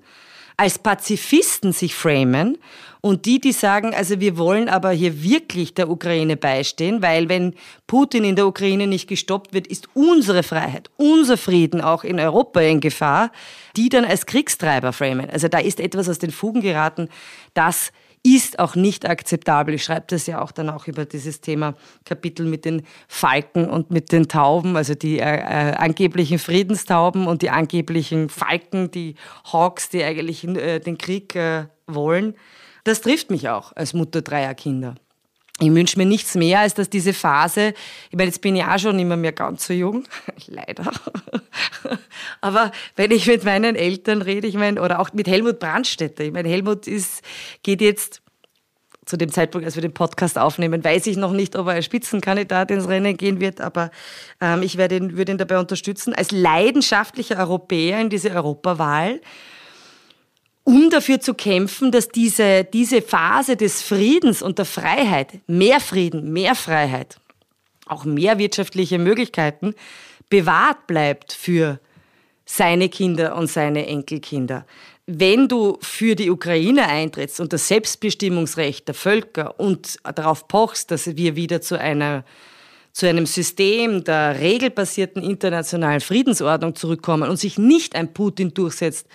als 0.56 0.78
Pazifisten 0.78 1.72
sich 1.72 1.94
framen 1.94 2.58
und 3.00 3.26
die, 3.26 3.38
die 3.38 3.52
sagen, 3.52 3.94
also 3.94 4.18
wir 4.20 4.38
wollen 4.38 4.68
aber 4.68 4.90
hier 4.90 5.22
wirklich 5.22 5.74
der 5.74 5.90
Ukraine 5.90 6.38
beistehen, 6.38 7.02
weil 7.02 7.28
wenn 7.28 7.54
Putin 7.86 8.24
in 8.24 8.34
der 8.34 8.46
Ukraine 8.46 8.86
nicht 8.86 9.08
gestoppt 9.08 9.52
wird, 9.52 9.66
ist 9.66 9.88
unsere 9.94 10.42
Freiheit, 10.42 10.88
unser 10.96 11.36
Frieden 11.36 11.82
auch 11.82 12.02
in 12.02 12.18
Europa 12.18 12.60
in 12.60 12.80
Gefahr, 12.80 13.30
die 13.76 13.90
dann 13.90 14.06
als 14.06 14.24
Kriegstreiber 14.24 14.92
framen. 14.92 15.28
Also 15.28 15.48
da 15.48 15.58
ist 15.58 15.80
etwas 15.80 16.08
aus 16.08 16.18
den 16.18 16.30
Fugen 16.30 16.62
geraten, 16.62 17.08
das 17.52 17.92
ist 18.24 18.58
auch 18.58 18.74
nicht 18.74 19.06
akzeptabel. 19.06 19.74
Ich 19.74 19.84
schreibe 19.84 20.06
das 20.08 20.26
ja 20.26 20.40
auch 20.40 20.50
dann 20.50 20.70
auch 20.70 20.86
über 20.86 21.04
dieses 21.04 21.42
Thema 21.42 21.74
Kapitel 22.04 22.46
mit 22.46 22.64
den 22.64 22.82
Falken 23.06 23.68
und 23.68 23.90
mit 23.90 24.12
den 24.12 24.28
Tauben, 24.28 24.76
also 24.76 24.94
die 24.94 25.18
äh, 25.18 25.36
äh, 25.36 25.74
angeblichen 25.74 26.38
Friedenstauben 26.38 27.26
und 27.26 27.42
die 27.42 27.50
angeblichen 27.50 28.30
Falken, 28.30 28.90
die 28.90 29.14
Hawks, 29.52 29.90
die 29.90 30.02
eigentlich 30.02 30.42
äh, 30.44 30.80
den 30.80 30.96
Krieg 30.96 31.36
äh, 31.36 31.66
wollen. 31.86 32.34
Das 32.84 33.02
trifft 33.02 33.30
mich 33.30 33.50
auch 33.50 33.72
als 33.76 33.92
Mutter 33.92 34.22
dreier 34.22 34.54
Kinder. 34.54 34.94
Ich 35.60 35.72
wünsche 35.72 35.96
mir 35.98 36.04
nichts 36.04 36.34
mehr, 36.34 36.60
als 36.60 36.74
dass 36.74 36.90
diese 36.90 37.12
Phase, 37.12 37.74
ich 38.10 38.16
meine, 38.16 38.26
jetzt 38.26 38.40
bin 38.40 38.56
ich 38.56 38.62
ja 38.62 38.76
schon 38.76 38.98
immer 38.98 39.16
mehr 39.16 39.30
ganz 39.30 39.66
so 39.66 39.72
jung, 39.72 40.04
leider. 40.46 40.90
Aber 42.40 42.72
wenn 42.96 43.12
ich 43.12 43.26
mit 43.28 43.44
meinen 43.44 43.76
Eltern 43.76 44.20
rede, 44.20 44.48
ich 44.48 44.56
meine, 44.56 44.82
oder 44.82 44.98
auch 44.98 45.12
mit 45.12 45.28
Helmut 45.28 45.60
Brandstätter, 45.60 46.24
ich 46.24 46.32
meine, 46.32 46.48
Helmut 46.48 46.88
ist, 46.88 47.22
geht 47.62 47.80
jetzt 47.80 48.20
zu 49.06 49.16
dem 49.16 49.30
Zeitpunkt, 49.30 49.64
als 49.64 49.76
wir 49.76 49.82
den 49.82 49.94
Podcast 49.94 50.38
aufnehmen, 50.38 50.82
weiß 50.82 51.06
ich 51.06 51.16
noch 51.16 51.32
nicht, 51.32 51.54
ob 51.56 51.68
er 51.68 51.74
als 51.74 51.84
Spitzenkandidat 51.84 52.70
ins 52.72 52.88
Rennen 52.88 53.16
gehen 53.16 53.40
wird, 53.40 53.60
aber 53.60 53.90
ähm, 54.40 54.62
ich 54.62 54.76
werde 54.76 54.96
ihn, 54.96 55.16
würde 55.16 55.32
ihn 55.32 55.38
dabei 55.38 55.58
unterstützen. 55.58 56.14
Als 56.14 56.32
leidenschaftlicher 56.32 57.38
Europäer 57.38 58.00
in 58.00 58.10
diese 58.10 58.30
Europawahl 58.30 59.20
um 60.64 60.88
dafür 60.90 61.20
zu 61.20 61.34
kämpfen, 61.34 61.92
dass 61.92 62.08
diese, 62.08 62.64
diese 62.64 63.02
Phase 63.02 63.56
des 63.56 63.82
Friedens 63.82 64.42
und 64.42 64.58
der 64.58 64.64
Freiheit, 64.64 65.40
mehr 65.46 65.78
Frieden, 65.78 66.32
mehr 66.32 66.54
Freiheit, 66.54 67.18
auch 67.86 68.04
mehr 68.04 68.38
wirtschaftliche 68.38 68.98
Möglichkeiten, 68.98 69.74
bewahrt 70.30 70.86
bleibt 70.86 71.32
für 71.34 71.78
seine 72.46 72.88
Kinder 72.88 73.36
und 73.36 73.48
seine 73.48 73.86
Enkelkinder. 73.86 74.66
Wenn 75.06 75.48
du 75.48 75.76
für 75.82 76.14
die 76.14 76.30
Ukraine 76.30 76.88
eintrittst 76.88 77.40
und 77.40 77.52
das 77.52 77.68
Selbstbestimmungsrecht 77.68 78.88
der 78.88 78.94
Völker 78.94 79.60
und 79.60 79.98
darauf 80.02 80.48
pochst, 80.48 80.90
dass 80.90 81.16
wir 81.16 81.36
wieder 81.36 81.60
zu 81.60 81.78
einer 81.78 82.24
zu 82.92 83.08
einem 83.08 83.26
System 83.26 84.04
der 84.04 84.38
regelbasierten 84.38 85.20
internationalen 85.20 86.00
Friedensordnung 86.00 86.76
zurückkommen 86.76 87.28
und 87.28 87.38
sich 87.38 87.58
nicht 87.58 87.96
ein 87.96 88.14
Putin 88.14 88.54
durchsetzt, 88.54 89.08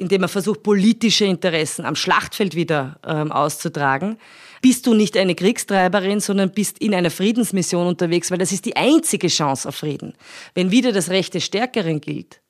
indem 0.00 0.22
er 0.22 0.28
versucht, 0.28 0.62
politische 0.62 1.26
Interessen 1.26 1.84
am 1.84 1.94
Schlachtfeld 1.94 2.54
wieder 2.54 2.98
ähm, 3.06 3.30
auszutragen, 3.30 4.16
bist 4.62 4.86
du 4.86 4.94
nicht 4.94 5.16
eine 5.16 5.34
Kriegstreiberin, 5.34 6.20
sondern 6.20 6.50
bist 6.50 6.78
in 6.78 6.94
einer 6.94 7.10
Friedensmission 7.10 7.86
unterwegs, 7.86 8.30
weil 8.30 8.38
das 8.38 8.52
ist 8.52 8.64
die 8.64 8.76
einzige 8.76 9.28
Chance 9.28 9.68
auf 9.68 9.76
Frieden. 9.76 10.14
Wenn 10.54 10.70
wieder 10.70 10.92
das 10.92 11.10
Recht 11.10 11.34
des 11.34 11.44
Stärkeren 11.44 12.00
gilt 12.00 12.40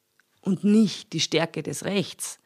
und 0.41 0.65
nicht 0.65 1.13
die 1.13 1.21
Stärke 1.21 1.63
des 1.63 1.85
Rechts, 1.85 2.39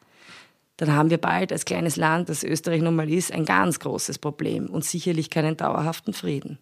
dann 0.77 0.93
haben 0.93 1.09
wir 1.09 1.19
bald 1.19 1.51
als 1.51 1.65
kleines 1.65 1.95
Land, 1.95 2.29
das 2.29 2.43
Österreich 2.43 2.81
nun 2.81 2.95
mal 2.95 3.09
ist, 3.09 3.31
ein 3.31 3.45
ganz 3.45 3.79
großes 3.79 4.19
Problem 4.19 4.67
und 4.67 4.83
sicherlich 4.83 5.29
keinen 5.29 5.55
dauerhaften 5.55 6.13
Frieden. 6.13 6.57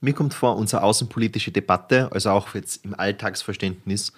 Mir 0.00 0.14
kommt 0.14 0.34
vor, 0.34 0.56
unsere 0.56 0.82
außenpolitische 0.82 1.50
Debatte, 1.50 2.10
also 2.12 2.30
auch 2.30 2.54
jetzt 2.54 2.84
im 2.84 2.94
Alltagsverständnis, 2.98 4.12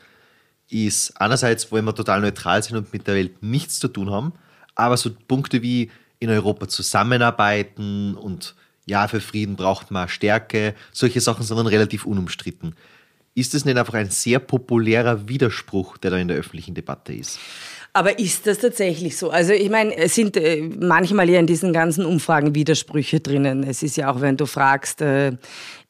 ist 0.70 1.20
einerseits 1.20 1.70
wollen 1.70 1.84
wir 1.84 1.94
total 1.94 2.20
neutral 2.20 2.62
sein 2.62 2.78
und 2.78 2.92
mit 2.92 3.06
der 3.06 3.14
Welt 3.14 3.42
nichts 3.42 3.78
zu 3.78 3.88
tun 3.88 4.10
haben, 4.10 4.32
aber 4.74 4.96
so 4.96 5.10
Punkte 5.28 5.62
wie 5.62 5.90
in 6.18 6.30
Europa 6.30 6.68
zusammenarbeiten 6.68 8.14
und 8.14 8.54
ja, 8.86 9.08
für 9.08 9.20
Frieden 9.20 9.56
braucht 9.56 9.90
man 9.90 10.08
Stärke, 10.08 10.74
solche 10.92 11.20
Sachen 11.20 11.44
sind 11.44 11.56
dann 11.56 11.66
relativ 11.66 12.04
unumstritten. 12.06 12.74
Ist 13.34 13.54
es 13.54 13.64
nicht 13.64 13.76
einfach 13.76 13.94
ein 13.94 14.10
sehr 14.10 14.38
populärer 14.38 15.28
Widerspruch, 15.28 15.96
der 15.98 16.12
da 16.12 16.18
in 16.18 16.28
der 16.28 16.36
öffentlichen 16.36 16.74
Debatte 16.74 17.12
ist? 17.12 17.38
Aber 17.96 18.18
ist 18.18 18.46
das 18.48 18.58
tatsächlich 18.58 19.16
so? 19.16 19.30
Also 19.30 19.52
ich 19.52 19.70
meine, 19.70 19.96
es 19.96 20.16
sind 20.16 20.36
äh, 20.36 20.60
manchmal 20.80 21.30
ja 21.30 21.38
in 21.38 21.46
diesen 21.46 21.72
ganzen 21.72 22.04
Umfragen 22.04 22.54
Widersprüche 22.54 23.20
drinnen. 23.20 23.62
Es 23.62 23.84
ist 23.84 23.96
ja 23.96 24.10
auch, 24.10 24.20
wenn 24.20 24.36
du 24.36 24.46
fragst, 24.46 25.00
äh, 25.00 25.36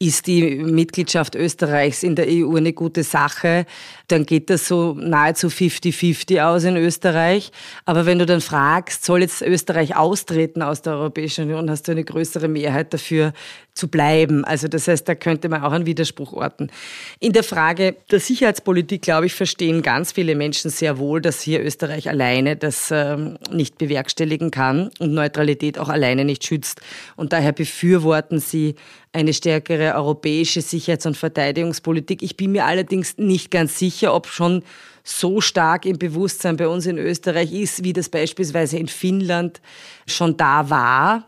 ist 0.07 0.27
die 0.27 0.57
Mitgliedschaft 0.57 1.35
Österreichs 1.35 2.03
in 2.03 2.15
der 2.15 2.27
EU 2.29 2.57
eine 2.57 2.73
gute 2.73 3.03
Sache, 3.03 3.67
dann 4.09 4.27
geht 4.27 4.51
das 4.51 4.69
so 4.69 4.95
nahezu 4.95 5.49
50-50 5.49 6.43
aus 6.43 6.65
in 6.65 6.77
Österreich. 6.77 7.53
Aber 7.87 8.05
wenn 8.05 8.19
du 8.19 8.27
dann 8.27 8.41
fragst, 8.41 9.05
soll 9.05 9.23
jetzt 9.23 9.41
Österreich 9.41 9.97
austreten 9.97 10.63
aus 10.63 10.83
der 10.83 10.95
Europäischen 10.95 11.45
Union, 11.45 11.71
hast 11.71 11.89
du 11.89 11.93
eine 11.93 12.05
größere 12.05 12.49
Mehrheit 12.49 12.93
dafür 12.93 13.33
zu 13.73 13.89
bleiben. 13.89 14.45
Also 14.45 14.69
das 14.69 14.87
heißt, 14.87 15.09
da 15.09 15.15
könnte 15.15 15.49
man 15.49 15.63
auch 15.63 15.73
einen 15.73 15.87
Widerspruch 15.87 16.33
orten. 16.33 16.71
In 17.19 17.33
der 17.33 17.43
Frage 17.43 17.97
der 18.11 18.21
Sicherheitspolitik, 18.21 19.03
glaube 19.03 19.27
ich, 19.27 19.35
verstehen 19.35 19.83
ganz 19.83 20.13
viele 20.13 20.35
Menschen 20.37 20.71
sehr 20.71 20.99
wohl, 20.99 21.21
dass 21.21 21.41
hier 21.41 21.63
Österreich 21.63 22.09
alleine 22.09 22.57
das 22.57 22.91
ähm, 22.93 23.39
nicht 23.51 23.79
bewerkstelligen 23.79 24.51
kann 24.51 24.91
und 25.01 25.13
Neutralität 25.13 25.79
auch 25.79 25.89
alleine 25.89 26.25
nicht 26.25 26.47
schützt. 26.47 26.83
Und 27.17 27.33
daher 27.33 27.53
befürworten 27.53 28.39
sie 28.39 28.77
eine 29.15 29.33
stärkere 29.33 29.95
europäische 29.95 30.61
Sicherheits- 30.61 31.07
und 31.07 31.17
Verteidigungspolitik. 31.17 32.23
Ich 32.23 32.37
bin 32.37 32.53
mir 32.53 32.67
allerdings 32.67 33.17
nicht 33.17 33.51
ganz 33.51 33.79
sicher, 33.79 34.15
ob 34.15 34.27
schon 34.27 34.63
so 35.03 35.41
stark 35.41 35.87
im 35.87 35.99
Bewusstsein 35.99 36.57
bei 36.57 36.69
uns 36.69 36.87
in 36.87 36.99
Österreich 36.99 37.53
ist, 37.53 37.85
wie 37.85 37.93
das 37.93 38.09
beispielsweise 38.09 38.79
in 38.79 38.89
Finnland 38.89 39.61
schon 40.07 40.37
da 40.37 40.69
war 40.69 41.25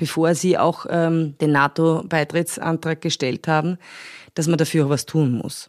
bevor 0.00 0.34
sie 0.34 0.56
auch 0.56 0.86
ähm, 0.88 1.34
den 1.42 1.52
NATO-Beitrittsantrag 1.52 3.02
gestellt 3.02 3.46
haben, 3.46 3.76
dass 4.32 4.46
man 4.48 4.56
dafür 4.56 4.86
auch 4.86 4.88
was 4.88 5.04
tun 5.04 5.32
muss. 5.32 5.68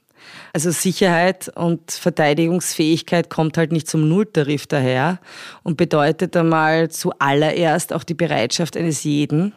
Also 0.54 0.72
Sicherheit 0.72 1.52
und 1.56 1.92
Verteidigungsfähigkeit 1.92 3.30
kommt 3.30 3.58
halt 3.58 3.74
nicht 3.74 3.90
zum 3.90 4.08
Nulltarif 4.08 4.68
daher 4.68 5.20
und 5.64 5.76
bedeutet 5.76 6.38
einmal 6.38 6.90
zuallererst 6.90 7.92
auch 7.92 8.06
die 8.06 8.14
Bereitschaft 8.14 8.78
eines 8.78 9.04
jeden, 9.04 9.54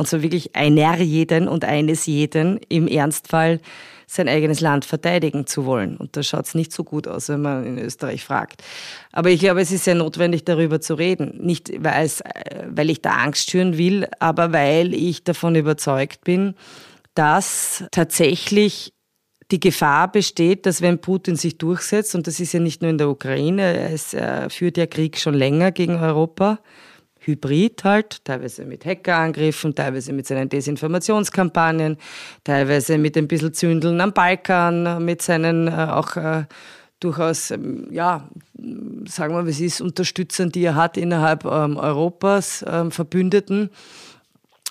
und 0.00 0.06
zwar 0.06 0.22
wirklich 0.22 0.56
einer 0.56 0.98
jeden 0.98 1.46
und 1.46 1.62
eines 1.66 2.06
jeden 2.06 2.58
im 2.70 2.88
Ernstfall 2.88 3.60
sein 4.06 4.30
eigenes 4.30 4.62
Land 4.62 4.86
verteidigen 4.86 5.46
zu 5.46 5.66
wollen. 5.66 5.98
Und 5.98 6.16
da 6.16 6.22
schaut 6.22 6.46
es 6.46 6.54
nicht 6.54 6.72
so 6.72 6.84
gut 6.84 7.06
aus, 7.06 7.28
wenn 7.28 7.42
man 7.42 7.66
in 7.66 7.78
Österreich 7.78 8.24
fragt. 8.24 8.64
Aber 9.12 9.28
ich 9.28 9.40
glaube, 9.40 9.60
es 9.60 9.70
ist 9.70 9.84
sehr 9.84 9.94
notwendig, 9.94 10.46
darüber 10.46 10.80
zu 10.80 10.94
reden. 10.94 11.38
Nicht, 11.42 11.70
weil, 11.84 12.10
äh, 12.24 12.84
ich 12.90 13.02
da 13.02 13.10
Angst 13.10 13.50
schüren 13.50 13.76
will, 13.76 14.08
aber 14.20 14.54
weil 14.54 14.94
ich 14.94 15.22
davon 15.22 15.54
überzeugt 15.54 16.24
bin, 16.24 16.54
dass 17.14 17.84
tatsächlich 17.90 18.94
die 19.50 19.60
Gefahr 19.60 20.10
besteht, 20.10 20.64
dass 20.64 20.80
wenn 20.80 20.98
Putin 21.02 21.36
sich 21.36 21.58
durchsetzt, 21.58 22.14
und 22.14 22.26
das 22.26 22.40
ist 22.40 22.54
ja 22.54 22.60
nicht 22.60 22.80
nur 22.80 22.90
in 22.90 22.96
der 22.96 23.10
Ukraine, 23.10 23.90
es 23.92 24.16
führt 24.48 24.78
ja 24.78 24.86
Krieg 24.86 25.18
schon 25.18 25.34
länger 25.34 25.72
gegen 25.72 25.96
Europa, 25.96 26.58
hybrid 27.20 27.84
halt, 27.84 28.24
teilweise 28.24 28.64
mit 28.64 28.84
Hackerangriffen, 28.84 29.74
teilweise 29.74 30.12
mit 30.12 30.26
seinen 30.26 30.48
Desinformationskampagnen, 30.48 31.96
teilweise 32.44 32.98
mit 32.98 33.16
ein 33.16 33.28
bisschen 33.28 33.54
Zündeln 33.54 34.00
am 34.00 34.12
Balkan, 34.12 35.04
mit 35.04 35.22
seinen 35.22 35.68
äh, 35.68 35.88
auch 35.90 36.16
äh, 36.16 36.44
durchaus, 37.00 37.50
ähm, 37.50 37.88
ja, 37.90 38.28
sagen 39.06 39.34
wir, 39.34 39.46
was 39.46 39.60
ist, 39.60 39.80
Unterstützern, 39.80 40.50
die 40.50 40.64
er 40.64 40.74
hat 40.74 40.96
innerhalb 40.96 41.44
ähm, 41.44 41.76
Europas, 41.76 42.64
ähm, 42.68 42.90
Verbündeten, 42.90 43.70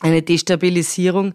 eine 0.01 0.21
Destabilisierung 0.21 1.33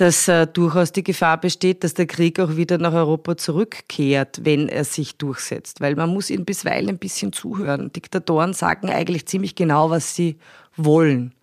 dass 0.00 0.28
äh, 0.28 0.46
durchaus 0.46 0.92
die 0.92 1.04
Gefahr 1.04 1.38
besteht, 1.38 1.84
dass 1.84 1.92
der 1.92 2.06
Krieg 2.06 2.40
auch 2.40 2.56
wieder 2.56 2.78
nach 2.78 2.94
Europa 2.94 3.36
zurückkehrt, 3.36 4.40
wenn 4.44 4.70
er 4.70 4.84
sich 4.84 5.18
durchsetzt. 5.18 5.82
Weil 5.82 5.94
man 5.94 6.08
muss 6.08 6.30
ihnen 6.30 6.46
bisweilen 6.46 6.88
ein 6.88 6.98
bisschen 6.98 7.34
zuhören. 7.34 7.92
Diktatoren 7.92 8.54
sagen 8.54 8.88
eigentlich 8.88 9.26
ziemlich 9.26 9.54
genau, 9.54 9.90
was 9.90 10.14
sie 10.14 10.38
wollen. 10.74 11.34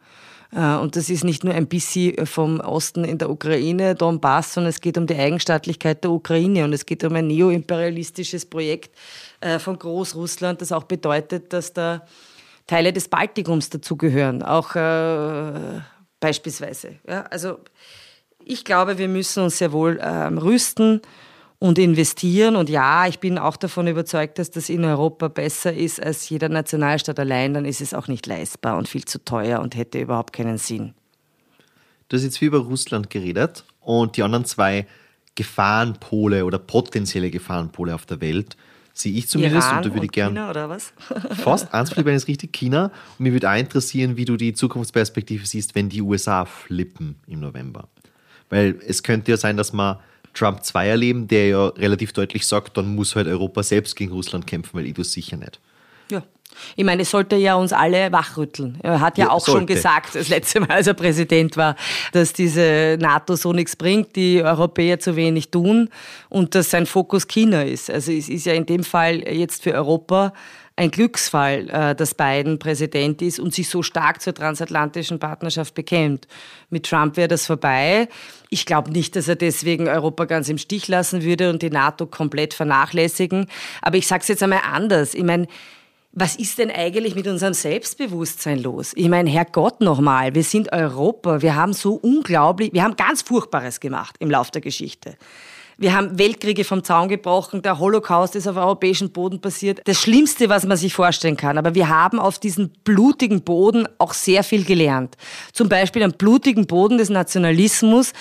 Äh, 0.52 0.78
und 0.78 0.96
das 0.96 1.12
ist 1.12 1.24
nicht 1.24 1.44
nur 1.44 1.54
ein 1.54 1.68
bisschen 1.68 2.26
vom 2.26 2.60
Osten 2.60 3.04
in 3.04 3.20
der 3.20 3.30
Ukraine, 3.30 3.94
Donbass, 3.94 4.56
sondern 4.56 4.72
es 4.72 4.82
geht 4.82 4.98
um 4.98 5.06
die 5.06 5.16
Eigenstaatlichkeit 5.16 6.04
der 6.04 6.10
Ukraine 6.10 6.64
und 6.64 6.74
es 6.74 6.88
geht 6.88 7.04
um 7.04 7.14
ein 7.14 7.28
neoimperialistisches 7.28 8.48
Projekt 8.48 8.98
äh, 9.40 9.60
von 9.60 9.78
Großrussland, 9.78 10.62
das 10.62 10.72
auch 10.72 10.86
bedeutet, 10.86 11.54
dass 11.54 11.74
da 11.74 12.08
Teile 12.66 12.92
des 12.92 13.08
Baltikums 13.08 13.70
dazugehören, 13.70 14.42
auch 14.42 14.74
äh, 14.74 15.82
beispielsweise. 16.20 16.96
Ja, 17.08 17.22
also 17.30 17.60
ich 18.48 18.64
glaube, 18.64 18.98
wir 18.98 19.08
müssen 19.08 19.44
uns 19.44 19.58
sehr 19.58 19.72
wohl 19.72 20.00
ähm, 20.02 20.38
rüsten 20.38 21.02
und 21.60 21.80
investieren. 21.80 22.56
Und 22.56 22.70
ja, 22.70 23.08
ich 23.08 23.20
bin 23.20 23.38
auch 23.38 23.58
davon 23.58 23.88
überzeugt, 23.88 24.40
dass 24.40 24.52
das 24.52 24.70
in 24.70 24.86
Europa 24.86 25.28
besser 25.28 25.74
ist 25.74 26.02
als 26.02 26.30
jeder 26.30 26.50
Nationalstaat 26.50 27.20
allein. 27.20 27.54
Dann 27.54 27.66
ist 27.66 27.82
es 27.82 27.94
auch 27.94 28.08
nicht 28.08 28.26
leistbar 28.26 28.78
und 28.78 28.88
viel 28.88 29.06
zu 29.06 29.24
teuer 29.24 29.60
und 29.60 29.76
hätte 29.76 30.00
überhaupt 30.00 30.34
keinen 30.34 30.58
Sinn. 30.58 30.94
Du 32.10 32.16
hast 32.16 32.24
jetzt 32.24 32.38
viel 32.38 32.48
über 32.50 32.60
Russland 32.60 33.10
geredet 33.10 33.66
und 33.82 34.16
die 34.18 34.24
anderen 34.24 34.46
zwei 34.46 34.88
Gefahrenpole 35.36 36.46
oder 36.46 36.58
potenzielle 36.58 37.30
Gefahrenpole 37.30 37.94
auf 37.94 38.06
der 38.06 38.22
Welt 38.22 38.56
sehe 38.94 39.14
ich 39.14 39.28
zumindest 39.28 39.68
Iran 39.68 39.78
und 39.78 39.86
da 39.86 39.94
würde 39.94 40.06
ich 40.06 40.12
gerne. 40.12 40.34
China 40.34 40.50
oder 40.50 40.70
was? 40.70 40.94
Fast 41.44 41.74
eins 41.74 41.92
von 41.92 42.08
ist 42.08 42.28
richtig 42.28 42.54
China. 42.54 42.92
Und 43.18 43.24
mir 43.24 43.34
würde 43.34 43.50
auch 43.50 43.56
interessieren, 43.56 44.18
wie 44.18 44.26
du 44.26 44.38
die 44.38 44.54
Zukunftsperspektive 44.54 45.46
siehst, 45.46 45.76
wenn 45.76 45.90
die 45.90 46.02
USA 46.02 46.46
flippen 46.46 47.16
im 47.28 47.40
November. 47.40 47.90
Weil 48.50 48.80
es 48.86 49.04
könnte 49.04 49.32
ja 49.32 49.38
sein, 49.38 49.58
dass 49.58 49.74
wir 49.74 50.00
Trump 50.34 50.64
2 50.64 50.88
erleben, 50.88 51.28
der 51.28 51.48
ja 51.48 51.68
relativ 51.68 52.14
deutlich 52.14 52.46
sagt, 52.46 52.78
dann 52.78 52.96
muss 52.96 53.16
halt 53.16 53.28
Europa 53.28 53.64
selbst 53.64 53.96
gegen 53.96 54.12
Russland 54.12 54.46
kämpfen, 54.48 54.78
weil 54.78 54.86
ich 54.86 54.98
es 54.98 55.12
sicher 55.12 55.38
nicht. 55.38 55.60
Ja. 56.12 56.24
Ich 56.76 56.86
meine, 56.86 57.02
es 57.02 57.12
sollte 57.12 57.36
ja 57.36 57.56
uns 57.56 57.74
alle 57.74 58.12
wachrütteln. 58.12 58.80
Er 58.82 59.00
hat 59.00 59.18
ja, 59.18 59.26
ja 59.26 59.32
auch 59.32 59.40
sollte. 59.40 59.60
schon 59.60 59.68
gesagt, 59.68 60.16
das 60.16 60.30
letzte 60.30 60.60
Mal, 60.60 60.72
als 60.72 60.88
er 60.88 60.94
Präsident 60.94 61.58
war, 61.58 61.76
dass 62.14 62.34
diese 62.34 62.98
NATO 63.00 63.36
so 63.36 63.52
nichts 63.52 63.76
bringt, 63.76 64.16
die 64.16 64.42
Europäer 64.42 65.00
zu 65.00 65.16
wenig 65.16 65.52
tun 65.52 65.90
und 66.30 66.56
dass 66.56 66.70
sein 66.70 66.86
Fokus 66.86 67.28
China 67.28 67.64
ist. 67.64 67.90
Also 67.90 68.12
es 68.12 68.30
ist 68.30 68.46
ja 68.46 68.54
in 68.54 68.66
dem 68.66 68.84
Fall 68.84 69.28
jetzt 69.28 69.64
für 69.64 69.74
Europa 69.74 70.34
ein 70.78 70.92
Glücksfall, 70.92 71.70
äh, 71.70 71.96
dass 71.96 72.14
Biden 72.14 72.60
Präsident 72.60 73.22
ist 73.22 73.40
und 73.40 73.54
sich 73.54 73.68
so 73.68 73.82
stark 73.82 74.22
zur 74.22 74.34
transatlantischen 74.34 75.20
Partnerschaft 75.20 75.74
bekennt. 75.74 76.28
Mit 76.70 76.86
Trump 76.86 77.18
wäre 77.18 77.28
das 77.28 77.48
vorbei. 77.48 78.08
Ich 78.50 78.66
glaube 78.66 78.92
nicht, 78.92 79.16
dass 79.16 79.28
er 79.28 79.36
deswegen 79.36 79.88
Europa 79.88 80.26
ganz 80.26 80.48
im 80.50 80.60
Stich 80.60 80.88
lassen 80.88 81.24
würde 81.24 81.50
und 81.50 81.64
die 81.64 81.72
NATO 81.72 82.06
komplett 82.06 82.54
vernachlässigen. 82.54 83.48
Aber 83.82 83.98
ich 83.98 84.08
sage 84.08 84.22
es 84.22 84.28
jetzt 84.28 84.44
einmal 84.44 84.62
anders. 84.72 85.16
Ich 85.16 85.24
meine, 85.24 85.48
was 86.12 86.36
ist 86.36 86.60
denn 86.60 86.72
eigentlich 86.72 87.16
mit 87.16 87.28
unserem 87.28 87.54
Selbstbewusstsein 87.54 88.60
los? 88.60 88.94
Ich 88.96 89.10
meine, 89.10 89.30
Herrgott 89.32 89.82
nochmal, 89.82 90.36
wir 90.36 90.44
sind 90.44 90.72
Europa, 90.72 91.42
wir 91.42 91.56
haben 91.56 91.74
so 91.74 91.96
unglaublich, 91.96 92.72
wir 92.74 92.84
haben 92.84 92.96
ganz 92.96 93.24
Furchtbares 93.24 93.80
gemacht 93.80 94.16
im 94.20 94.30
Lauf 94.30 94.52
der 94.52 94.62
Geschichte. 94.62 95.18
Wir 95.80 95.96
haben 95.96 96.18
Weltkriege 96.18 96.64
vom 96.64 96.84
Zaun 96.84 97.08
gebrochen. 97.08 97.62
Der 97.62 97.78
Holocaust 97.78 98.36
ist 98.36 98.48
auf 98.48 98.56
europäischem 98.56 99.12
Boden 99.12 99.42
passiert. 99.42 99.82
Das 99.86 99.98
Schlimmste, 99.98 100.50
was 100.50 100.66
man 100.66 100.76
sich 100.76 100.94
vorstellen 100.94 101.38
kann. 101.38 101.60
Aber 101.60 101.76
wir 101.76 101.88
haben 101.88 102.20
auf 102.20 102.40
diesem 102.40 102.72
blutigen 102.84 103.44
Boden 103.44 103.88
auch 104.00 104.14
sehr 104.14 104.44
viel 104.44 104.66
gelernt. 104.66 105.16
Zum 105.54 105.70
Beispiel 105.70 106.02
am 106.02 106.14
blutigen 106.14 106.66
Boden 106.66 106.98
des 106.98 107.10
Nationalismus 107.10 108.14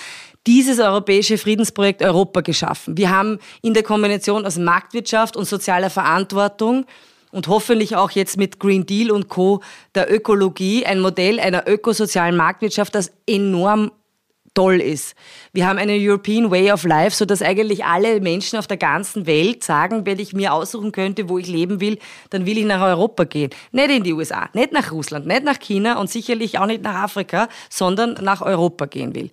dieses 0.45 0.79
europäische 0.79 1.39
Friedensprojekt 1.39 2.03
Europa 2.03 2.41
geschaffen. 2.41 2.95
Wir 2.95 3.09
haben 3.09 3.39
in 3.63 3.73
der 3.73 3.83
Kombination 3.83 4.45
aus 4.45 4.57
Marktwirtschaft 4.57 5.35
und 5.35 5.45
sozialer 5.45 5.89
Verantwortung 5.89 6.85
und 7.31 7.47
hoffentlich 7.47 7.95
auch 7.95 8.11
jetzt 8.11 8.37
mit 8.37 8.59
Green 8.59 8.85
Deal 8.85 9.11
und 9.11 9.29
Co. 9.29 9.61
der 9.95 10.13
Ökologie 10.13 10.85
ein 10.85 10.99
Modell 10.99 11.39
einer 11.39 11.67
ökosozialen 11.67 12.37
Marktwirtschaft, 12.37 12.93
das 12.93 13.11
enorm 13.27 13.91
toll 14.57 14.81
ist. 14.81 15.13
Wir 15.53 15.67
haben 15.67 15.77
eine 15.77 15.93
European 15.93 16.49
Way 16.49 16.71
of 16.71 16.83
Life, 16.83 17.15
so 17.15 17.25
dass 17.25 17.43
eigentlich 17.43 17.85
alle 17.85 18.19
Menschen 18.21 18.57
auf 18.57 18.65
der 18.65 18.77
ganzen 18.77 19.27
Welt 19.27 19.63
sagen, 19.63 20.07
wenn 20.07 20.17
ich 20.17 20.33
mir 20.33 20.51
aussuchen 20.51 20.91
könnte, 20.91 21.29
wo 21.29 21.37
ich 21.37 21.45
leben 21.45 21.79
will, 21.79 21.99
dann 22.31 22.47
will 22.47 22.57
ich 22.57 22.65
nach 22.65 22.81
Europa 22.81 23.25
gehen. 23.25 23.51
Nicht 23.71 23.91
in 23.91 24.03
die 24.03 24.13
USA, 24.13 24.49
nicht 24.53 24.71
nach 24.71 24.91
Russland, 24.91 25.27
nicht 25.27 25.43
nach 25.43 25.59
China 25.59 25.99
und 25.99 26.09
sicherlich 26.09 26.57
auch 26.57 26.65
nicht 26.65 26.81
nach 26.81 27.03
Afrika, 27.03 27.49
sondern 27.69 28.15
nach 28.23 28.41
Europa 28.41 28.87
gehen 28.87 29.13
will. 29.13 29.29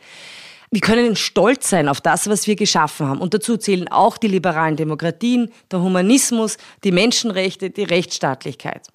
Wir 0.71 0.83
können 0.83 1.17
stolz 1.17 1.71
sein 1.71 1.89
auf 1.89 2.03
das, 2.03 2.29
was 2.29 2.47
wir 2.47 2.57
geschaffen 2.57 3.09
haben. 3.09 3.21
Und 3.23 3.33
dazu 3.33 3.57
zählen 3.57 3.89
auch 3.89 4.19
die 4.19 4.29
liberalen 4.29 4.77
Demokratien, 4.77 5.51
der 5.71 5.81
Humanismus, 5.81 6.59
die 6.83 6.93
Menschenrechte, 6.93 7.71
die 7.71 7.85
Rechtsstaatlichkeit. 7.85 8.89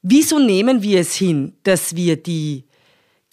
Wieso 0.00 0.38
nehmen 0.38 0.82
wir 0.82 1.00
es 1.00 1.14
hin, 1.14 1.52
dass 1.64 1.96
wir 1.96 2.16
die 2.16 2.64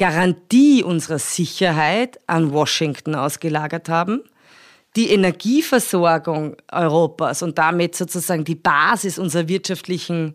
Garantie 0.01 0.81
unserer 0.81 1.19
Sicherheit 1.19 2.17
an 2.25 2.51
Washington 2.51 3.13
ausgelagert 3.13 3.87
haben, 3.87 4.23
die 4.95 5.11
Energieversorgung 5.11 6.57
Europas 6.71 7.43
und 7.43 7.59
damit 7.59 7.95
sozusagen 7.95 8.43
die 8.43 8.55
Basis 8.55 9.19
unserer 9.19 9.47
wirtschaftlichen 9.47 10.33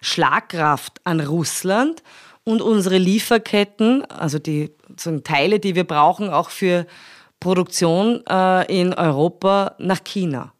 Schlagkraft 0.00 1.00
an 1.04 1.20
Russland 1.20 2.02
und 2.42 2.60
unsere 2.60 2.98
Lieferketten, 2.98 4.04
also 4.06 4.40
die 4.40 4.74
Teile, 5.22 5.60
die 5.60 5.76
wir 5.76 5.84
brauchen, 5.84 6.28
auch 6.28 6.50
für 6.50 6.84
Produktion 7.38 8.20
äh, 8.28 8.80
in 8.80 8.94
Europa 8.94 9.76
nach 9.78 10.02
China. 10.02 10.54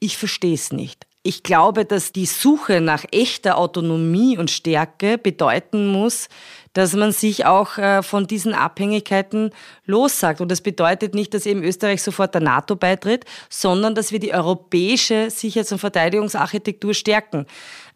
Ich 0.00 0.18
verstehe 0.18 0.54
es 0.54 0.72
nicht. 0.72 1.06
Ich 1.22 1.42
glaube, 1.42 1.84
dass 1.84 2.12
die 2.12 2.24
Suche 2.24 2.80
nach 2.80 3.04
echter 3.12 3.58
Autonomie 3.58 4.38
und 4.38 4.50
Stärke 4.50 5.18
bedeuten 5.18 5.88
muss, 5.88 6.30
dass 6.72 6.94
man 6.94 7.12
sich 7.12 7.44
auch 7.44 7.76
äh, 7.76 8.02
von 8.02 8.26
diesen 8.26 8.54
Abhängigkeiten 8.54 9.50
lossagt. 9.84 10.40
Und 10.40 10.50
das 10.50 10.62
bedeutet 10.62 11.14
nicht, 11.14 11.34
dass 11.34 11.44
eben 11.44 11.62
Österreich 11.62 12.02
sofort 12.02 12.32
der 12.32 12.40
NATO 12.40 12.74
beitritt, 12.74 13.26
sondern 13.50 13.94
dass 13.94 14.12
wir 14.12 14.18
die 14.18 14.32
europäische 14.32 15.28
Sicherheits- 15.28 15.72
und 15.72 15.78
Verteidigungsarchitektur 15.78 16.94
stärken. 16.94 17.46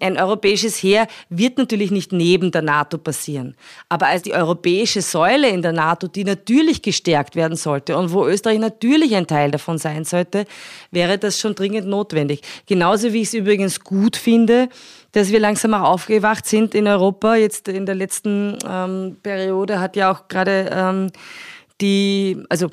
Ein 0.01 0.19
europäisches 0.19 0.83
Heer 0.83 1.07
wird 1.29 1.59
natürlich 1.59 1.91
nicht 1.91 2.13
neben 2.13 2.51
der 2.51 2.63
NATO 2.63 2.99
passieren. 2.99 3.57
Aber 3.89 4.07
als 4.07 4.23
die 4.23 4.33
europäische 4.33 5.03
Säule 5.03 5.49
in 5.49 5.63
der 5.63 5.73
NATO, 5.73 6.07
die 6.07 6.25
natürlich 6.25 6.83
gestärkt 6.83 7.37
werden 7.37 7.57
sollte 7.57 7.97
und 7.97 8.13
wo 8.13 8.27
Österreich 8.27 8.59
natürlich 8.59 9.15
ein 9.15 9.27
Teil 9.27 9.51
davon 9.51 9.79
sein 9.79 10.05
sollte, 10.05 10.47
wäre 10.91 11.19
das 11.19 11.39
schon 11.41 11.55
dringend 11.55 11.87
notwendig. 11.87 12.43
Genauso 12.67 13.13
wie 13.13 13.23
ich 13.23 13.29
es 13.29 13.35
übrigens 13.35 13.81
gut 13.81 14.17
finde, 14.17 14.69
dass 15.13 15.31
wir 15.31 15.41
langsam 15.41 15.75
auch 15.75 15.89
aufgewacht 15.89 16.47
sind 16.47 16.75
in 16.75 16.89
Europa. 16.89 17.37
Jetzt 17.37 17.69
in 17.69 17.87
der 17.87 17.95
letzten 17.95 18.59
ähm, 18.69 19.17
Periode 19.23 19.81
hat 19.81 19.97
ja 19.97 20.13
auch 20.13 20.29
gerade 20.29 20.71
ähm, 20.73 21.11
die, 21.81 22.43
also 22.49 22.71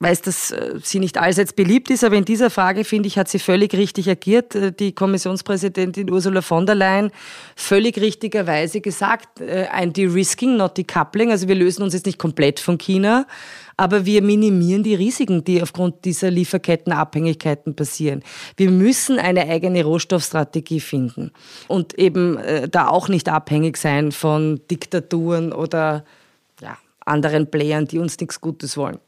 weiß, 0.00 0.22
dass 0.22 0.52
äh, 0.52 0.74
sie 0.82 1.00
nicht 1.00 1.18
allseits 1.18 1.52
beliebt 1.52 1.90
ist, 1.90 2.04
aber 2.04 2.16
in 2.16 2.24
dieser 2.24 2.50
Frage, 2.50 2.84
finde 2.84 3.08
ich, 3.08 3.18
hat 3.18 3.28
sie 3.28 3.38
völlig 3.38 3.74
richtig 3.74 4.08
agiert. 4.08 4.54
Äh, 4.54 4.72
die 4.72 4.92
Kommissionspräsidentin 4.92 6.10
Ursula 6.10 6.40
von 6.40 6.66
der 6.66 6.76
Leyen 6.76 7.10
völlig 7.56 7.98
richtigerweise 7.98 8.80
gesagt, 8.80 9.40
äh, 9.40 9.66
ein 9.72 9.92
De-Risking, 9.92 10.56
not 10.56 10.76
Decoupling. 10.78 11.30
Also 11.30 11.48
wir 11.48 11.56
lösen 11.56 11.82
uns 11.82 11.94
jetzt 11.94 12.06
nicht 12.06 12.18
komplett 12.18 12.60
von 12.60 12.78
China, 12.78 13.26
aber 13.76 14.06
wir 14.06 14.22
minimieren 14.22 14.84
die 14.84 14.94
Risiken, 14.94 15.42
die 15.42 15.62
aufgrund 15.62 16.04
dieser 16.04 16.30
Lieferkettenabhängigkeiten 16.30 17.74
passieren. 17.74 18.22
Wir 18.56 18.70
müssen 18.70 19.18
eine 19.18 19.48
eigene 19.48 19.82
Rohstoffstrategie 19.82 20.80
finden 20.80 21.32
und 21.66 21.98
eben 21.98 22.38
da 22.70 22.88
auch 22.88 23.08
nicht 23.08 23.28
abhängig 23.28 23.76
sein 23.76 24.10
von 24.10 24.60
Diktaturen 24.68 25.52
oder 25.52 26.04
ja, 26.60 26.76
anderen 27.04 27.50
Playern, 27.50 27.86
die 27.86 27.98
uns 27.98 28.18
nichts 28.18 28.40
Gutes 28.40 28.76
wollen. 28.76 28.98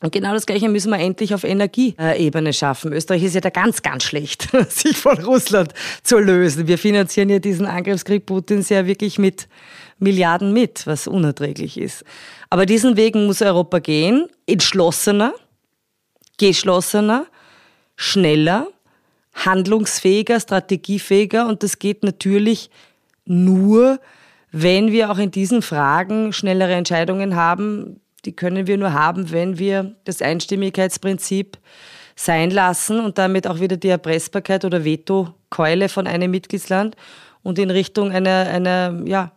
Und 0.00 0.12
genau 0.12 0.34
das 0.34 0.44
Gleiche 0.44 0.68
müssen 0.68 0.90
wir 0.90 0.98
endlich 0.98 1.34
auf 1.34 1.42
Energieebene 1.42 2.52
schaffen. 2.52 2.92
Österreich 2.92 3.22
ist 3.22 3.34
ja 3.34 3.40
da 3.40 3.48
ganz, 3.48 3.80
ganz 3.80 4.04
schlecht, 4.04 4.48
sich 4.68 4.96
von 4.96 5.18
Russland 5.24 5.72
zu 6.02 6.18
lösen. 6.18 6.68
Wir 6.68 6.76
finanzieren 6.76 7.30
ja 7.30 7.38
diesen 7.38 7.66
Angriffskrieg 7.66 8.26
Putins 8.26 8.68
ja 8.68 8.86
wirklich 8.86 9.18
mit 9.18 9.48
Milliarden 9.98 10.52
mit, 10.52 10.86
was 10.86 11.06
unerträglich 11.06 11.78
ist. 11.78 12.04
Aber 12.50 12.66
diesen 12.66 12.96
Weg 12.96 13.14
muss 13.14 13.40
Europa 13.40 13.78
gehen, 13.78 14.28
entschlossener, 14.46 15.32
geschlossener, 16.38 17.26
schneller, 17.96 18.68
handlungsfähiger, 19.32 20.40
strategiefähiger. 20.40 21.48
Und 21.48 21.62
das 21.62 21.78
geht 21.78 22.02
natürlich 22.02 22.70
nur, 23.24 23.98
wenn 24.52 24.92
wir 24.92 25.10
auch 25.10 25.18
in 25.18 25.30
diesen 25.30 25.62
Fragen 25.62 26.34
schnellere 26.34 26.74
Entscheidungen 26.74 27.34
haben. 27.34 28.00
Die 28.26 28.32
können 28.34 28.66
wir 28.66 28.76
nur 28.76 28.92
haben, 28.92 29.30
wenn 29.30 29.58
wir 29.58 29.94
das 30.04 30.20
Einstimmigkeitsprinzip 30.20 31.58
sein 32.16 32.50
lassen 32.50 33.00
und 33.00 33.18
damit 33.18 33.46
auch 33.46 33.60
wieder 33.60 33.76
die 33.76 33.88
Erpressbarkeit 33.88 34.64
oder 34.64 34.84
Vetokeule 34.84 35.88
von 35.88 36.06
einem 36.06 36.32
Mitgliedsland 36.32 36.96
und 37.42 37.58
in 37.60 37.70
Richtung 37.70 38.10
einer, 38.10 38.48
einer, 38.48 39.02
ja, 39.04 39.30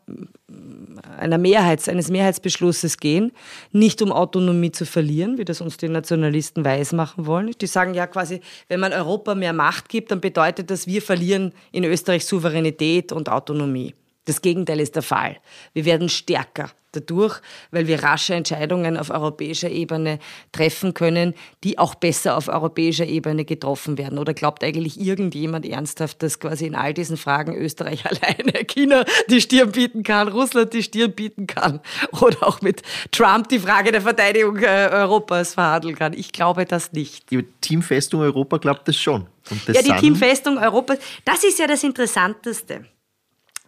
einer 1.20 1.38
Mehrheits, 1.38 1.88
eines 1.88 2.10
Mehrheitsbeschlusses 2.10 2.98
gehen, 2.98 3.32
nicht 3.72 4.02
um 4.02 4.12
Autonomie 4.12 4.72
zu 4.72 4.88
verlieren, 4.88 5.38
wie 5.38 5.46
das 5.46 5.62
uns 5.62 5.78
die 5.78 5.90
Nationalisten 5.90 6.66
weismachen 6.66 7.28
wollen. 7.28 7.52
Die 7.62 7.68
sagen 7.68 7.94
ja 7.94 8.08
quasi, 8.08 8.42
wenn 8.70 8.80
man 8.80 8.94
Europa 8.94 9.36
mehr 9.36 9.54
Macht 9.54 9.90
gibt, 9.90 10.10
dann 10.10 10.22
bedeutet 10.22 10.72
das, 10.72 10.88
wir 10.88 11.04
verlieren 11.04 11.54
in 11.72 11.84
Österreich 11.84 12.26
Souveränität 12.26 13.12
und 13.12 13.30
Autonomie. 13.30 13.94
Das 14.26 14.42
Gegenteil 14.42 14.80
ist 14.80 14.96
der 14.96 15.04
Fall. 15.04 15.38
Wir 15.74 15.86
werden 15.86 16.10
stärker 16.10 16.72
dadurch, 16.92 17.42
weil 17.72 17.88
wir 17.88 18.04
rasche 18.04 18.34
Entscheidungen 18.34 18.98
auf 18.98 19.10
europäischer 19.10 19.70
Ebene 19.70 20.20
treffen 20.52 20.94
können, 20.94 21.34
die 21.64 21.78
auch 21.78 21.96
besser 21.96 22.38
auf 22.38 22.48
europäischer 22.48 23.06
Ebene 23.06 23.46
getroffen 23.46 23.98
werden. 23.98 24.18
Oder 24.18 24.34
glaubt 24.34 24.64
eigentlich 24.64 25.00
irgendjemand 25.00 25.66
ernsthaft, 25.66 26.24
dass 26.24 26.40
quasi 26.40 26.66
in 26.66 26.76
all 26.76 26.94
diesen 26.94 27.18
Fragen 27.18 27.56
Österreich 27.56 28.06
alleine 28.06 28.66
China 28.66 29.06
die 29.30 29.42
Stirn 29.42 29.72
bieten 29.72 30.04
kann, 30.04 30.28
Russland 30.28 30.74
die 30.74 30.84
Stirn 30.84 31.14
bieten 31.14 31.48
kann 31.48 31.80
oder 32.22 32.48
auch 32.48 32.62
mit 32.62 32.82
Trump 33.12 33.50
die 33.50 33.60
Frage 33.60 33.92
der 33.92 34.02
Verteidigung 34.02 34.58
äh, 34.58 34.90
Europas 34.92 35.54
verhandeln 35.54 35.96
kann? 35.96 36.14
Ich 36.14 36.32
glaube 36.32 36.66
das 36.66 36.92
nicht. 36.92 37.32
Die 37.32 37.44
Teamfestung 37.62 38.22
Europa 38.22 38.58
glaubt 38.58 38.88
das 38.88 38.98
schon. 38.98 39.28
Das 39.66 39.76
ja, 39.76 39.82
die 39.82 40.00
Teamfestung 40.02 40.58
Europas, 40.58 41.00
das 41.26 41.44
ist 41.44 41.60
ja 41.60 41.68
das 41.68 41.84
Interessanteste 41.84 42.86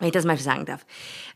wenn 0.01 0.07
ich 0.07 0.13
das 0.13 0.25
mal 0.25 0.37
sagen 0.37 0.65
darf. 0.65 0.83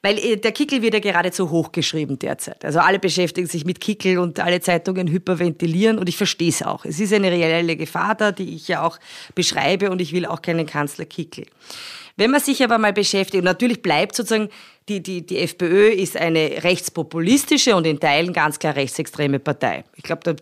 Weil 0.05 0.19
äh, 0.19 0.37
der 0.37 0.51
Kickel 0.51 0.83
wird 0.83 0.93
ja 0.93 0.99
geradezu 0.99 1.49
hochgeschrieben 1.49 2.19
derzeit. 2.19 2.63
Also 2.63 2.77
alle 2.77 2.99
beschäftigen 2.99 3.47
sich 3.47 3.65
mit 3.65 3.81
Kickel 3.81 4.19
und 4.19 4.39
alle 4.39 4.61
Zeitungen 4.61 5.07
hyperventilieren 5.07 5.97
und 5.97 6.07
ich 6.07 6.15
verstehe 6.15 6.49
es 6.49 6.61
auch. 6.61 6.85
Es 6.85 6.99
ist 6.99 7.11
eine 7.11 7.31
reelle 7.31 7.75
Gefahr 7.75 8.13
da, 8.13 8.31
die 8.31 8.53
ich 8.53 8.67
ja 8.67 8.83
auch 8.83 8.99
beschreibe 9.33 9.89
und 9.89 9.99
ich 9.99 10.13
will 10.13 10.27
auch 10.27 10.43
keinen 10.43 10.67
Kanzler 10.67 11.05
Kickel. 11.05 11.47
Wenn 12.17 12.29
man 12.29 12.39
sich 12.39 12.63
aber 12.63 12.77
mal 12.77 12.93
beschäftigt, 12.93 13.39
und 13.39 13.45
natürlich 13.45 13.81
bleibt 13.81 14.15
sozusagen, 14.15 14.49
die, 14.87 15.01
die, 15.01 15.25
die 15.25 15.39
FPÖ 15.39 15.89
ist 15.89 16.15
eine 16.17 16.63
rechtspopulistische 16.63 17.75
und 17.75 17.87
in 17.87 17.99
Teilen 17.99 18.31
ganz 18.31 18.59
klar 18.59 18.75
rechtsextreme 18.75 19.39
Partei. 19.39 19.85
Ich 19.95 20.03
glaube, 20.03 20.21
da 20.23 20.35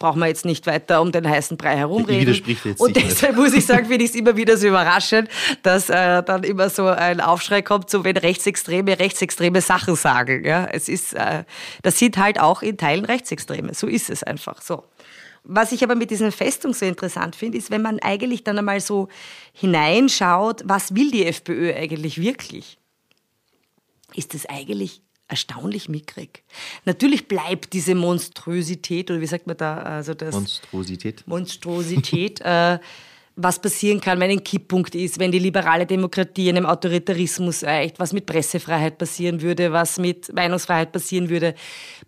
brauchen 0.00 0.18
wir 0.18 0.26
jetzt 0.26 0.44
nicht 0.44 0.66
weiter 0.66 1.00
um 1.00 1.12
den 1.12 1.28
heißen 1.28 1.56
Brei 1.56 1.76
herumreden. 1.76 2.22
Widerspricht 2.22 2.64
jetzt 2.64 2.80
und 2.80 2.96
deshalb 2.96 3.36
muss 3.36 3.52
ich 3.52 3.64
sagen, 3.64 3.86
finde 3.86 4.04
ich 4.04 4.10
es 4.10 4.16
immer 4.16 4.34
wieder 4.34 4.56
so 4.56 4.66
überraschend, 4.66 5.28
dass 5.62 5.88
äh, 5.90 6.22
dann 6.24 6.42
immer 6.42 6.68
so 6.70 6.86
ein 6.86 7.20
Aufschrei 7.20 7.62
kommt, 7.62 7.88
so 7.88 8.02
wenn 8.02 8.16
Rechtsextreme 8.16 8.98
rechtsextreme 8.98 9.60
Sachen 9.60 9.94
sagen. 9.94 10.44
Ja, 10.44 10.64
es 10.64 10.88
ist, 10.88 11.12
äh, 11.14 11.44
das 11.82 11.98
sind 11.98 12.16
halt 12.16 12.40
auch 12.40 12.62
in 12.62 12.78
Teilen 12.78 13.04
Rechtsextreme. 13.04 13.74
So 13.74 13.86
ist 13.86 14.10
es 14.10 14.24
einfach 14.24 14.60
so. 14.62 14.84
Was 15.44 15.70
ich 15.72 15.84
aber 15.84 15.94
mit 15.94 16.10
diesen 16.10 16.32
Festung 16.32 16.74
so 16.74 16.86
interessant 16.86 17.36
finde, 17.36 17.58
ist, 17.58 17.70
wenn 17.70 17.82
man 17.82 17.98
eigentlich 18.00 18.42
dann 18.42 18.58
einmal 18.58 18.80
so 18.80 19.08
hineinschaut, 19.52 20.62
was 20.64 20.94
will 20.94 21.10
die 21.10 21.26
FPÖ 21.26 21.74
eigentlich 21.74 22.20
wirklich? 22.20 22.78
Ist 24.14 24.34
es 24.34 24.46
eigentlich 24.46 25.02
erstaunlich 25.30 25.88
mickrig. 25.88 26.42
Natürlich 26.84 27.28
bleibt 27.28 27.72
diese 27.72 27.94
Monstrosität, 27.94 29.10
oder 29.10 29.20
wie 29.20 29.26
sagt 29.26 29.46
man 29.46 29.56
da? 29.56 29.78
Also 29.78 30.14
das 30.14 30.34
Monstrosität. 30.34 31.26
Monstrosität. 31.26 32.40
äh, 32.44 32.78
was 33.42 33.60
passieren 33.60 34.00
kann, 34.00 34.20
wenn 34.20 34.30
ein 34.30 34.44
Kipppunkt 34.44 34.94
ist, 34.94 35.18
wenn 35.18 35.32
die 35.32 35.38
liberale 35.38 35.86
Demokratie 35.86 36.48
einem 36.48 36.66
Autoritarismus 36.66 37.64
eicht, 37.64 37.98
was 37.98 38.12
mit 38.12 38.26
Pressefreiheit 38.26 38.98
passieren 38.98 39.40
würde, 39.40 39.72
was 39.72 39.98
mit 39.98 40.32
Meinungsfreiheit 40.32 40.92
passieren 40.92 41.30
würde, 41.30 41.54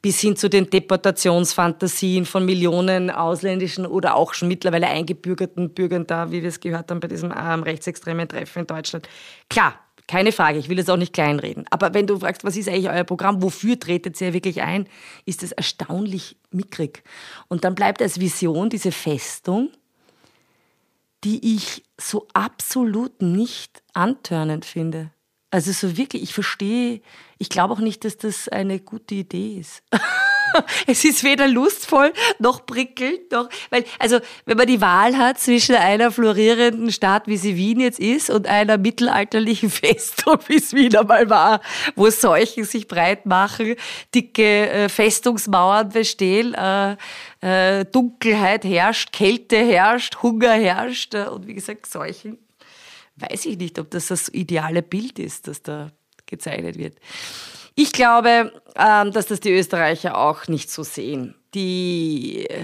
bis 0.02 0.20
hin 0.20 0.36
zu 0.36 0.50
den 0.50 0.68
Deportationsfantasien 0.68 2.26
von 2.26 2.44
Millionen 2.44 3.10
ausländischen 3.10 3.86
oder 3.86 4.16
auch 4.16 4.34
schon 4.34 4.48
mittlerweile 4.48 4.88
eingebürgerten 4.88 5.70
Bürgern 5.70 6.06
da, 6.06 6.30
wie 6.30 6.42
wir 6.42 6.48
es 6.48 6.60
gehört 6.60 6.90
haben 6.90 7.00
bei 7.00 7.08
diesem 7.08 7.32
ähm, 7.32 7.62
rechtsextremen 7.62 8.28
Treffen 8.28 8.60
in 8.60 8.66
Deutschland. 8.66 9.08
Klar, 9.48 9.78
keine 10.08 10.32
Frage, 10.32 10.58
ich 10.58 10.68
will 10.68 10.78
es 10.78 10.88
auch 10.88 10.96
nicht 10.96 11.12
kleinreden. 11.12 11.64
Aber 11.70 11.94
wenn 11.94 12.06
du 12.06 12.18
fragst, 12.18 12.44
was 12.44 12.56
ist 12.56 12.68
eigentlich 12.68 12.90
euer 12.90 13.04
Programm, 13.04 13.42
wofür 13.42 13.78
tretet 13.78 14.20
ihr 14.20 14.32
wirklich 14.32 14.62
ein, 14.62 14.88
ist 15.24 15.42
es 15.42 15.52
erstaunlich 15.52 16.36
mickrig. 16.50 17.02
Und 17.48 17.64
dann 17.64 17.74
bleibt 17.74 18.02
als 18.02 18.20
Vision 18.20 18.68
diese 18.70 18.92
Festung, 18.92 19.70
die 21.24 21.54
ich 21.54 21.84
so 22.00 22.26
absolut 22.34 23.22
nicht 23.22 23.82
antörnend 23.94 24.64
finde. 24.64 25.10
Also 25.50 25.70
so 25.72 25.96
wirklich, 25.96 26.22
ich 26.22 26.34
verstehe, 26.34 27.00
ich 27.38 27.48
glaube 27.48 27.74
auch 27.74 27.78
nicht, 27.78 28.04
dass 28.04 28.16
das 28.16 28.48
eine 28.48 28.80
gute 28.80 29.14
Idee 29.14 29.58
ist. 29.58 29.82
es 30.86 31.04
ist 31.04 31.24
weder 31.24 31.48
lustvoll 31.48 32.12
noch 32.38 32.66
prickelnd, 32.66 33.32
noch, 33.32 33.48
weil, 33.70 33.84
also, 33.98 34.20
wenn 34.44 34.56
man 34.56 34.66
die 34.66 34.80
Wahl 34.80 35.16
hat 35.16 35.38
zwischen 35.38 35.76
einer 35.76 36.10
florierenden 36.10 36.92
Stadt, 36.92 37.26
wie 37.26 37.36
sie 37.36 37.56
Wien 37.56 37.80
jetzt 37.80 38.00
ist, 38.00 38.30
und 38.30 38.46
einer 38.46 38.78
mittelalterlichen 38.78 39.70
Festung, 39.70 40.38
wie 40.48 40.56
es 40.56 40.72
Wien 40.72 40.96
einmal 40.96 41.28
war, 41.30 41.60
wo 41.94 42.10
Seuchen 42.10 42.64
sich 42.64 42.88
breit 42.88 43.26
machen, 43.26 43.74
dicke 44.14 44.70
äh, 44.70 44.88
Festungsmauern 44.88 45.88
bestehen, 45.90 46.54
äh, 46.54 46.96
äh, 47.40 47.84
Dunkelheit 47.84 48.64
herrscht, 48.64 49.12
Kälte 49.12 49.56
herrscht, 49.56 50.22
Hunger 50.22 50.52
herrscht, 50.52 51.14
äh, 51.14 51.26
und 51.26 51.46
wie 51.46 51.54
gesagt, 51.54 51.86
Seuchen. 51.86 52.38
Weiß 53.16 53.44
ich 53.44 53.58
nicht, 53.58 53.78
ob 53.78 53.90
das 53.90 54.06
das 54.06 54.28
ideale 54.28 54.82
Bild 54.82 55.18
ist, 55.18 55.46
das 55.46 55.62
da 55.62 55.90
gezeichnet 56.26 56.78
wird. 56.78 56.96
Ich 57.74 57.92
glaube, 57.92 58.52
ähm, 58.76 59.12
dass 59.12 59.26
das 59.26 59.40
die 59.40 59.52
Österreicher 59.52 60.16
auch 60.16 60.48
nicht 60.48 60.70
so 60.70 60.82
sehen. 60.82 61.34
Die 61.54 62.46
äh, 62.48 62.60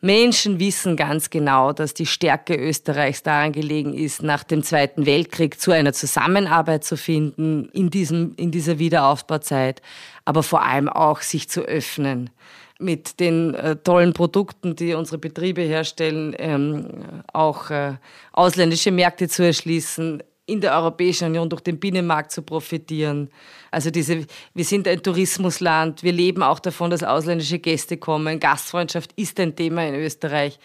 Menschen 0.00 0.60
wissen 0.60 0.96
ganz 0.96 1.30
genau, 1.30 1.72
dass 1.72 1.94
die 1.94 2.06
Stärke 2.06 2.54
Österreichs 2.56 3.22
daran 3.22 3.52
gelegen 3.52 3.94
ist, 3.94 4.22
nach 4.22 4.44
dem 4.44 4.62
Zweiten 4.62 5.06
Weltkrieg 5.06 5.58
zu 5.58 5.70
einer 5.70 5.94
Zusammenarbeit 5.94 6.84
zu 6.84 6.96
finden 6.96 7.70
in, 7.72 7.88
diesem, 7.88 8.34
in 8.36 8.50
dieser 8.50 8.78
Wiederaufbauzeit, 8.78 9.80
aber 10.24 10.42
vor 10.42 10.62
allem 10.62 10.88
auch 10.88 11.22
sich 11.22 11.48
zu 11.48 11.62
öffnen 11.62 12.30
mit 12.78 13.18
den 13.20 13.54
äh, 13.54 13.76
tollen 13.76 14.12
Produkten, 14.12 14.76
die 14.76 14.94
unsere 14.94 15.18
Betriebe 15.18 15.62
herstellen, 15.62 16.34
ähm, 16.38 16.86
auch 17.32 17.70
äh, 17.70 17.94
ausländische 18.32 18.90
Märkte 18.90 19.28
zu 19.28 19.42
erschließen, 19.42 20.22
in 20.46 20.60
der 20.60 20.74
Europäischen 20.74 21.28
Union 21.28 21.48
durch 21.48 21.62
den 21.62 21.78
Binnenmarkt 21.78 22.30
zu 22.30 22.42
profitieren. 22.42 23.30
Also 23.70 23.90
diese, 23.90 24.26
wir 24.52 24.64
sind 24.64 24.86
ein 24.86 25.02
Tourismusland, 25.02 26.02
wir 26.02 26.12
leben 26.12 26.42
auch 26.42 26.60
davon, 26.60 26.90
dass 26.90 27.02
ausländische 27.02 27.58
Gäste 27.58 27.96
kommen. 27.96 28.40
Gastfreundschaft 28.40 29.12
ist 29.16 29.40
ein 29.40 29.56
Thema 29.56 29.86
in 29.86 29.94
Österreich, 29.94 30.58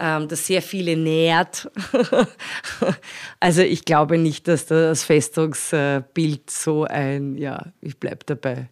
ähm, 0.00 0.28
das 0.28 0.46
sehr 0.46 0.62
viele 0.62 0.96
nährt. 0.96 1.70
also 3.40 3.62
ich 3.62 3.84
glaube 3.84 4.16
nicht, 4.16 4.48
dass 4.48 4.66
das 4.66 5.04
Festungsbild 5.04 6.50
so 6.50 6.84
ein, 6.84 7.36
ja, 7.36 7.66
ich 7.80 7.98
bleibe 7.98 8.24
dabei, 8.24 8.68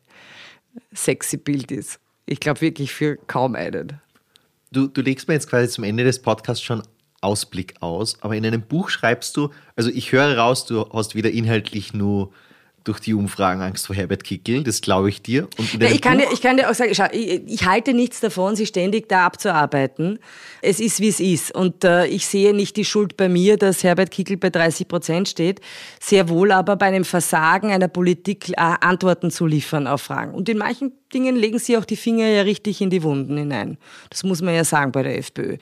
sexy 0.92 1.36
Bild 1.36 1.70
ist. 1.70 2.00
Ich 2.24 2.40
glaube 2.40 2.60
wirklich 2.60 2.92
für 2.92 3.16
kaum 3.26 3.54
einen. 3.54 4.00
Du, 4.72 4.88
du 4.88 5.00
legst 5.00 5.28
mir 5.28 5.34
jetzt 5.34 5.48
quasi 5.48 5.68
zum 5.68 5.84
Ende 5.84 6.04
des 6.04 6.20
Podcasts 6.20 6.62
schon 6.62 6.82
Ausblick 7.26 7.74
aus, 7.80 8.16
aber 8.20 8.36
in 8.36 8.46
einem 8.46 8.62
Buch 8.62 8.88
schreibst 8.88 9.36
du, 9.36 9.50
also 9.74 9.90
ich 9.90 10.12
höre 10.12 10.38
raus, 10.38 10.64
du 10.64 10.86
hast 10.92 11.14
wieder 11.14 11.30
inhaltlich 11.30 11.92
nur 11.92 12.30
durch 12.86 13.00
die 13.00 13.14
Umfragen 13.14 13.62
Angst 13.62 13.86
vor 13.86 13.96
Herbert 13.96 14.22
Kickel, 14.22 14.62
das 14.62 14.80
glaube 14.80 15.08
ich 15.08 15.20
dir. 15.20 15.48
Ja, 15.80 15.88
ich, 15.88 16.00
kann 16.00 16.18
dir, 16.18 16.28
ich 16.32 16.40
kann 16.40 16.56
dir 16.56 16.70
auch 16.70 16.74
sagen, 16.74 16.94
schau, 16.94 17.06
ich, 17.10 17.42
ich, 17.46 17.66
halte 17.66 17.92
nichts 17.92 18.20
davon, 18.20 18.54
sie 18.54 18.64
ständig 18.64 19.08
da 19.08 19.26
abzuarbeiten. 19.26 20.20
Es 20.62 20.78
ist, 20.78 21.00
wie 21.00 21.08
es 21.08 21.18
ist. 21.18 21.52
Und 21.52 21.82
äh, 21.82 22.06
ich 22.06 22.26
sehe 22.26 22.54
nicht 22.54 22.76
die 22.76 22.84
Schuld 22.84 23.16
bei 23.16 23.28
mir, 23.28 23.56
dass 23.56 23.82
Herbert 23.82 24.12
Kickel 24.12 24.36
bei 24.36 24.50
30 24.50 24.86
Prozent 24.86 25.28
steht, 25.28 25.60
sehr 25.98 26.28
wohl 26.28 26.52
aber 26.52 26.76
bei 26.76 26.86
einem 26.86 27.04
Versagen 27.04 27.72
einer 27.72 27.88
Politik 27.88 28.50
äh, 28.50 28.54
Antworten 28.56 29.32
zu 29.32 29.46
liefern 29.46 29.88
auf 29.88 30.02
Fragen. 30.02 30.32
Und 30.32 30.48
in 30.48 30.58
manchen 30.58 30.92
Dingen 31.12 31.36
legen 31.36 31.58
sie 31.58 31.76
auch 31.76 31.84
die 31.84 31.96
Finger 31.96 32.26
ja 32.26 32.42
richtig 32.42 32.80
in 32.80 32.90
die 32.90 33.02
Wunden 33.02 33.36
hinein. 33.36 33.78
Das 34.10 34.24
muss 34.24 34.42
man 34.42 34.54
ja 34.54 34.64
sagen 34.64 34.92
bei 34.92 35.02
der 35.02 35.18
FPÖ. 35.18 35.56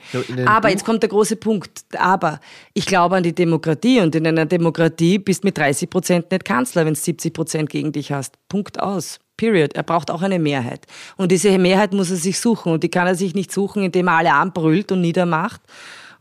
Aber 0.45 0.69
jetzt 0.69 0.85
kommt 0.85 1.03
der 1.03 1.09
große 1.09 1.35
Punkt. 1.35 1.85
Aber 1.97 2.39
ich 2.73 2.85
glaube 2.85 3.15
an 3.15 3.23
die 3.23 3.35
Demokratie 3.35 3.99
und 3.99 4.15
in 4.15 4.25
einer 4.25 4.45
Demokratie 4.45 5.19
bist 5.19 5.43
mit 5.43 5.57
30 5.57 5.89
Prozent 5.89 6.31
nicht 6.31 6.45
Kanzler, 6.45 6.85
wenn 6.85 6.93
du 6.93 6.99
70 6.99 7.33
Prozent 7.33 7.69
gegen 7.69 7.91
dich 7.91 8.11
hast. 8.11 8.35
Punkt 8.49 8.79
aus. 8.79 9.19
Period. 9.37 9.75
Er 9.75 9.83
braucht 9.83 10.11
auch 10.11 10.21
eine 10.21 10.39
Mehrheit. 10.39 10.85
Und 11.17 11.31
diese 11.31 11.57
Mehrheit 11.57 11.93
muss 11.93 12.09
er 12.09 12.17
sich 12.17 12.39
suchen. 12.39 12.73
Und 12.73 12.83
die 12.83 12.89
kann 12.89 13.07
er 13.07 13.15
sich 13.15 13.35
nicht 13.35 13.51
suchen, 13.51 13.83
indem 13.83 14.07
er 14.07 14.17
alle 14.17 14.33
anbrüllt 14.33 14.91
und 14.91 15.01
niedermacht, 15.01 15.61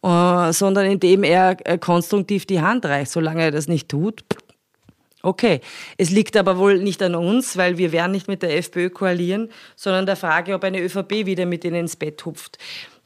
äh, 0.03 0.53
sondern 0.53 0.87
indem 0.87 1.23
er 1.23 1.57
äh, 1.65 1.79
konstruktiv 1.79 2.47
die 2.47 2.61
Hand 2.61 2.85
reicht. 2.85 3.13
Solange 3.13 3.43
er 3.43 3.51
das 3.53 3.69
nicht 3.69 3.89
tut, 3.89 4.25
Okay, 5.25 5.63
es 5.97 6.11
liegt 6.11 6.37
aber 6.37 6.59
wohl 6.59 6.79
nicht 6.79 7.03
an 7.03 7.15
uns, 7.15 7.57
weil 7.57 7.79
wir 7.79 7.93
werden 7.93 8.13
nicht 8.13 8.29
mit 8.29 8.43
der 8.43 8.59
FPÖ 8.59 8.91
koalieren, 8.91 9.49
sondern 9.75 10.05
der 10.05 10.17
Frage, 10.17 10.55
ob 10.55 10.63
eine 10.65 10.83
ÖVP 10.83 11.25
wieder 11.25 11.47
mit 11.47 11.65
ihnen 11.65 11.77
ins 11.77 11.97
Bett 11.97 12.23
hupft. 12.27 12.59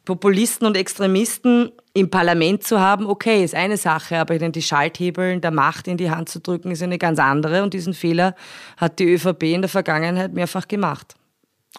Populisten 0.04 0.66
und 0.66 0.76
Extremisten 0.76 1.70
im 1.94 2.10
Parlament 2.10 2.64
zu 2.64 2.80
haben, 2.80 3.06
okay, 3.06 3.44
ist 3.44 3.54
eine 3.54 3.76
Sache, 3.76 4.18
aber 4.18 4.34
ihnen 4.34 4.50
die 4.50 4.62
Schalthebeln 4.62 5.40
der 5.40 5.52
Macht 5.52 5.86
in 5.86 5.96
die 5.96 6.10
Hand 6.10 6.28
zu 6.28 6.40
drücken, 6.40 6.72
ist 6.72 6.82
eine 6.82 6.98
ganz 6.98 7.20
andere. 7.20 7.62
Und 7.62 7.72
diesen 7.72 7.94
Fehler 7.94 8.34
hat 8.78 8.98
die 8.98 9.12
ÖVP 9.12 9.44
in 9.44 9.62
der 9.62 9.68
Vergangenheit 9.68 10.32
mehrfach 10.32 10.66
gemacht. 10.66 11.14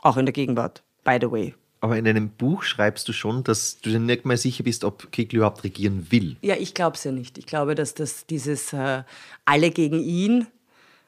Auch 0.03 0.15
in 0.15 0.25
der 0.25 0.33
Gegenwart, 0.33 0.83
by 1.03 1.17
the 1.19 1.29
way. 1.29 1.53
Aber 1.81 1.97
in 1.97 2.05
deinem 2.05 2.29
Buch 2.29 2.63
schreibst 2.63 3.07
du 3.07 3.13
schon, 3.13 3.43
dass 3.43 3.79
du 3.79 3.89
dir 3.89 3.99
nicht 3.99 4.25
mal 4.25 4.37
sicher 4.37 4.63
bist, 4.63 4.83
ob 4.83 5.11
Kickl 5.11 5.37
überhaupt 5.37 5.63
regieren 5.63 6.07
will. 6.09 6.35
Ja, 6.41 6.55
ich 6.55 6.73
glaube 6.73 6.97
es 6.97 7.03
ja 7.03 7.11
nicht. 7.11 7.37
Ich 7.37 7.45
glaube, 7.45 7.75
dass 7.75 7.93
das 7.93 8.25
dieses 8.25 8.73
äh, 8.73 9.03
Alle 9.45 9.71
gegen 9.71 9.99
ihn 9.99 10.47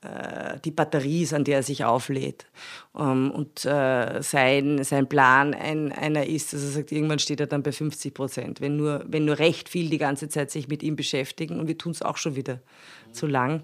äh, 0.02 0.60
die 0.66 0.72
Batterie 0.72 1.24
ist, 1.24 1.34
an 1.34 1.44
der 1.44 1.58
er 1.58 1.64
sich 1.64 1.84
auflädt. 1.84 2.48
Ähm, 2.98 3.32
und 3.32 3.66
äh, 3.66 4.22
sein, 4.22 4.84
sein 4.84 5.08
Plan 5.08 5.54
ein, 5.54 5.92
einer 5.92 6.26
ist, 6.26 6.54
dass 6.54 6.64
er 6.64 6.70
sagt, 6.70 6.92
irgendwann 6.92 7.20
steht 7.20 7.40
er 7.40 7.48
dann 7.48 7.64
bei 7.64 7.72
50 7.72 8.14
Prozent. 8.14 8.62
Wenn 8.62 8.78
nur, 8.78 9.04
wenn 9.08 9.26
nur 9.26 9.38
recht 9.38 9.70
viel 9.70 9.90
die 9.90 10.00
ganze 10.00 10.28
Zeit 10.28 10.50
sich 10.50 10.68
mit 10.68 10.82
ihm 10.82 10.96
beschäftigen, 10.96 11.60
und 11.60 11.68
wir 11.68 11.78
tun 11.78 11.92
es 11.92 12.02
auch 12.02 12.18
schon 12.18 12.36
wieder 12.36 12.56
mhm. 12.56 13.14
zu 13.14 13.28
lang, 13.28 13.64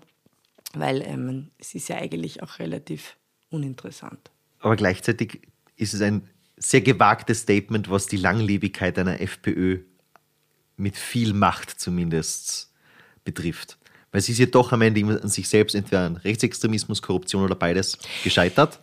weil 0.75 1.01
ähm, 1.01 1.47
es 1.57 1.73
ist 1.73 1.89
ja 1.89 1.95
eigentlich 1.97 2.43
auch 2.43 2.59
relativ 2.59 3.15
uninteressant. 3.49 4.29
Aber 4.59 4.75
gleichzeitig 4.75 5.41
ist 5.75 5.93
es 5.93 6.01
ein 6.01 6.29
sehr 6.57 6.81
gewagtes 6.81 7.41
Statement, 7.41 7.89
was 7.89 8.07
die 8.07 8.17
Langlebigkeit 8.17 8.97
einer 8.97 9.21
FPÖ 9.21 9.79
mit 10.75 10.97
viel 10.97 11.33
Macht 11.33 11.79
zumindest 11.79 12.71
betrifft. 13.23 13.77
Weil 14.11 14.21
sie 14.21 14.31
ist 14.31 14.39
ja 14.39 14.45
doch 14.45 14.71
am 14.71 14.81
Ende 14.81 15.21
an 15.21 15.29
sich 15.29 15.47
selbst 15.47 15.75
entweder 15.75 16.05
an 16.05 16.17
Rechtsextremismus, 16.17 17.01
Korruption 17.01 17.43
oder 17.43 17.55
beides 17.55 17.97
gescheitert. 18.23 18.79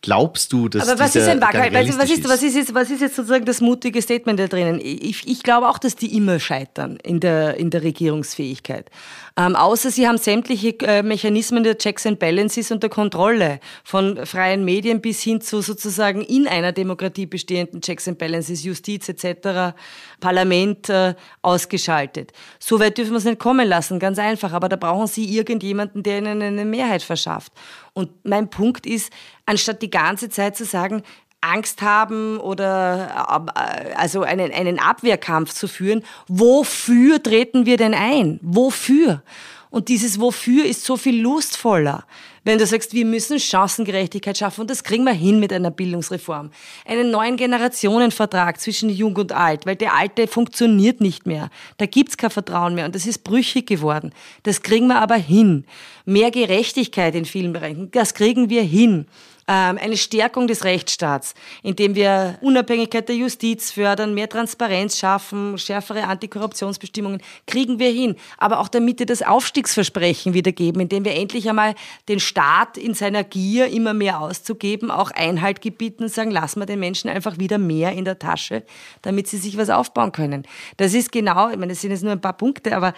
Glaubst 0.00 0.52
du, 0.52 0.68
dass 0.68 0.88
Aber 0.88 1.00
was 1.00 1.16
ist 1.16 1.26
ein 1.26 1.40
Wacker? 1.40 1.72
Was, 1.72 1.98
was, 1.98 2.10
ist, 2.10 2.28
was, 2.28 2.42
ist 2.44 2.54
jetzt, 2.54 2.72
was 2.72 2.88
ist 2.88 3.00
jetzt 3.00 3.16
sozusagen 3.16 3.44
das 3.44 3.60
mutige 3.60 4.00
Statement 4.00 4.38
da 4.38 4.46
drinnen? 4.46 4.80
Ich, 4.80 5.26
ich 5.26 5.42
glaube 5.42 5.68
auch, 5.68 5.78
dass 5.78 5.96
die 5.96 6.16
immer 6.16 6.38
scheitern 6.38 6.98
in 7.02 7.18
der, 7.18 7.56
in 7.56 7.70
der 7.70 7.82
Regierungsfähigkeit. 7.82 8.90
Ähm, 9.36 9.56
außer 9.56 9.90
sie 9.90 10.06
haben 10.06 10.18
sämtliche 10.18 10.78
äh, 10.82 11.02
Mechanismen 11.02 11.64
der 11.64 11.78
Checks 11.78 12.06
and 12.06 12.20
Balances 12.20 12.70
und 12.70 12.84
der 12.84 12.90
Kontrolle 12.90 13.58
von 13.82 14.24
freien 14.24 14.64
Medien 14.64 15.00
bis 15.00 15.20
hin 15.20 15.40
zu 15.40 15.62
sozusagen 15.62 16.22
in 16.22 16.46
einer 16.46 16.70
Demokratie 16.70 17.26
bestehenden 17.26 17.80
Checks 17.80 18.06
and 18.06 18.18
Balances, 18.18 18.62
Justiz 18.62 19.08
etc., 19.08 19.76
Parlament 20.20 20.88
äh, 20.90 21.14
ausgeschaltet. 21.42 22.32
So 22.60 22.78
weit 22.78 22.98
dürfen 22.98 23.12
wir 23.12 23.18
es 23.18 23.24
nicht 23.24 23.40
kommen 23.40 23.66
lassen, 23.66 23.98
ganz 23.98 24.20
einfach. 24.20 24.52
Aber 24.52 24.68
da 24.68 24.76
brauchen 24.76 25.08
sie 25.08 25.24
irgendjemanden, 25.24 26.04
der 26.04 26.18
ihnen 26.18 26.40
eine 26.40 26.64
Mehrheit 26.64 27.02
verschafft. 27.02 27.52
Und 27.98 28.24
mein 28.24 28.48
Punkt 28.48 28.86
ist, 28.86 29.12
anstatt 29.44 29.82
die 29.82 29.90
ganze 29.90 30.28
Zeit 30.28 30.56
zu 30.56 30.64
sagen, 30.64 31.02
Angst 31.40 31.82
haben 31.82 32.38
oder 32.38 33.50
äh, 33.56 33.94
also 33.94 34.22
einen, 34.22 34.52
einen 34.52 34.78
Abwehrkampf 34.78 35.52
zu 35.52 35.66
führen. 35.66 36.04
Wofür 36.28 37.20
treten 37.20 37.66
wir 37.66 37.76
denn 37.76 37.94
ein? 37.94 38.38
Wofür? 38.40 39.24
Und 39.70 39.88
dieses 39.88 40.20
Wofür 40.20 40.64
ist 40.64 40.84
so 40.84 40.96
viel 40.96 41.20
lustvoller. 41.20 42.04
Wenn 42.48 42.56
du 42.56 42.64
sagst, 42.64 42.94
wir 42.94 43.04
müssen 43.04 43.38
Chancengerechtigkeit 43.38 44.38
schaffen 44.38 44.62
und 44.62 44.70
das 44.70 44.82
kriegen 44.82 45.04
wir 45.04 45.12
hin 45.12 45.38
mit 45.38 45.52
einer 45.52 45.70
Bildungsreform. 45.70 46.50
Einen 46.86 47.10
neuen 47.10 47.36
Generationenvertrag 47.36 48.58
zwischen 48.58 48.88
Jung 48.88 49.14
und 49.16 49.32
Alt, 49.32 49.66
weil 49.66 49.76
der 49.76 49.92
Alte 49.92 50.26
funktioniert 50.26 51.02
nicht 51.02 51.26
mehr. 51.26 51.50
Da 51.76 51.84
gibt's 51.84 52.16
kein 52.16 52.30
Vertrauen 52.30 52.74
mehr 52.74 52.86
und 52.86 52.94
das 52.94 53.04
ist 53.04 53.22
brüchig 53.22 53.66
geworden. 53.66 54.14
Das 54.44 54.62
kriegen 54.62 54.86
wir 54.86 54.98
aber 54.98 55.16
hin. 55.16 55.66
Mehr 56.06 56.30
Gerechtigkeit 56.30 57.14
in 57.14 57.26
vielen 57.26 57.52
Bereichen, 57.52 57.90
das 57.90 58.14
kriegen 58.14 58.48
wir 58.48 58.62
hin. 58.62 59.04
Ähm, 59.50 59.78
eine 59.80 59.96
Stärkung 59.96 60.46
des 60.46 60.64
Rechtsstaats, 60.64 61.32
indem 61.62 61.94
wir 61.94 62.36
Unabhängigkeit 62.42 63.08
der 63.08 63.16
Justiz 63.16 63.70
fördern, 63.70 64.12
mehr 64.12 64.28
Transparenz 64.28 64.98
schaffen, 64.98 65.56
schärfere 65.56 66.04
Antikorruptionsbestimmungen, 66.04 67.22
kriegen 67.46 67.78
wir 67.78 67.90
hin. 67.90 68.16
Aber 68.36 68.60
auch 68.60 68.68
damit 68.68 68.98
wir 68.98 69.06
das 69.06 69.22
Aufstiegsversprechen 69.22 70.34
wiedergeben, 70.34 70.82
indem 70.82 71.06
wir 71.06 71.14
endlich 71.14 71.48
einmal 71.48 71.74
den 72.10 72.20
Staat 72.20 72.76
in 72.76 72.92
seiner 72.92 73.24
Gier 73.24 73.68
immer 73.68 73.94
mehr 73.94 74.20
auszugeben, 74.20 74.90
auch 74.90 75.10
Einhalt 75.12 75.62
gebieten 75.62 76.02
und 76.02 76.12
sagen, 76.12 76.30
lassen 76.30 76.60
wir 76.60 76.66
den 76.66 76.80
Menschen 76.80 77.08
einfach 77.08 77.38
wieder 77.38 77.56
mehr 77.56 77.92
in 77.92 78.04
der 78.04 78.18
Tasche, 78.18 78.64
damit 79.00 79.28
sie 79.28 79.38
sich 79.38 79.56
was 79.56 79.70
aufbauen 79.70 80.12
können. 80.12 80.46
Das 80.76 80.92
ist 80.92 81.10
genau, 81.10 81.48
ich 81.48 81.56
meine, 81.56 81.72
das 81.72 81.80
sind 81.80 81.92
jetzt 81.92 82.02
nur 82.02 82.12
ein 82.12 82.20
paar 82.20 82.36
Punkte, 82.36 82.76
aber 82.76 82.92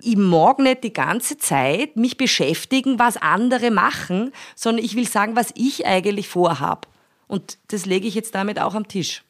ich 0.00 0.16
mag 0.16 0.58
nicht 0.58 0.84
die 0.84 0.92
ganze 0.92 1.38
Zeit 1.38 1.96
mich 1.96 2.16
beschäftigen, 2.16 2.98
was 2.98 3.16
andere 3.16 3.70
machen, 3.70 4.32
sondern 4.54 4.84
ich 4.84 4.96
will 4.96 5.08
sagen, 5.08 5.36
was 5.36 5.52
ich 5.56 5.86
eigentlich 5.86 6.28
vorhab. 6.28 6.88
Und 7.26 7.58
das 7.68 7.86
lege 7.86 8.06
ich 8.06 8.14
jetzt 8.14 8.34
damit 8.34 8.58
auch 8.60 8.74
am 8.74 8.88
Tisch. 8.88 9.22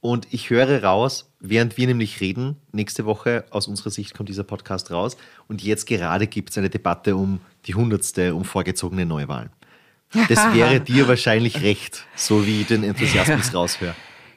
Und 0.00 0.26
ich 0.32 0.50
höre 0.50 0.82
raus, 0.82 1.30
während 1.38 1.76
wir 1.76 1.86
nämlich 1.86 2.20
reden, 2.20 2.56
nächste 2.72 3.04
Woche 3.04 3.44
aus 3.50 3.68
unserer 3.68 3.90
Sicht 3.90 4.14
kommt 4.14 4.28
dieser 4.28 4.42
Podcast 4.42 4.90
raus. 4.90 5.16
Und 5.46 5.62
jetzt 5.62 5.86
gerade 5.86 6.26
gibt 6.26 6.50
es 6.50 6.58
eine 6.58 6.70
Debatte 6.70 7.14
um 7.14 7.40
die 7.66 7.74
hundertste, 7.74 8.34
um 8.34 8.44
vorgezogene 8.44 9.06
Neuwahlen. 9.06 9.50
Das 10.28 10.38
wäre 10.54 10.80
dir 10.80 11.06
wahrscheinlich 11.06 11.62
recht, 11.62 12.04
so 12.16 12.46
wie 12.46 12.62
ich 12.62 12.66
den 12.66 12.82
Enthusiasmus 12.82 13.54
raushöre. 13.54 13.94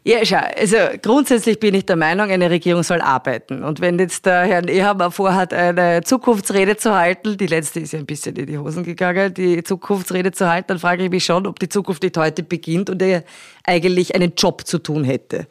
Ja, 0.07 0.23
schau, 0.23 0.37
also 0.37 0.77
grundsätzlich 1.01 1.59
bin 1.59 1.73
ich 1.73 1.87
der 1.87 1.95
Meinung, 1.95 2.29
eine 2.29 2.51
Regierung 2.51 2.83
soll 2.83 3.01
arbeiten. 3.01 3.63
Und 3.63 3.81
wenn 3.81 3.97
jetzt 3.97 4.27
der 4.27 4.41
Herr 4.41 4.67
Ehammer 4.67 5.09
vorhat, 5.09 5.51
eine 5.51 6.03
Zukunftsrede 6.03 6.77
zu 6.77 6.93
halten, 6.93 7.37
die 7.37 7.47
letzte 7.47 7.79
ist 7.79 7.93
ja 7.93 7.97
ein 7.97 8.05
bisschen 8.05 8.35
in 8.35 8.45
die 8.45 8.59
Hosen 8.59 8.83
gegangen, 8.83 9.33
die 9.33 9.63
Zukunftsrede 9.63 10.31
zu 10.31 10.47
halten, 10.47 10.67
dann 10.67 10.77
frage 10.77 11.05
ich 11.05 11.09
mich 11.09 11.25
schon, 11.25 11.47
ob 11.47 11.57
die 11.57 11.69
Zukunft 11.69 12.03
nicht 12.03 12.15
heute 12.17 12.43
beginnt 12.43 12.91
und 12.91 13.01
er 13.01 13.23
eigentlich 13.63 14.13
einen 14.13 14.33
Job 14.37 14.67
zu 14.67 14.77
tun 14.77 15.05
hätte. 15.05 15.47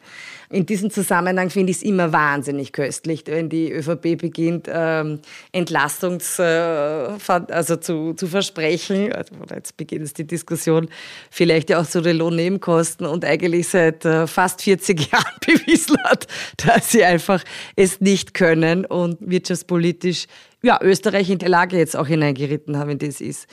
In 0.55 0.65
diesem 0.65 0.89
Zusammenhang 0.89 1.49
finde 1.49 1.71
ich 1.71 1.77
es 1.77 1.83
immer 1.83 2.13
wahnsinnig 2.13 2.71
köstlich, 2.71 3.23
wenn 3.25 3.49
die 3.49 3.73
ÖVP 3.73 4.17
beginnt, 4.17 4.69
ähm, 4.71 5.19
Entlastungs, 5.51 6.39
äh, 6.39 6.43
also 6.45 7.75
zu, 7.75 8.13
zu 8.13 8.27
versprechen. 8.27 9.11
Also 9.11 9.35
jetzt 9.53 9.75
beginnt 9.75 10.17
die 10.17 10.25
Diskussion 10.25 10.87
vielleicht 11.29 11.69
ja 11.69 11.81
auch 11.81 11.85
zu 11.85 11.99
den 11.99 12.19
Lohnnebenkosten 12.19 13.05
und 13.05 13.25
eigentlich 13.25 13.67
seit 13.67 14.05
äh, 14.05 14.27
fast 14.27 14.61
40 14.61 15.11
Jahren 15.11 15.25
bewiesen 15.45 15.97
hat, 16.05 16.25
dass 16.65 16.89
sie 16.89 17.03
einfach 17.03 17.43
es 17.75 17.99
nicht 17.99 18.33
können 18.33 18.85
und 18.85 19.17
wirtschaftspolitisch 19.19 20.27
ja, 20.65 20.79
Österreich 20.81 21.29
in 21.29 21.37
die 21.37 21.45
Lage 21.45 21.77
jetzt 21.77 21.95
auch 21.95 22.07
hineingeritten 22.07 22.77
haben, 22.77 22.89
in 22.89 22.97
das 22.97 23.21
ist. 23.21 23.47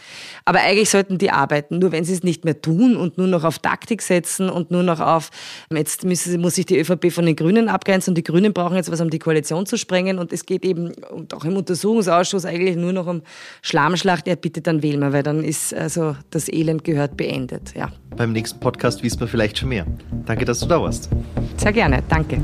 Aber 0.44 0.60
eigentlich 0.60 0.88
sollten 0.88 1.18
die 1.18 1.30
arbeiten. 1.30 1.78
Nur 1.78 1.92
wenn 1.92 2.04
sie 2.04 2.14
es 2.14 2.22
nicht 2.22 2.44
mehr 2.44 2.60
tun 2.60 2.96
und 2.96 3.18
nur 3.18 3.26
noch 3.26 3.44
auf 3.44 3.58
Taktik 3.58 4.00
setzen 4.02 4.48
und 4.48 4.70
nur 4.70 4.82
noch 4.82 5.00
auf, 5.00 5.30
jetzt 5.70 6.04
müssen, 6.04 6.40
muss 6.40 6.54
sich 6.54 6.66
die 6.66 6.78
ÖVP 6.78 7.12
von 7.12 7.26
den 7.26 7.36
Grünen 7.36 7.68
abgrenzen 7.68 8.12
und 8.12 8.14
die 8.16 8.24
Grünen 8.24 8.52
brauchen 8.52 8.76
jetzt 8.76 8.90
was, 8.90 9.00
um 9.00 9.10
die 9.10 9.18
Koalition 9.18 9.66
zu 9.66 9.76
sprengen. 9.76 10.18
Und 10.18 10.32
es 10.32 10.46
geht 10.46 10.64
eben 10.64 10.92
und 11.10 11.34
auch 11.34 11.44
im 11.44 11.56
Untersuchungsausschuss 11.56 12.46
eigentlich 12.46 12.76
nur 12.76 12.92
noch 12.92 13.06
um 13.06 13.22
Schlammschlacht. 13.60 14.26
Ja, 14.26 14.34
bitte 14.34 14.62
dann 14.62 14.82
wählen 14.82 15.00
wir, 15.00 15.12
weil 15.12 15.22
dann 15.22 15.44
ist 15.44 15.74
also 15.74 16.16
das 16.30 16.48
Elend 16.48 16.82
gehört 16.84 17.16
beendet. 17.16 17.74
Ja. 17.76 17.92
Beim 18.16 18.32
nächsten 18.32 18.58
Podcast 18.58 19.02
wissen 19.02 19.20
wir 19.20 19.28
vielleicht 19.28 19.58
schon 19.58 19.68
mehr. 19.68 19.86
Danke, 20.24 20.44
dass 20.44 20.60
du 20.60 20.66
da 20.66 20.80
warst. 20.80 21.10
Sehr 21.58 21.72
gerne. 21.72 22.02
Danke. 22.08 22.40